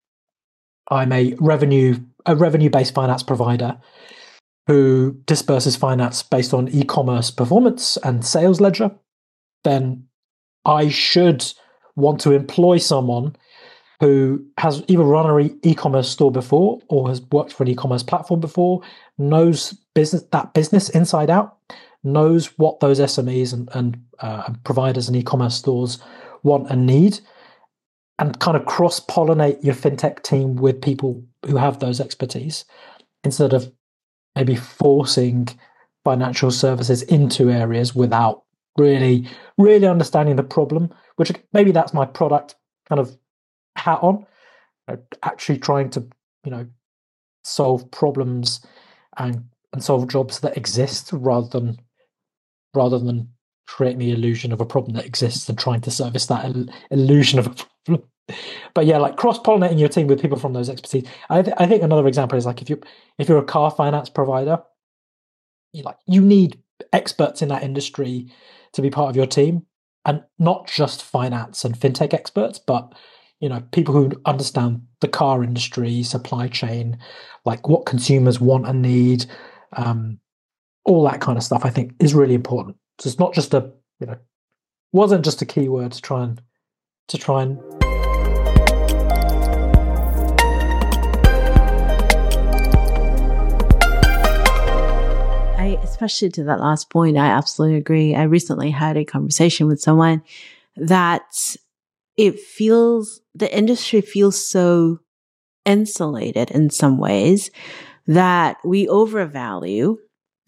I'm 0.90 1.12
a 1.12 1.34
revenue 1.38 1.98
a 2.26 2.34
revenue 2.36 2.70
based 2.70 2.94
finance 2.94 3.22
provider 3.22 3.78
who 4.66 5.16
disperses 5.26 5.76
finance 5.76 6.22
based 6.22 6.54
on 6.54 6.68
e-commerce 6.68 7.30
performance 7.30 7.96
and 7.98 8.24
sales 8.24 8.60
ledger, 8.60 8.90
then 9.64 10.06
I 10.64 10.88
should 10.88 11.52
want 11.96 12.20
to 12.22 12.32
employ 12.32 12.78
someone 12.78 13.36
who 14.00 14.44
has 14.56 14.82
either 14.88 15.04
run 15.04 15.28
an 15.28 15.60
e-commerce 15.62 16.08
store 16.08 16.32
before 16.32 16.80
or 16.88 17.08
has 17.08 17.20
worked 17.30 17.52
for 17.52 17.62
an 17.62 17.68
e-commerce 17.68 18.02
platform 18.02 18.40
before, 18.40 18.80
knows 19.18 19.74
business 19.94 20.24
that 20.32 20.54
business 20.54 20.88
inside 20.88 21.28
out, 21.28 21.58
knows 22.02 22.46
what 22.58 22.80
those 22.80 22.98
SMEs 22.98 23.52
and, 23.52 23.68
and 23.74 24.02
uh, 24.20 24.52
providers 24.64 25.06
and 25.06 25.16
e-commerce 25.16 25.54
stores 25.54 25.98
want 26.42 26.70
and 26.70 26.86
need, 26.86 27.20
and 28.18 28.40
kind 28.40 28.56
of 28.56 28.64
cross-pollinate 28.64 29.62
your 29.62 29.74
fintech 29.74 30.22
team 30.22 30.56
with 30.56 30.80
people 30.80 31.22
who 31.46 31.56
have 31.56 31.78
those 31.78 32.00
expertise 32.00 32.64
instead 33.22 33.52
of 33.52 33.70
maybe 34.34 34.56
forcing 34.56 35.46
financial 36.04 36.50
services 36.50 37.02
into 37.02 37.50
areas 37.50 37.94
without 37.94 38.44
really 38.78 39.28
really 39.58 39.86
understanding 39.86 40.36
the 40.36 40.42
problem 40.42 40.88
which 41.16 41.32
maybe 41.52 41.72
that's 41.72 41.92
my 41.92 42.06
product 42.06 42.54
kind 42.88 42.98
of 42.98 43.18
hat 43.80 43.98
on 44.02 44.26
uh, 44.88 44.96
actually 45.22 45.58
trying 45.58 45.90
to 45.90 46.00
you 46.44 46.50
know 46.50 46.66
solve 47.44 47.90
problems 47.90 48.64
and 49.16 49.44
and 49.72 49.82
solve 49.82 50.08
jobs 50.08 50.40
that 50.40 50.56
exist 50.56 51.10
rather 51.12 51.48
than 51.48 51.78
rather 52.74 52.98
than 52.98 53.28
creating 53.66 53.98
the 53.98 54.10
illusion 54.10 54.52
of 54.52 54.60
a 54.60 54.66
problem 54.66 54.94
that 54.94 55.06
exists 55.06 55.48
and 55.48 55.58
trying 55.58 55.80
to 55.80 55.90
service 55.90 56.26
that 56.26 56.44
il- 56.44 56.66
illusion 56.90 57.38
of 57.38 57.46
a 57.46 57.50
problem. 57.84 58.08
But 58.74 58.86
yeah, 58.86 58.98
like 58.98 59.16
cross 59.16 59.38
pollinating 59.38 59.78
your 59.78 59.88
team 59.88 60.06
with 60.06 60.20
people 60.20 60.38
from 60.38 60.52
those 60.52 60.68
expertise. 60.68 61.08
I, 61.28 61.42
th- 61.42 61.56
I 61.58 61.66
think 61.66 61.82
another 61.82 62.06
example 62.06 62.38
is 62.38 62.46
like 62.46 62.62
if 62.62 62.70
you 62.70 62.80
if 63.18 63.28
you're 63.28 63.38
a 63.38 63.44
car 63.44 63.70
finance 63.70 64.08
provider, 64.08 64.62
you 65.72 65.82
like 65.82 65.96
you 66.06 66.20
need 66.20 66.60
experts 66.92 67.42
in 67.42 67.48
that 67.48 67.62
industry 67.62 68.32
to 68.72 68.82
be 68.82 68.90
part 68.90 69.10
of 69.10 69.16
your 69.16 69.26
team, 69.26 69.66
and 70.04 70.22
not 70.38 70.68
just 70.68 71.02
finance 71.02 71.64
and 71.64 71.74
fintech 71.74 72.14
experts, 72.14 72.60
but 72.60 72.92
you 73.40 73.48
know 73.48 73.62
people 73.72 73.94
who 73.94 74.12
understand 74.26 74.82
the 75.00 75.08
car 75.08 75.42
industry, 75.42 76.02
supply 76.02 76.48
chain, 76.48 76.98
like 77.44 77.68
what 77.68 77.86
consumers 77.86 78.40
want 78.40 78.66
and 78.66 78.82
need, 78.82 79.26
um, 79.72 80.20
all 80.84 81.04
that 81.04 81.20
kind 81.20 81.38
of 81.38 81.44
stuff. 81.44 81.64
I 81.64 81.70
think 81.70 81.94
is 81.98 82.14
really 82.14 82.34
important. 82.34 82.76
So 82.98 83.08
it's 83.08 83.18
not 83.18 83.34
just 83.34 83.54
a 83.54 83.72
you 83.98 84.06
know 84.06 84.16
wasn't 84.92 85.24
just 85.24 85.42
a 85.42 85.46
keyword 85.46 85.92
to 85.92 86.02
try 86.02 86.24
and 86.24 86.40
to 87.08 87.18
try 87.18 87.42
and 87.42 87.58
I, 95.58 95.78
especially 95.82 96.30
to 96.30 96.44
that 96.44 96.60
last 96.60 96.90
point, 96.90 97.16
I 97.16 97.26
absolutely 97.26 97.78
agree. 97.78 98.14
I 98.14 98.24
recently 98.24 98.70
had 98.70 98.96
a 98.96 99.04
conversation 99.04 99.66
with 99.66 99.80
someone 99.80 100.22
that 100.76 101.56
it 102.16 102.38
feels, 102.38 103.19
the 103.34 103.54
industry 103.56 104.00
feels 104.00 104.48
so 104.48 104.98
insulated 105.64 106.50
in 106.50 106.70
some 106.70 106.98
ways 106.98 107.50
that 108.06 108.56
we 108.64 108.88
overvalue 108.88 109.96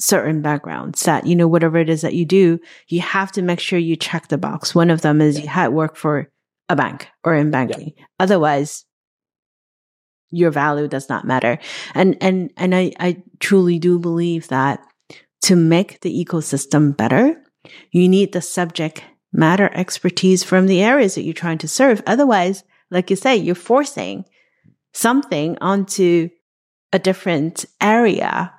certain 0.01 0.43
backgrounds 0.43 1.03
that, 1.05 1.27
you 1.27 1.37
know, 1.37 1.47
whatever 1.47 1.79
it 1.79 1.89
is 1.89 2.01
that 2.01 2.15
you 2.15 2.25
do, 2.25 2.59
you 2.89 3.01
have 3.01 3.31
to 3.33 3.43
make 3.43 3.61
sure 3.61 3.79
you 3.79 3.95
check 3.95 4.29
the 4.29 4.39
box. 4.39 4.75
One 4.75 4.91
of 4.91 5.03
them 5.03 5.21
is 5.21 5.39
you 5.39 5.47
had 5.47 5.73
work 5.73 5.97
for 5.97 6.29
a 6.69 6.75
bank 6.75 7.09
or 7.23 7.35
in 7.35 7.51
banking. 7.51 7.93
Yeah. 7.97 8.05
Otherwise, 8.19 8.85
your 10.31 10.51
value 10.51 10.89
does 10.89 11.09
not 11.09 11.27
matter. 11.27 11.59
And, 11.95 12.17
and, 12.21 12.53
and 12.57 12.75
I, 12.75 12.93
I 12.99 13.23
truly 13.39 13.79
do 13.79 13.99
believe 13.99 14.49
that 14.49 14.81
to 15.43 15.55
make 15.55 16.01
the 16.01 16.25
ecosystem 16.25 16.97
better, 16.97 17.41
you 17.93 18.09
need 18.09 18.33
the 18.33 18.43
subject 18.43 19.05
matter 19.33 19.71
expertise 19.73 20.43
from 20.43 20.67
the 20.67 20.83
areas 20.83 21.15
that 21.15 21.23
you're 21.23 21.35
trying 21.35 21.59
to 21.59 21.69
serve. 21.69 22.03
Otherwise, 22.07 22.65
like 22.93 23.11
you 23.11 23.17
say, 23.17 23.37
you're 23.37 23.55
forcing 23.55 24.25
something 24.93 25.57
onto 25.61 26.29
a 26.93 26.99
different 26.99 27.65
area 27.81 28.53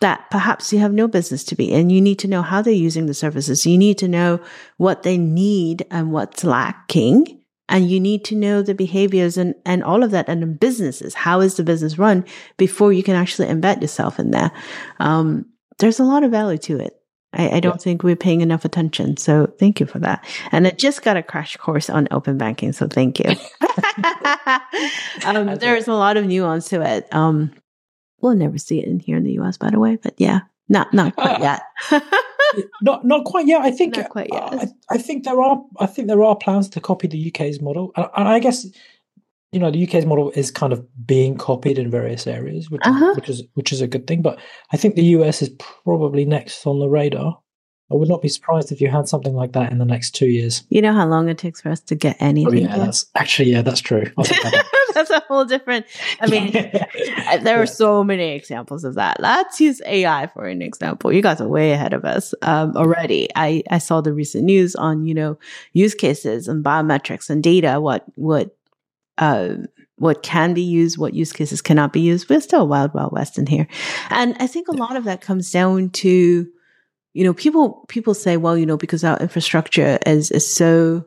that 0.00 0.30
perhaps 0.30 0.72
you 0.72 0.78
have 0.78 0.92
no 0.92 1.08
business 1.08 1.42
to 1.44 1.56
be 1.56 1.72
in. 1.72 1.88
You 1.88 2.02
need 2.02 2.18
to 2.18 2.28
know 2.28 2.42
how 2.42 2.60
they're 2.60 2.74
using 2.74 3.06
the 3.06 3.14
services. 3.14 3.64
You 3.64 3.78
need 3.78 3.96
to 3.98 4.08
know 4.08 4.40
what 4.76 5.02
they 5.02 5.16
need 5.16 5.86
and 5.90 6.12
what's 6.12 6.44
lacking. 6.44 7.42
And 7.68 7.90
you 7.90 7.98
need 7.98 8.24
to 8.26 8.36
know 8.36 8.62
the 8.62 8.74
behaviors 8.74 9.36
and, 9.36 9.54
and 9.64 9.82
all 9.82 10.04
of 10.04 10.10
that 10.10 10.28
and 10.28 10.42
the 10.42 10.46
businesses. 10.46 11.14
How 11.14 11.40
is 11.40 11.56
the 11.56 11.64
business 11.64 11.98
run 11.98 12.24
before 12.58 12.92
you 12.92 13.02
can 13.02 13.16
actually 13.16 13.48
embed 13.48 13.80
yourself 13.80 14.20
in 14.20 14.30
there? 14.30 14.52
Um, 15.00 15.46
there's 15.78 15.98
a 15.98 16.04
lot 16.04 16.22
of 16.22 16.30
value 16.30 16.58
to 16.58 16.78
it. 16.78 16.95
I, 17.36 17.56
I 17.56 17.60
don't 17.60 17.74
yeah. 17.74 17.78
think 17.78 18.02
we're 18.02 18.16
paying 18.16 18.40
enough 18.40 18.64
attention. 18.64 19.16
So 19.16 19.46
thank 19.58 19.80
you 19.80 19.86
for 19.86 19.98
that. 20.00 20.24
And 20.52 20.66
I 20.66 20.70
just 20.70 21.02
got 21.02 21.16
a 21.16 21.22
crash 21.22 21.56
course 21.56 21.88
on 21.90 22.08
open 22.10 22.38
banking. 22.38 22.72
So 22.72 22.86
thank 22.88 23.18
you. 23.18 23.30
um, 25.24 25.54
there's 25.56 25.88
a 25.88 25.92
lot 25.92 26.16
of 26.16 26.26
nuance 26.26 26.68
to 26.70 26.82
it. 26.82 27.12
Um, 27.14 27.52
we'll 28.20 28.34
never 28.34 28.58
see 28.58 28.80
it 28.80 28.88
in 28.88 29.00
here 29.00 29.16
in 29.16 29.24
the 29.24 29.38
US, 29.40 29.58
by 29.58 29.70
the 29.70 29.78
way, 29.78 29.96
but 29.96 30.14
yeah, 30.18 30.40
not, 30.68 30.92
not 30.92 31.14
quite 31.16 31.40
uh, 31.40 31.58
yet. 31.92 32.02
not, 32.82 33.04
not 33.04 33.24
quite 33.24 33.46
yet. 33.46 33.62
I 33.62 33.70
think, 33.70 33.96
not 33.96 34.10
quite 34.10 34.30
yet. 34.32 34.42
I, 34.42 34.68
I, 34.90 34.98
think 34.98 35.24
there 35.24 35.40
are, 35.40 35.62
I 35.78 35.86
think 35.86 36.08
there 36.08 36.22
are 36.24 36.36
plans 36.36 36.68
to 36.70 36.80
copy 36.80 37.06
the 37.06 37.32
UK's 37.32 37.60
model. 37.60 37.92
and, 37.96 38.08
and 38.16 38.28
I 38.28 38.38
guess 38.38 38.66
you 39.52 39.60
know 39.60 39.70
the 39.70 39.86
UK's 39.86 40.06
model 40.06 40.30
is 40.32 40.50
kind 40.50 40.72
of 40.72 40.84
being 41.06 41.36
copied 41.36 41.78
in 41.78 41.90
various 41.90 42.26
areas, 42.26 42.70
which 42.70 42.82
uh-huh. 42.84 43.14
which 43.14 43.28
is 43.28 43.42
which 43.54 43.72
is 43.72 43.80
a 43.80 43.86
good 43.86 44.06
thing. 44.06 44.22
But 44.22 44.38
I 44.72 44.76
think 44.76 44.94
the 44.94 45.04
US 45.04 45.42
is 45.42 45.50
probably 45.84 46.24
next 46.24 46.66
on 46.66 46.80
the 46.80 46.88
radar. 46.88 47.38
I 47.90 47.94
would 47.94 48.08
not 48.08 48.20
be 48.20 48.28
surprised 48.28 48.72
if 48.72 48.80
you 48.80 48.88
had 48.88 49.06
something 49.06 49.34
like 49.34 49.52
that 49.52 49.70
in 49.70 49.78
the 49.78 49.84
next 49.84 50.10
two 50.10 50.26
years. 50.26 50.64
You 50.70 50.82
know 50.82 50.92
how 50.92 51.06
long 51.06 51.28
it 51.28 51.38
takes 51.38 51.60
for 51.60 51.68
us 51.68 51.80
to 51.82 51.94
get 51.94 52.16
anything. 52.18 52.66
Oh, 52.66 52.70
yeah, 52.70 52.78
that's 52.78 53.06
actually 53.14 53.52
yeah, 53.52 53.62
that's 53.62 53.80
true. 53.80 54.10
that's 54.94 55.10
a 55.10 55.20
whole 55.28 55.44
different. 55.44 55.86
I 56.20 56.26
mean, 56.26 56.50
there 57.44 57.62
are 57.62 57.66
so 57.66 58.02
many 58.02 58.32
examples 58.32 58.82
of 58.82 58.96
that. 58.96 59.20
Let's 59.20 59.60
use 59.60 59.80
AI 59.86 60.26
for 60.26 60.46
an 60.48 60.62
example. 60.62 61.12
You 61.12 61.22
guys 61.22 61.40
are 61.40 61.46
way 61.46 61.70
ahead 61.70 61.92
of 61.92 62.04
us 62.04 62.34
um, 62.42 62.76
already. 62.76 63.28
I 63.36 63.62
I 63.70 63.78
saw 63.78 64.00
the 64.00 64.12
recent 64.12 64.44
news 64.44 64.74
on 64.74 65.06
you 65.06 65.14
know 65.14 65.38
use 65.72 65.94
cases 65.94 66.48
and 66.48 66.64
biometrics 66.64 67.30
and 67.30 67.40
data. 67.40 67.80
What 67.80 68.04
what 68.16 68.56
uh, 69.18 69.54
what 69.96 70.22
can 70.22 70.54
be 70.54 70.62
used, 70.62 70.98
what 70.98 71.14
use 71.14 71.32
cases 71.32 71.62
cannot 71.62 71.92
be 71.92 72.00
used. 72.00 72.28
We're 72.28 72.40
still 72.40 72.68
wild, 72.68 72.92
wild 72.94 73.12
west 73.12 73.38
in 73.38 73.46
here. 73.46 73.66
And 74.10 74.36
I 74.38 74.46
think 74.46 74.68
a 74.68 74.76
lot 74.76 74.96
of 74.96 75.04
that 75.04 75.22
comes 75.22 75.50
down 75.50 75.90
to, 75.90 76.46
you 77.14 77.24
know, 77.24 77.32
people, 77.32 77.84
people 77.88 78.14
say, 78.14 78.36
well, 78.36 78.58
you 78.58 78.66
know, 78.66 78.76
because 78.76 79.04
our 79.04 79.18
infrastructure 79.18 79.98
is, 80.06 80.30
is 80.30 80.52
so 80.52 81.06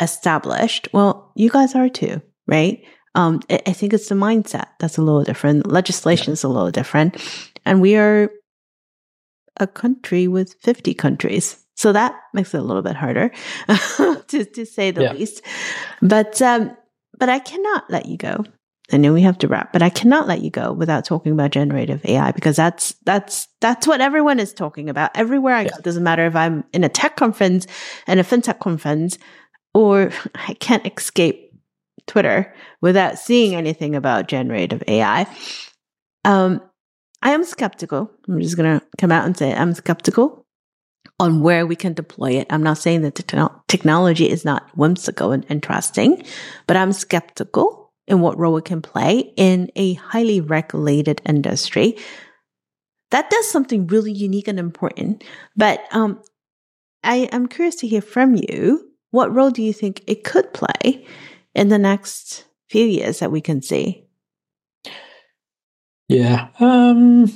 established. 0.00 0.88
Well, 0.92 1.32
you 1.34 1.50
guys 1.50 1.74
are 1.74 1.88
too, 1.88 2.22
right? 2.46 2.84
Um, 3.14 3.40
I 3.50 3.72
think 3.72 3.92
it's 3.92 4.08
the 4.08 4.14
mindset 4.14 4.68
that's 4.78 4.98
a 4.98 5.02
little 5.02 5.24
different. 5.24 5.66
Legislation 5.66 6.32
is 6.32 6.44
a 6.44 6.48
little 6.48 6.70
different. 6.70 7.20
And 7.66 7.80
we 7.80 7.96
are 7.96 8.30
a 9.58 9.66
country 9.66 10.28
with 10.28 10.54
50 10.62 10.94
countries. 10.94 11.58
So 11.74 11.92
that 11.92 12.14
makes 12.32 12.54
it 12.54 12.58
a 12.58 12.62
little 12.62 12.82
bit 12.82 12.96
harder 12.96 13.32
to, 14.28 14.44
to 14.44 14.64
say 14.64 14.92
the 14.92 15.02
yeah. 15.02 15.12
least. 15.12 15.42
But, 16.00 16.40
um, 16.40 16.76
but 17.22 17.28
I 17.28 17.38
cannot 17.38 17.88
let 17.88 18.06
you 18.06 18.16
go. 18.16 18.44
I 18.90 18.96
know 18.96 19.12
we 19.12 19.22
have 19.22 19.38
to 19.38 19.46
wrap, 19.46 19.72
but 19.72 19.80
I 19.80 19.90
cannot 19.90 20.26
let 20.26 20.40
you 20.40 20.50
go 20.50 20.72
without 20.72 21.04
talking 21.04 21.30
about 21.30 21.52
generative 21.52 22.04
AI 22.04 22.32
because 22.32 22.56
that's 22.56 22.96
that's 23.04 23.46
that's 23.60 23.86
what 23.86 24.00
everyone 24.00 24.40
is 24.40 24.52
talking 24.52 24.90
about. 24.90 25.12
Everywhere 25.14 25.54
I 25.54 25.62
yeah. 25.62 25.68
go, 25.68 25.76
it 25.76 25.84
doesn't 25.84 26.02
matter 26.02 26.26
if 26.26 26.34
I'm 26.34 26.64
in 26.72 26.82
a 26.82 26.88
tech 26.88 27.14
conference 27.14 27.68
and 28.08 28.18
a 28.18 28.24
fintech 28.24 28.58
conference, 28.58 29.18
or 29.72 30.10
I 30.34 30.54
can't 30.54 30.84
escape 30.84 31.52
Twitter 32.08 32.52
without 32.80 33.20
seeing 33.20 33.54
anything 33.54 33.94
about 33.94 34.26
generative 34.26 34.82
AI. 34.88 35.28
Um, 36.24 36.60
I 37.22 37.30
am 37.34 37.44
skeptical. 37.44 38.10
I'm 38.26 38.40
just 38.40 38.56
gonna 38.56 38.82
come 38.98 39.12
out 39.12 39.26
and 39.26 39.36
say 39.36 39.54
I'm 39.54 39.74
skeptical 39.74 40.41
on 41.20 41.40
where 41.40 41.66
we 41.66 41.76
can 41.76 41.92
deploy 41.92 42.32
it. 42.32 42.46
I'm 42.50 42.62
not 42.62 42.78
saying 42.78 43.02
that 43.02 43.14
the 43.14 43.22
te- 43.22 43.54
technology 43.68 44.28
is 44.28 44.44
not 44.44 44.68
whimsical 44.76 45.32
and 45.32 45.46
interesting, 45.48 46.24
but 46.66 46.76
I'm 46.76 46.92
skeptical 46.92 47.92
in 48.06 48.20
what 48.20 48.38
role 48.38 48.56
it 48.56 48.64
can 48.64 48.82
play 48.82 49.32
in 49.36 49.70
a 49.76 49.94
highly 49.94 50.40
regulated 50.40 51.22
industry. 51.24 51.96
That 53.10 53.30
does 53.30 53.50
something 53.50 53.86
really 53.86 54.12
unique 54.12 54.48
and 54.48 54.58
important. 54.58 55.22
But 55.56 55.84
um, 55.92 56.20
I 57.04 57.28
am 57.32 57.46
curious 57.46 57.76
to 57.76 57.86
hear 57.86 58.02
from 58.02 58.34
you. 58.34 58.90
What 59.10 59.34
role 59.34 59.50
do 59.50 59.62
you 59.62 59.72
think 59.72 60.02
it 60.06 60.24
could 60.24 60.52
play 60.54 61.06
in 61.54 61.68
the 61.68 61.78
next 61.78 62.46
few 62.70 62.86
years 62.86 63.18
that 63.18 63.30
we 63.30 63.40
can 63.40 63.60
see? 63.60 64.06
Yeah. 66.08 66.48
Um, 66.58 67.30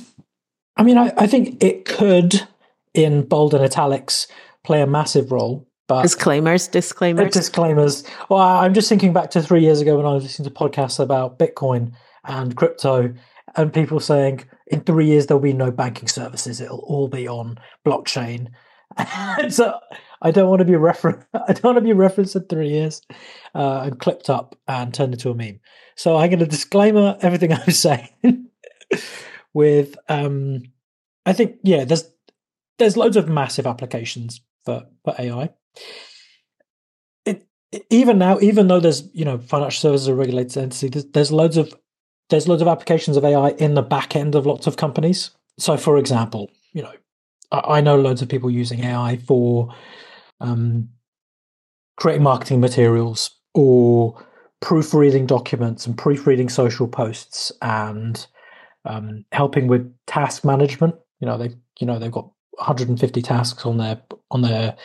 I 0.75 0.83
mean, 0.83 0.97
I, 0.97 1.13
I 1.17 1.27
think 1.27 1.63
it 1.63 1.85
could, 1.85 2.47
in 2.97 3.23
bold 3.23 3.53
and 3.53 3.63
italics, 3.63 4.27
play 4.63 4.81
a 4.81 4.87
massive 4.87 5.31
role. 5.31 5.67
But 5.87 6.01
disclaimers, 6.01 6.67
disclaimers, 6.67 7.31
disclaimers. 7.31 8.03
Well, 8.29 8.41
I'm 8.41 8.73
just 8.73 8.89
thinking 8.89 9.13
back 9.13 9.31
to 9.31 9.41
three 9.41 9.61
years 9.61 9.79
ago 9.79 9.95
when 9.95 10.05
I 10.05 10.13
was 10.13 10.23
listening 10.23 10.49
to 10.49 10.53
podcasts 10.53 10.99
about 10.99 11.39
Bitcoin 11.39 11.93
and 12.25 12.55
crypto, 12.57 13.13
and 13.55 13.73
people 13.73 14.01
saying 14.01 14.43
in 14.67 14.81
three 14.81 15.05
years 15.05 15.27
there'll 15.27 15.41
be 15.41 15.53
no 15.53 15.71
banking 15.71 16.09
services; 16.09 16.59
it'll 16.59 16.79
all 16.79 17.07
be 17.07 17.25
on 17.27 17.57
blockchain. 17.85 18.49
and 18.97 19.53
so 19.53 19.79
I 20.21 20.31
don't 20.31 20.49
want 20.49 20.59
to 20.59 20.65
be 20.65 20.75
refer- 20.75 21.25
I 21.33 21.53
don't 21.53 21.63
want 21.63 21.77
to 21.77 21.81
be 21.81 21.93
referenced 21.93 22.35
in 22.35 22.43
three 22.45 22.69
years 22.69 23.01
uh, 23.55 23.83
and 23.85 23.99
clipped 23.99 24.29
up 24.29 24.57
and 24.67 24.93
turned 24.93 25.13
into 25.13 25.29
a 25.29 25.35
meme. 25.35 25.59
So 25.95 26.17
I'm 26.17 26.29
going 26.29 26.39
to 26.39 26.45
disclaimer 26.45 27.17
everything 27.21 27.53
I'm 27.53 27.71
saying 27.71 28.09
with 29.53 29.97
um, 30.09 30.63
I 31.25 31.33
think 31.33 31.57
yeah, 31.63 31.85
there's 31.85 32.09
there's 32.77 32.97
loads 32.97 33.17
of 33.17 33.27
massive 33.27 33.67
applications 33.67 34.41
for 34.65 34.85
for 35.03 35.15
AI. 35.19 35.49
It, 37.25 37.47
even 37.89 38.17
now, 38.17 38.39
even 38.39 38.67
though 38.67 38.79
there's 38.79 39.09
you 39.13 39.25
know 39.25 39.37
financial 39.37 39.79
services 39.79 40.09
are 40.09 40.15
regulated 40.15 40.57
entity, 40.57 40.89
there's, 40.89 41.05
there's 41.05 41.31
loads 41.31 41.57
of 41.57 41.73
there's 42.29 42.47
loads 42.47 42.61
of 42.61 42.67
applications 42.67 43.17
of 43.17 43.23
AI 43.23 43.49
in 43.51 43.73
the 43.73 43.81
back 43.81 44.15
end 44.15 44.35
of 44.35 44.45
lots 44.45 44.67
of 44.67 44.77
companies. 44.77 45.31
So, 45.59 45.77
for 45.77 45.97
example, 45.97 46.51
you 46.73 46.83
know, 46.83 46.93
I, 47.51 47.77
I 47.77 47.81
know 47.81 47.99
loads 47.99 48.21
of 48.21 48.29
people 48.29 48.49
using 48.49 48.83
AI 48.83 49.17
for 49.17 49.73
um, 50.39 50.89
creating 51.97 52.23
marketing 52.23 52.59
materials 52.59 53.31
or 53.53 54.23
proofreading 54.61 55.25
documents 55.25 55.85
and 55.85 55.97
proofreading 55.97 56.49
social 56.49 56.87
posts 56.87 57.51
and 57.61 58.27
um, 58.85 59.25
helping 59.31 59.67
with 59.67 59.93
task 60.05 60.45
management. 60.45 60.95
You 61.19 61.27
know, 61.27 61.37
they 61.37 61.55
you 61.79 61.87
know 61.87 61.99
they've 61.99 62.11
got 62.11 62.29
150 62.57 63.21
tasks 63.21 63.65
on 63.65 63.77
their 63.77 64.01
on 64.31 64.41
their 64.41 64.75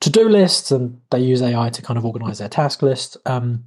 to 0.00 0.10
do 0.10 0.28
lists, 0.28 0.70
and 0.70 1.00
they 1.10 1.20
use 1.20 1.42
AI 1.42 1.70
to 1.70 1.82
kind 1.82 1.98
of 1.98 2.04
organize 2.04 2.38
their 2.38 2.48
task 2.48 2.82
list. 2.82 3.16
Um, 3.26 3.64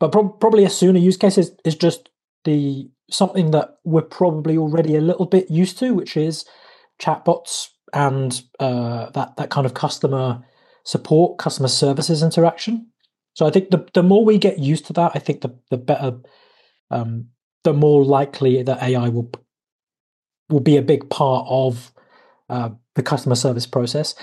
but 0.00 0.12
pro- 0.12 0.28
probably 0.28 0.64
a 0.64 0.70
sooner 0.70 0.98
use 0.98 1.16
case 1.16 1.38
is, 1.38 1.52
is 1.64 1.74
just 1.74 2.08
the 2.44 2.88
something 3.10 3.50
that 3.50 3.78
we're 3.84 4.02
probably 4.02 4.56
already 4.56 4.94
a 4.96 5.00
little 5.00 5.26
bit 5.26 5.50
used 5.50 5.78
to, 5.78 5.94
which 5.94 6.16
is 6.16 6.44
chatbots 7.00 7.68
and 7.92 8.42
uh, 8.60 9.10
that 9.10 9.36
that 9.36 9.50
kind 9.50 9.66
of 9.66 9.74
customer 9.74 10.44
support, 10.84 11.38
customer 11.38 11.68
services 11.68 12.22
interaction. 12.22 12.88
So 13.34 13.46
I 13.46 13.50
think 13.50 13.70
the 13.70 13.86
the 13.94 14.02
more 14.02 14.24
we 14.24 14.38
get 14.38 14.58
used 14.58 14.86
to 14.86 14.92
that, 14.94 15.12
I 15.14 15.18
think 15.18 15.40
the 15.40 15.56
the 15.70 15.78
better, 15.78 16.18
um, 16.90 17.28
the 17.64 17.72
more 17.72 18.04
likely 18.04 18.62
that 18.62 18.82
AI 18.82 19.08
will 19.08 19.30
will 20.48 20.60
be 20.60 20.76
a 20.76 20.82
big 20.82 21.10
part 21.10 21.46
of 21.48 21.92
uh, 22.48 22.70
the 22.94 23.02
customer 23.02 23.34
service 23.34 23.66
process. 23.66 24.14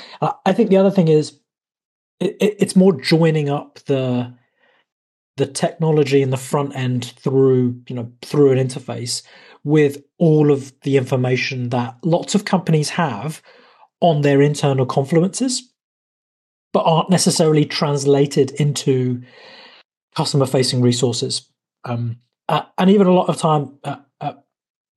I 0.45 0.53
think 0.53 0.69
the 0.69 0.77
other 0.77 0.91
thing 0.91 1.07
is 1.07 1.39
it, 2.19 2.37
it, 2.39 2.55
it's 2.59 2.75
more 2.75 2.93
joining 2.93 3.49
up 3.49 3.79
the 3.85 4.33
the 5.37 5.45
technology 5.45 6.21
in 6.21 6.29
the 6.29 6.37
front 6.37 6.75
end 6.75 7.13
through 7.17 7.81
you 7.87 7.95
know 7.95 8.11
through 8.21 8.51
an 8.51 8.57
interface 8.57 9.21
with 9.63 10.01
all 10.17 10.51
of 10.51 10.73
the 10.81 10.97
information 10.97 11.69
that 11.69 11.97
lots 12.03 12.35
of 12.35 12.45
companies 12.45 12.89
have 12.89 13.41
on 13.99 14.21
their 14.21 14.41
internal 14.41 14.85
confluences 14.85 15.61
but 16.71 16.83
aren't 16.83 17.09
necessarily 17.09 17.65
translated 17.65 18.51
into 18.51 19.21
customer 20.15 20.45
facing 20.45 20.81
resources 20.81 21.49
um, 21.83 22.17
uh, 22.47 22.61
and 22.77 22.89
even 22.89 23.07
a 23.07 23.13
lot 23.13 23.27
of 23.27 23.37
time 23.37 23.77
uh, 23.83 23.97
uh, 24.21 24.33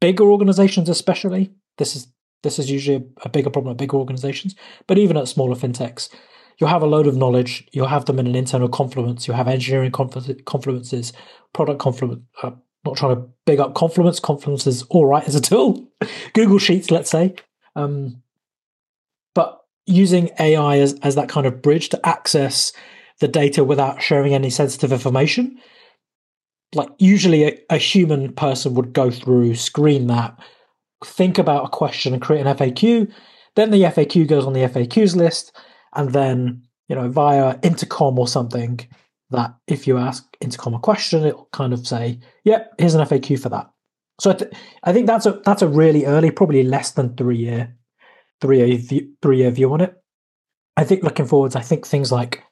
bigger 0.00 0.24
organizations 0.24 0.88
especially 0.88 1.50
this 1.78 1.96
is 1.96 2.06
this 2.42 2.58
is 2.58 2.70
usually 2.70 3.04
a, 3.24 3.28
bigger 3.28 3.50
problem 3.50 3.72
at 3.72 3.78
bigger 3.78 3.96
organizations 3.96 4.54
but 4.86 4.98
even 4.98 5.16
at 5.16 5.28
smaller 5.28 5.56
fintechs 5.56 6.08
you'll 6.58 6.70
have 6.70 6.82
a 6.82 6.86
load 6.86 7.06
of 7.06 7.16
knowledge. 7.16 7.66
You'll 7.72 7.86
have 7.86 8.06
them 8.06 8.18
in 8.18 8.26
an 8.26 8.34
internal 8.34 8.68
confluence. 8.68 9.28
You'll 9.28 9.36
have 9.36 9.46
engineering 9.46 9.92
confluences, 9.92 11.12
product 11.52 11.78
confluence. 11.78 12.24
Uh, 12.42 12.50
not 12.84 12.96
trying 12.96 13.16
to 13.16 13.28
big 13.44 13.60
up 13.60 13.74
Confluence. 13.74 14.20
Confluence 14.20 14.66
is 14.66 14.82
all 14.84 15.06
right 15.06 15.26
as 15.26 15.34
a 15.34 15.40
tool. 15.40 15.86
Google 16.32 16.58
Sheets, 16.58 16.90
let's 16.90 17.10
say. 17.10 17.34
Um, 17.76 18.22
but 19.34 19.60
using 19.86 20.30
AI 20.38 20.78
as, 20.78 20.98
as 21.02 21.14
that 21.14 21.28
kind 21.28 21.46
of 21.46 21.62
bridge 21.62 21.88
to 21.90 22.06
access 22.06 22.72
the 23.20 23.28
data 23.28 23.64
without 23.64 24.02
sharing 24.02 24.34
any 24.34 24.50
sensitive 24.50 24.92
information. 24.92 25.58
Like 26.74 26.90
usually 26.98 27.44
a, 27.44 27.58
a 27.70 27.78
human 27.78 28.32
person 28.32 28.74
would 28.74 28.92
go 28.92 29.10
through, 29.10 29.54
screen 29.54 30.06
that, 30.08 30.38
think 31.04 31.38
about 31.38 31.64
a 31.64 31.68
question 31.68 32.12
and 32.12 32.22
create 32.22 32.46
an 32.46 32.56
FAQ. 32.56 33.12
Then 33.56 33.70
the 33.70 33.82
FAQ 33.82 34.26
goes 34.28 34.46
on 34.46 34.52
the 34.52 34.60
FAQs 34.60 35.16
list 35.16 35.56
and 35.94 36.12
then 36.12 36.62
you 36.88 36.96
know 36.96 37.08
via 37.08 37.58
intercom 37.62 38.18
or 38.18 38.26
something 38.26 38.80
that 39.30 39.54
if 39.66 39.86
you 39.86 39.98
ask 39.98 40.24
intercom 40.40 40.74
a 40.74 40.78
question 40.78 41.24
it'll 41.24 41.48
kind 41.52 41.72
of 41.72 41.86
say 41.86 42.18
yep 42.44 42.72
here's 42.78 42.94
an 42.94 43.06
faq 43.06 43.38
for 43.38 43.48
that 43.48 43.70
so 44.20 44.30
I, 44.30 44.34
th- 44.34 44.52
I 44.84 44.92
think 44.92 45.06
that's 45.06 45.26
a 45.26 45.40
that's 45.44 45.62
a 45.62 45.68
really 45.68 46.06
early 46.06 46.30
probably 46.30 46.62
less 46.62 46.92
than 46.92 47.16
three 47.16 47.36
year 47.36 47.74
three 48.40 48.58
year 48.58 48.78
view, 48.78 49.12
three 49.22 49.38
year 49.38 49.50
view 49.50 49.72
on 49.72 49.80
it 49.80 49.94
i 50.76 50.84
think 50.84 51.02
looking 51.02 51.26
forwards 51.26 51.56
i 51.56 51.60
think 51.60 51.86
things 51.86 52.10
like 52.10 52.42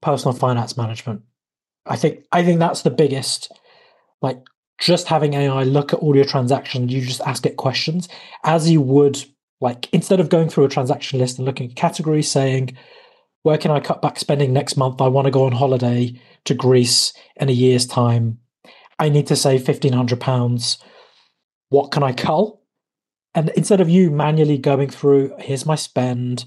personal 0.00 0.34
finance 0.34 0.76
management 0.76 1.22
i 1.86 1.96
think 1.96 2.24
i 2.32 2.42
think 2.42 2.58
that's 2.58 2.82
the 2.82 2.90
biggest 2.90 3.52
like 4.22 4.38
just 4.78 5.06
having 5.08 5.34
ai 5.34 5.62
look 5.62 5.92
at 5.92 5.98
all 6.00 6.14
your 6.14 6.24
transactions 6.24 6.92
you 6.92 7.00
just 7.00 7.20
ask 7.22 7.46
it 7.46 7.56
questions 7.56 8.08
as 8.44 8.70
you 8.70 8.80
would 8.80 9.24
like 9.60 9.88
instead 9.92 10.20
of 10.20 10.28
going 10.28 10.48
through 10.48 10.64
a 10.64 10.68
transaction 10.68 11.18
list 11.18 11.38
and 11.38 11.46
looking 11.46 11.70
at 11.70 11.76
categories, 11.76 12.30
saying, 12.30 12.76
where 13.42 13.58
can 13.58 13.70
I 13.70 13.80
cut 13.80 14.02
back 14.02 14.18
spending 14.18 14.52
next 14.52 14.76
month? 14.76 15.00
I 15.00 15.08
want 15.08 15.26
to 15.26 15.30
go 15.30 15.46
on 15.46 15.52
holiday 15.52 16.20
to 16.44 16.54
Greece 16.54 17.12
in 17.36 17.48
a 17.48 17.52
year's 17.52 17.86
time. 17.86 18.38
I 18.98 19.08
need 19.08 19.26
to 19.28 19.36
save 19.36 19.64
fifteen 19.64 19.92
hundred 19.92 20.20
pounds. 20.20 20.78
What 21.68 21.90
can 21.90 22.02
I 22.02 22.12
cull? 22.12 22.62
And 23.34 23.50
instead 23.50 23.80
of 23.80 23.88
you 23.88 24.10
manually 24.10 24.58
going 24.58 24.88
through, 24.88 25.34
here's 25.38 25.66
my 25.66 25.74
spend, 25.74 26.46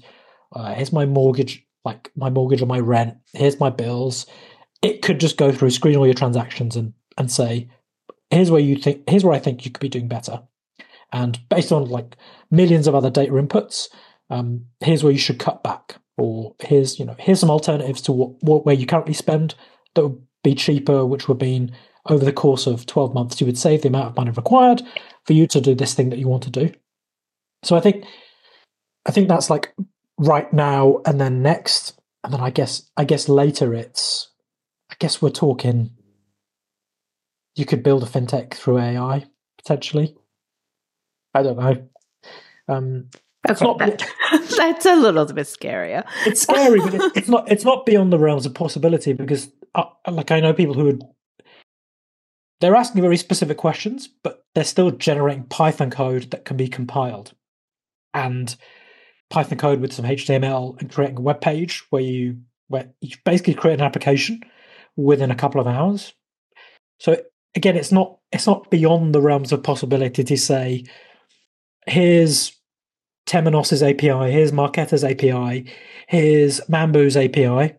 uh, 0.54 0.74
here's 0.74 0.92
my 0.92 1.06
mortgage, 1.06 1.64
like 1.84 2.10
my 2.16 2.30
mortgage 2.30 2.62
or 2.62 2.66
my 2.66 2.80
rent, 2.80 3.16
here's 3.32 3.60
my 3.60 3.70
bills. 3.70 4.26
It 4.82 5.02
could 5.02 5.20
just 5.20 5.36
go 5.36 5.52
through, 5.52 5.70
screen 5.70 5.96
all 5.96 6.06
your 6.06 6.14
transactions, 6.14 6.76
and 6.76 6.92
and 7.18 7.30
say, 7.30 7.68
here's 8.30 8.50
where 8.50 8.60
you 8.60 8.76
think, 8.76 9.08
here's 9.08 9.24
where 9.24 9.34
I 9.34 9.40
think 9.40 9.64
you 9.64 9.70
could 9.70 9.80
be 9.80 9.88
doing 9.88 10.08
better. 10.08 10.42
And 11.12 11.38
based 11.48 11.72
on 11.72 11.88
like 11.88 12.16
millions 12.50 12.86
of 12.86 12.94
other 12.94 13.10
data 13.10 13.32
inputs, 13.32 13.88
um, 14.30 14.66
here's 14.80 15.02
where 15.02 15.12
you 15.12 15.18
should 15.18 15.38
cut 15.38 15.62
back, 15.62 15.96
or 16.16 16.54
here's 16.60 16.98
you 16.98 17.04
know 17.04 17.16
here's 17.18 17.40
some 17.40 17.50
alternatives 17.50 18.00
to 18.02 18.12
what, 18.12 18.42
what 18.42 18.64
where 18.64 18.74
you 18.74 18.86
currently 18.86 19.14
spend 19.14 19.54
that 19.94 20.06
would 20.06 20.22
be 20.44 20.54
cheaper, 20.54 21.04
which 21.04 21.28
would 21.28 21.40
mean 21.40 21.72
over 22.06 22.24
the 22.24 22.32
course 22.32 22.66
of 22.66 22.86
12 22.86 23.12
months 23.12 23.40
you 23.40 23.46
would 23.46 23.58
save 23.58 23.82
the 23.82 23.88
amount 23.88 24.06
of 24.06 24.16
money 24.16 24.30
required 24.30 24.82
for 25.26 25.34
you 25.34 25.46
to 25.46 25.60
do 25.60 25.74
this 25.74 25.92
thing 25.92 26.08
that 26.10 26.18
you 26.18 26.28
want 26.28 26.42
to 26.42 26.50
do. 26.50 26.72
So 27.62 27.76
I 27.76 27.80
think 27.80 28.04
I 29.04 29.10
think 29.10 29.28
that's 29.28 29.50
like 29.50 29.74
right 30.18 30.50
now 30.52 31.00
and 31.04 31.20
then 31.20 31.42
next, 31.42 31.98
and 32.22 32.32
then 32.32 32.40
I 32.40 32.50
guess 32.50 32.88
I 32.96 33.04
guess 33.04 33.28
later 33.28 33.74
it's 33.74 34.28
I 34.90 34.94
guess 34.98 35.20
we're 35.20 35.30
talking 35.30 35.90
you 37.56 37.64
could 37.64 37.82
build 37.82 38.02
a 38.02 38.06
fintech 38.06 38.54
through 38.54 38.78
AI 38.78 39.26
potentially. 39.58 40.16
I 41.34 41.42
don't 41.42 41.58
know. 41.58 41.88
Um, 42.68 43.08
okay, 43.48 43.64
not, 43.64 43.78
that, 43.78 44.06
that's 44.56 44.86
a 44.86 44.96
little 44.96 45.26
bit 45.26 45.46
scarier. 45.46 46.04
It's 46.26 46.42
scary, 46.42 46.80
but 46.80 46.94
it's, 46.94 47.16
it's, 47.16 47.28
not. 47.28 47.50
It's 47.50 47.64
not 47.64 47.86
beyond 47.86 48.12
the 48.12 48.18
realms 48.18 48.46
of 48.46 48.54
possibility 48.54 49.12
because, 49.12 49.50
uh, 49.74 49.84
like, 50.10 50.30
I 50.30 50.40
know 50.40 50.52
people 50.52 50.74
who 50.74 50.84
would. 50.84 51.02
They're 52.60 52.76
asking 52.76 53.00
very 53.00 53.16
specific 53.16 53.56
questions, 53.56 54.08
but 54.22 54.44
they're 54.54 54.64
still 54.64 54.90
generating 54.90 55.44
Python 55.44 55.90
code 55.90 56.30
that 56.30 56.44
can 56.44 56.56
be 56.56 56.68
compiled, 56.68 57.32
and 58.12 58.54
Python 59.30 59.58
code 59.58 59.80
with 59.80 59.92
some 59.92 60.04
HTML 60.04 60.78
and 60.80 60.92
creating 60.92 61.18
a 61.18 61.22
web 61.22 61.40
page 61.40 61.84
where 61.90 62.02
you 62.02 62.38
where 62.68 62.90
you 63.00 63.16
basically 63.24 63.54
create 63.54 63.74
an 63.80 63.86
application 63.86 64.40
within 64.96 65.30
a 65.30 65.36
couple 65.36 65.60
of 65.60 65.66
hours. 65.66 66.12
So 66.98 67.16
again, 67.54 67.76
it's 67.76 67.92
not 67.92 68.18
it's 68.32 68.46
not 68.46 68.70
beyond 68.70 69.14
the 69.14 69.20
realms 69.20 69.52
of 69.52 69.62
possibility 69.62 70.22
to 70.24 70.36
say 70.36 70.84
here's 71.86 72.56
Temenos's 73.26 73.82
API, 73.82 74.30
here's 74.30 74.52
Marqeta's 74.52 75.04
API, 75.04 75.70
here's 76.08 76.60
Mambu's 76.62 77.16
API. 77.16 77.74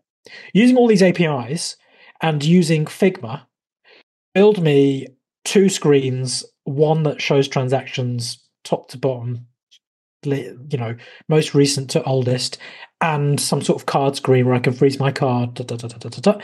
Using 0.53 0.77
all 0.77 0.87
these 0.87 1.01
APIs 1.01 1.75
and 2.21 2.43
using 2.43 2.85
Figma, 2.85 3.41
build 4.33 4.61
me 4.61 5.07
two 5.43 5.67
screens, 5.67 6.45
one 6.63 7.03
that 7.03 7.21
shows 7.21 7.47
transactions 7.47 8.43
top 8.63 8.87
to 8.89 8.97
bottom, 8.97 9.47
you 10.23 10.77
know, 10.77 10.95
most 11.27 11.55
recent 11.55 11.89
to 11.89 12.03
oldest, 12.03 12.57
and 13.01 13.39
some 13.39 13.61
sort 13.61 13.81
of 13.81 13.87
card 13.87 14.15
screen 14.15 14.45
where 14.45 14.55
I 14.55 14.59
can 14.59 14.73
freeze 14.73 14.99
my 14.99 15.11
card. 15.11 15.55
Da, 15.55 15.63
da, 15.63 15.75
da, 15.75 16.39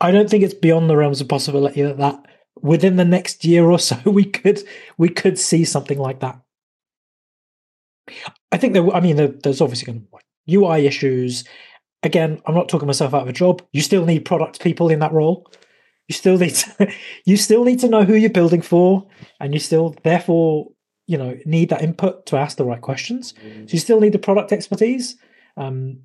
I 0.00 0.10
don't 0.10 0.28
think 0.28 0.42
it's 0.42 0.54
beyond 0.54 0.90
the 0.90 0.96
realms 0.96 1.20
of 1.20 1.28
possibility 1.28 1.82
that 1.82 1.98
that 1.98 2.26
within 2.60 2.96
the 2.96 3.04
next 3.04 3.44
year 3.44 3.64
or 3.70 3.78
so 3.78 3.98
we 4.04 4.24
could 4.24 4.62
we 4.98 5.08
could 5.08 5.38
see 5.38 5.64
something 5.64 5.98
like 5.98 6.20
that. 6.20 6.40
I 8.50 8.56
think 8.58 8.74
there. 8.74 8.88
I 8.90 9.00
mean, 9.00 9.16
there, 9.16 9.28
there's 9.28 9.60
obviously 9.60 9.86
going 9.86 10.00
to 10.00 10.18
be 10.46 10.56
UI 10.56 10.86
issues. 10.86 11.44
Again, 12.02 12.42
I'm 12.46 12.54
not 12.54 12.68
talking 12.68 12.86
myself 12.86 13.14
out 13.14 13.22
of 13.22 13.28
a 13.28 13.32
job. 13.32 13.62
You 13.72 13.80
still 13.80 14.04
need 14.04 14.24
product 14.24 14.60
people 14.60 14.88
in 14.88 14.98
that 14.98 15.12
role. 15.12 15.50
You 16.08 16.14
still 16.14 16.36
need 16.36 16.54
to, 16.54 16.92
you 17.24 17.36
still 17.36 17.64
need 17.64 17.78
to 17.80 17.88
know 17.88 18.04
who 18.04 18.14
you're 18.14 18.30
building 18.30 18.60
for, 18.60 19.06
and 19.40 19.54
you 19.54 19.60
still 19.60 19.94
therefore 20.02 20.68
you 21.06 21.16
know 21.16 21.36
need 21.44 21.70
that 21.70 21.82
input 21.82 22.26
to 22.26 22.36
ask 22.36 22.56
the 22.56 22.64
right 22.64 22.80
questions. 22.80 23.34
So 23.40 23.72
you 23.72 23.78
still 23.78 24.00
need 24.00 24.12
the 24.12 24.18
product 24.18 24.52
expertise, 24.52 25.16
um, 25.56 26.00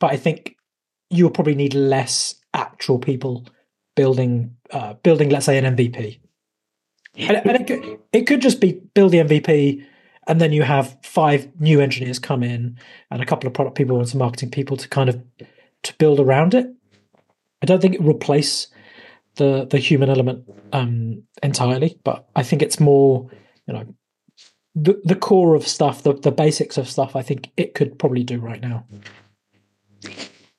but 0.00 0.10
I 0.10 0.16
think 0.16 0.56
you'll 1.10 1.30
probably 1.30 1.54
need 1.54 1.74
less 1.74 2.34
actual 2.54 2.98
people 2.98 3.46
building 3.94 4.56
uh, 4.70 4.94
building, 4.94 5.30
let's 5.30 5.46
say, 5.46 5.58
an 5.58 5.76
MVP. 5.76 6.20
And, 7.16 7.36
and 7.36 7.56
it, 7.56 7.66
could, 7.66 7.98
it 8.12 8.26
could 8.26 8.40
just 8.40 8.60
be 8.60 8.80
build 8.94 9.12
the 9.12 9.18
MVP, 9.18 9.84
and 10.26 10.40
then 10.40 10.52
you 10.52 10.62
have 10.62 10.96
five 11.02 11.48
new 11.60 11.80
engineers 11.80 12.18
come 12.18 12.42
in, 12.42 12.78
and 13.10 13.22
a 13.22 13.26
couple 13.26 13.46
of 13.46 13.54
product 13.54 13.76
people 13.76 13.98
and 13.98 14.08
some 14.08 14.18
marketing 14.18 14.50
people 14.50 14.76
to 14.76 14.88
kind 14.88 15.08
of 15.08 15.22
to 15.82 15.94
build 15.98 16.20
around 16.20 16.54
it. 16.54 16.66
I 17.62 17.66
don't 17.66 17.82
think 17.82 17.94
it 17.94 18.02
will 18.02 18.12
replace 18.12 18.68
the 19.36 19.66
the 19.68 19.78
human 19.78 20.08
element 20.08 20.44
um, 20.72 21.24
entirely, 21.42 21.98
but 22.04 22.28
I 22.36 22.42
think 22.42 22.62
it's 22.62 22.80
more, 22.80 23.28
you 23.66 23.74
know, 23.74 23.94
the 24.74 25.00
the 25.04 25.16
core 25.16 25.54
of 25.54 25.66
stuff, 25.66 26.02
the 26.02 26.12
the 26.12 26.32
basics 26.32 26.78
of 26.78 26.88
stuff. 26.88 27.16
I 27.16 27.22
think 27.22 27.50
it 27.56 27.74
could 27.74 27.98
probably 27.98 28.22
do 28.22 28.38
right 28.38 28.60
now. 28.60 28.86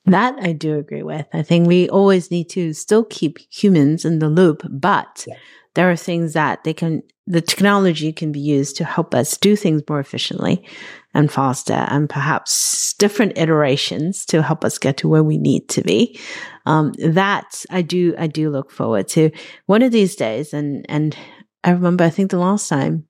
That 0.06 0.36
I 0.40 0.52
do 0.52 0.78
agree 0.78 1.02
with. 1.02 1.26
I 1.32 1.42
think 1.42 1.68
we 1.68 1.88
always 1.88 2.30
need 2.30 2.48
to 2.50 2.72
still 2.72 3.04
keep 3.04 3.38
humans 3.50 4.04
in 4.04 4.18
the 4.18 4.28
loop, 4.28 4.62
but 4.68 5.24
yeah. 5.28 5.36
there 5.74 5.90
are 5.90 5.96
things 5.96 6.32
that 6.32 6.64
they 6.64 6.74
can, 6.74 7.02
the 7.26 7.40
technology 7.40 8.12
can 8.12 8.32
be 8.32 8.40
used 8.40 8.76
to 8.76 8.84
help 8.84 9.14
us 9.14 9.36
do 9.36 9.54
things 9.54 9.82
more 9.88 10.00
efficiently 10.00 10.66
and 11.14 11.30
faster 11.30 11.86
and 11.88 12.10
perhaps 12.10 12.94
different 12.94 13.38
iterations 13.38 14.26
to 14.26 14.42
help 14.42 14.64
us 14.64 14.76
get 14.78 14.96
to 14.98 15.08
where 15.08 15.22
we 15.22 15.38
need 15.38 15.68
to 15.68 15.82
be. 15.82 16.18
Um, 16.66 16.92
that 16.98 17.64
I 17.70 17.82
do, 17.82 18.14
I 18.18 18.26
do 18.26 18.50
look 18.50 18.72
forward 18.72 19.06
to 19.08 19.30
one 19.66 19.82
of 19.82 19.92
these 19.92 20.16
days. 20.16 20.52
And, 20.52 20.84
and 20.88 21.16
I 21.62 21.70
remember, 21.70 22.02
I 22.02 22.10
think 22.10 22.32
the 22.32 22.38
last 22.38 22.68
time 22.68 23.06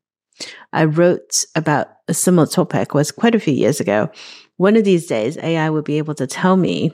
I 0.73 0.85
wrote 0.85 1.47
about 1.55 1.89
a 2.09 2.15
similar 2.15 2.47
topic 2.47 2.93
was 2.93 3.13
quite 3.13 3.35
a 3.35 3.41
few 3.41 3.55
years 3.55 3.81
ago 3.81 4.11
one 4.57 4.77
of 4.77 4.85
these 4.85 5.07
days, 5.07 5.37
AI 5.39 5.71
will 5.71 5.83
be 5.83 5.99
able 5.99 6.15
to 6.15 6.27
tell 6.27 6.57
me 6.57 6.93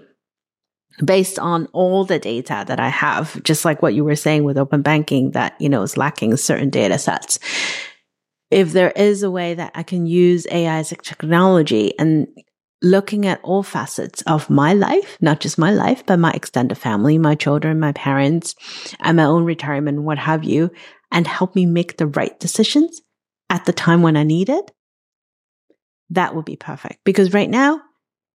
based 1.05 1.39
on 1.39 1.67
all 1.73 2.05
the 2.05 2.19
data 2.19 2.65
that 2.67 2.81
I 2.81 2.89
have, 2.89 3.41
just 3.43 3.65
like 3.65 3.83
what 3.83 3.95
you 3.95 4.05
were 4.05 4.17
saying 4.17 4.45
with 4.45 4.59
open 4.59 4.83
banking 4.83 5.33
that, 5.33 5.55
you 5.61 5.69
know, 5.69 5.83
is 5.83 5.97
lacking 5.97 6.37
certain 6.37 6.71
data 6.71 6.99
sets. 6.99 7.39
If 8.51 8.73
there 8.73 8.91
is 8.93 9.23
a 9.23 9.31
way 9.31 9.55
that 9.55 9.73
I 9.75 9.83
can 9.83 10.07
use 10.07 10.47
AI 10.51 10.79
as 10.79 10.93
a 10.93 10.97
technology 10.97 11.97
and 11.99 12.27
looking 12.83 13.27
at 13.27 13.41
all 13.43 13.63
facets 13.63 14.23
of 14.23 14.49
my 14.49 14.73
life, 14.73 15.19
not 15.21 15.41
just 15.41 15.59
my 15.59 15.71
life, 15.71 16.05
but 16.07 16.19
my 16.19 16.33
extended 16.33 16.77
family, 16.77 17.19
my 17.19 17.35
children, 17.35 17.81
my 17.81 17.93
parents, 17.93 18.55
and 19.01 19.17
my 19.17 19.25
own 19.25 19.45
retirement, 19.45 20.03
what 20.03 20.19
have 20.19 20.45
you, 20.45 20.71
and 21.11 21.27
help 21.27 21.55
me 21.55 21.67
make 21.67 21.97
the 21.97 22.07
right 22.07 22.39
decisions 22.41 23.03
at 23.51 23.65
the 23.65 23.73
time 23.73 24.03
when 24.03 24.17
I 24.17 24.23
need 24.23 24.49
it, 24.49 24.71
that 26.11 26.35
would 26.35 26.45
be 26.45 26.57
perfect. 26.57 27.05
Because 27.05 27.33
right 27.33 27.51
now, 27.51 27.81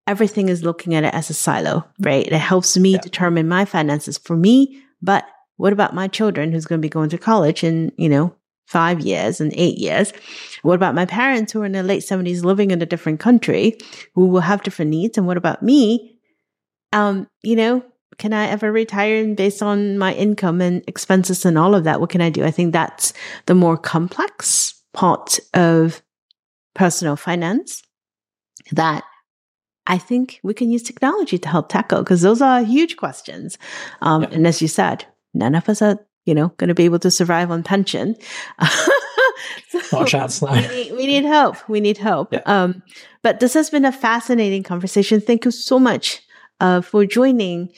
everything 0.07 0.49
is 0.49 0.63
looking 0.63 0.95
at 0.95 1.03
it 1.03 1.13
as 1.13 1.29
a 1.29 1.33
silo, 1.33 1.85
right? 1.99 2.27
It 2.27 2.33
helps 2.33 2.77
me 2.77 2.91
yeah. 2.91 3.01
determine 3.01 3.47
my 3.47 3.65
finances 3.65 4.17
for 4.17 4.35
me, 4.35 4.81
but 5.01 5.25
what 5.57 5.73
about 5.73 5.93
my 5.93 6.07
children 6.07 6.51
who's 6.51 6.65
going 6.65 6.81
to 6.81 6.85
be 6.85 6.89
going 6.89 7.09
to 7.09 7.17
college 7.17 7.63
in, 7.63 7.91
you 7.97 8.09
know, 8.09 8.35
five 8.67 9.01
years 9.01 9.39
and 9.39 9.53
eight 9.55 9.77
years? 9.77 10.11
What 10.63 10.75
about 10.75 10.95
my 10.95 11.05
parents 11.05 11.51
who 11.51 11.61
are 11.61 11.65
in 11.65 11.71
their 11.71 11.83
late 11.83 12.03
seventies 12.03 12.43
living 12.43 12.71
in 12.71 12.81
a 12.81 12.85
different 12.85 13.19
country 13.19 13.77
who 14.15 14.27
will 14.27 14.41
have 14.41 14.63
different 14.63 14.91
needs? 14.91 15.17
And 15.17 15.27
what 15.27 15.37
about 15.37 15.61
me? 15.61 16.19
Um, 16.93 17.27
you 17.43 17.55
know, 17.55 17.83
can 18.17 18.33
I 18.33 18.47
ever 18.47 18.71
retire 18.71 19.33
based 19.35 19.61
on 19.61 19.97
my 19.97 20.13
income 20.13 20.61
and 20.61 20.83
expenses 20.87 21.45
and 21.45 21.57
all 21.57 21.75
of 21.75 21.83
that? 21.83 21.99
What 22.01 22.09
can 22.09 22.21
I 22.21 22.29
do? 22.29 22.43
I 22.43 22.51
think 22.51 22.73
that's 22.73 23.13
the 23.45 23.55
more 23.55 23.77
complex 23.77 24.73
part 24.93 25.39
of 25.53 26.01
personal 26.73 27.15
finance 27.15 27.83
that 28.71 29.03
I 29.87 29.97
think 29.97 30.39
we 30.43 30.53
can 30.53 30.71
use 30.71 30.83
technology 30.83 31.37
to 31.37 31.49
help 31.49 31.69
tackle 31.69 31.99
because 31.99 32.21
those 32.21 32.41
are 32.41 32.63
huge 32.63 32.97
questions. 32.97 33.57
Um, 34.01 34.23
yeah. 34.23 34.29
And 34.31 34.47
as 34.47 34.61
you 34.61 34.67
said, 34.67 35.05
none 35.33 35.55
of 35.55 35.67
us 35.67 35.81
are, 35.81 35.99
you 36.25 36.33
know, 36.33 36.49
going 36.57 36.67
to 36.67 36.75
be 36.75 36.85
able 36.85 36.99
to 36.99 37.11
survive 37.11 37.49
on 37.51 37.63
pension. 37.63 38.15
so 39.69 39.79
Not 39.91 40.07
chance, 40.07 40.41
no. 40.41 40.51
we, 40.51 40.67
need, 40.67 40.91
we 40.93 41.05
need 41.07 41.25
help. 41.25 41.57
We 41.67 41.79
need 41.79 41.97
help. 41.97 42.31
Yeah. 42.31 42.41
Um, 42.45 42.83
but 43.23 43.39
this 43.39 43.53
has 43.55 43.69
been 43.69 43.85
a 43.85 43.91
fascinating 43.91 44.63
conversation. 44.63 45.19
Thank 45.19 45.45
you 45.45 45.51
so 45.51 45.79
much 45.79 46.21
uh, 46.59 46.81
for 46.81 47.05
joining 47.05 47.71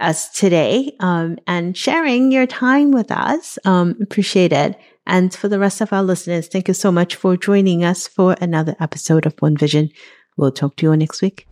us 0.00 0.28
today 0.30 0.94
um, 1.00 1.38
and 1.46 1.76
sharing 1.76 2.32
your 2.32 2.46
time 2.46 2.90
with 2.90 3.10
us. 3.10 3.58
Um, 3.64 3.96
appreciate 4.02 4.52
it. 4.52 4.76
And 5.06 5.32
for 5.34 5.48
the 5.48 5.58
rest 5.58 5.80
of 5.80 5.92
our 5.92 6.02
listeners, 6.02 6.48
thank 6.48 6.68
you 6.68 6.74
so 6.74 6.90
much 6.90 7.14
for 7.14 7.36
joining 7.36 7.84
us 7.84 8.08
for 8.08 8.36
another 8.40 8.74
episode 8.80 9.24
of 9.24 9.34
One 9.38 9.56
Vision. 9.56 9.90
We'll 10.36 10.52
talk 10.52 10.76
to 10.76 10.86
you 10.86 10.96
next 10.96 11.22
week. 11.22 11.46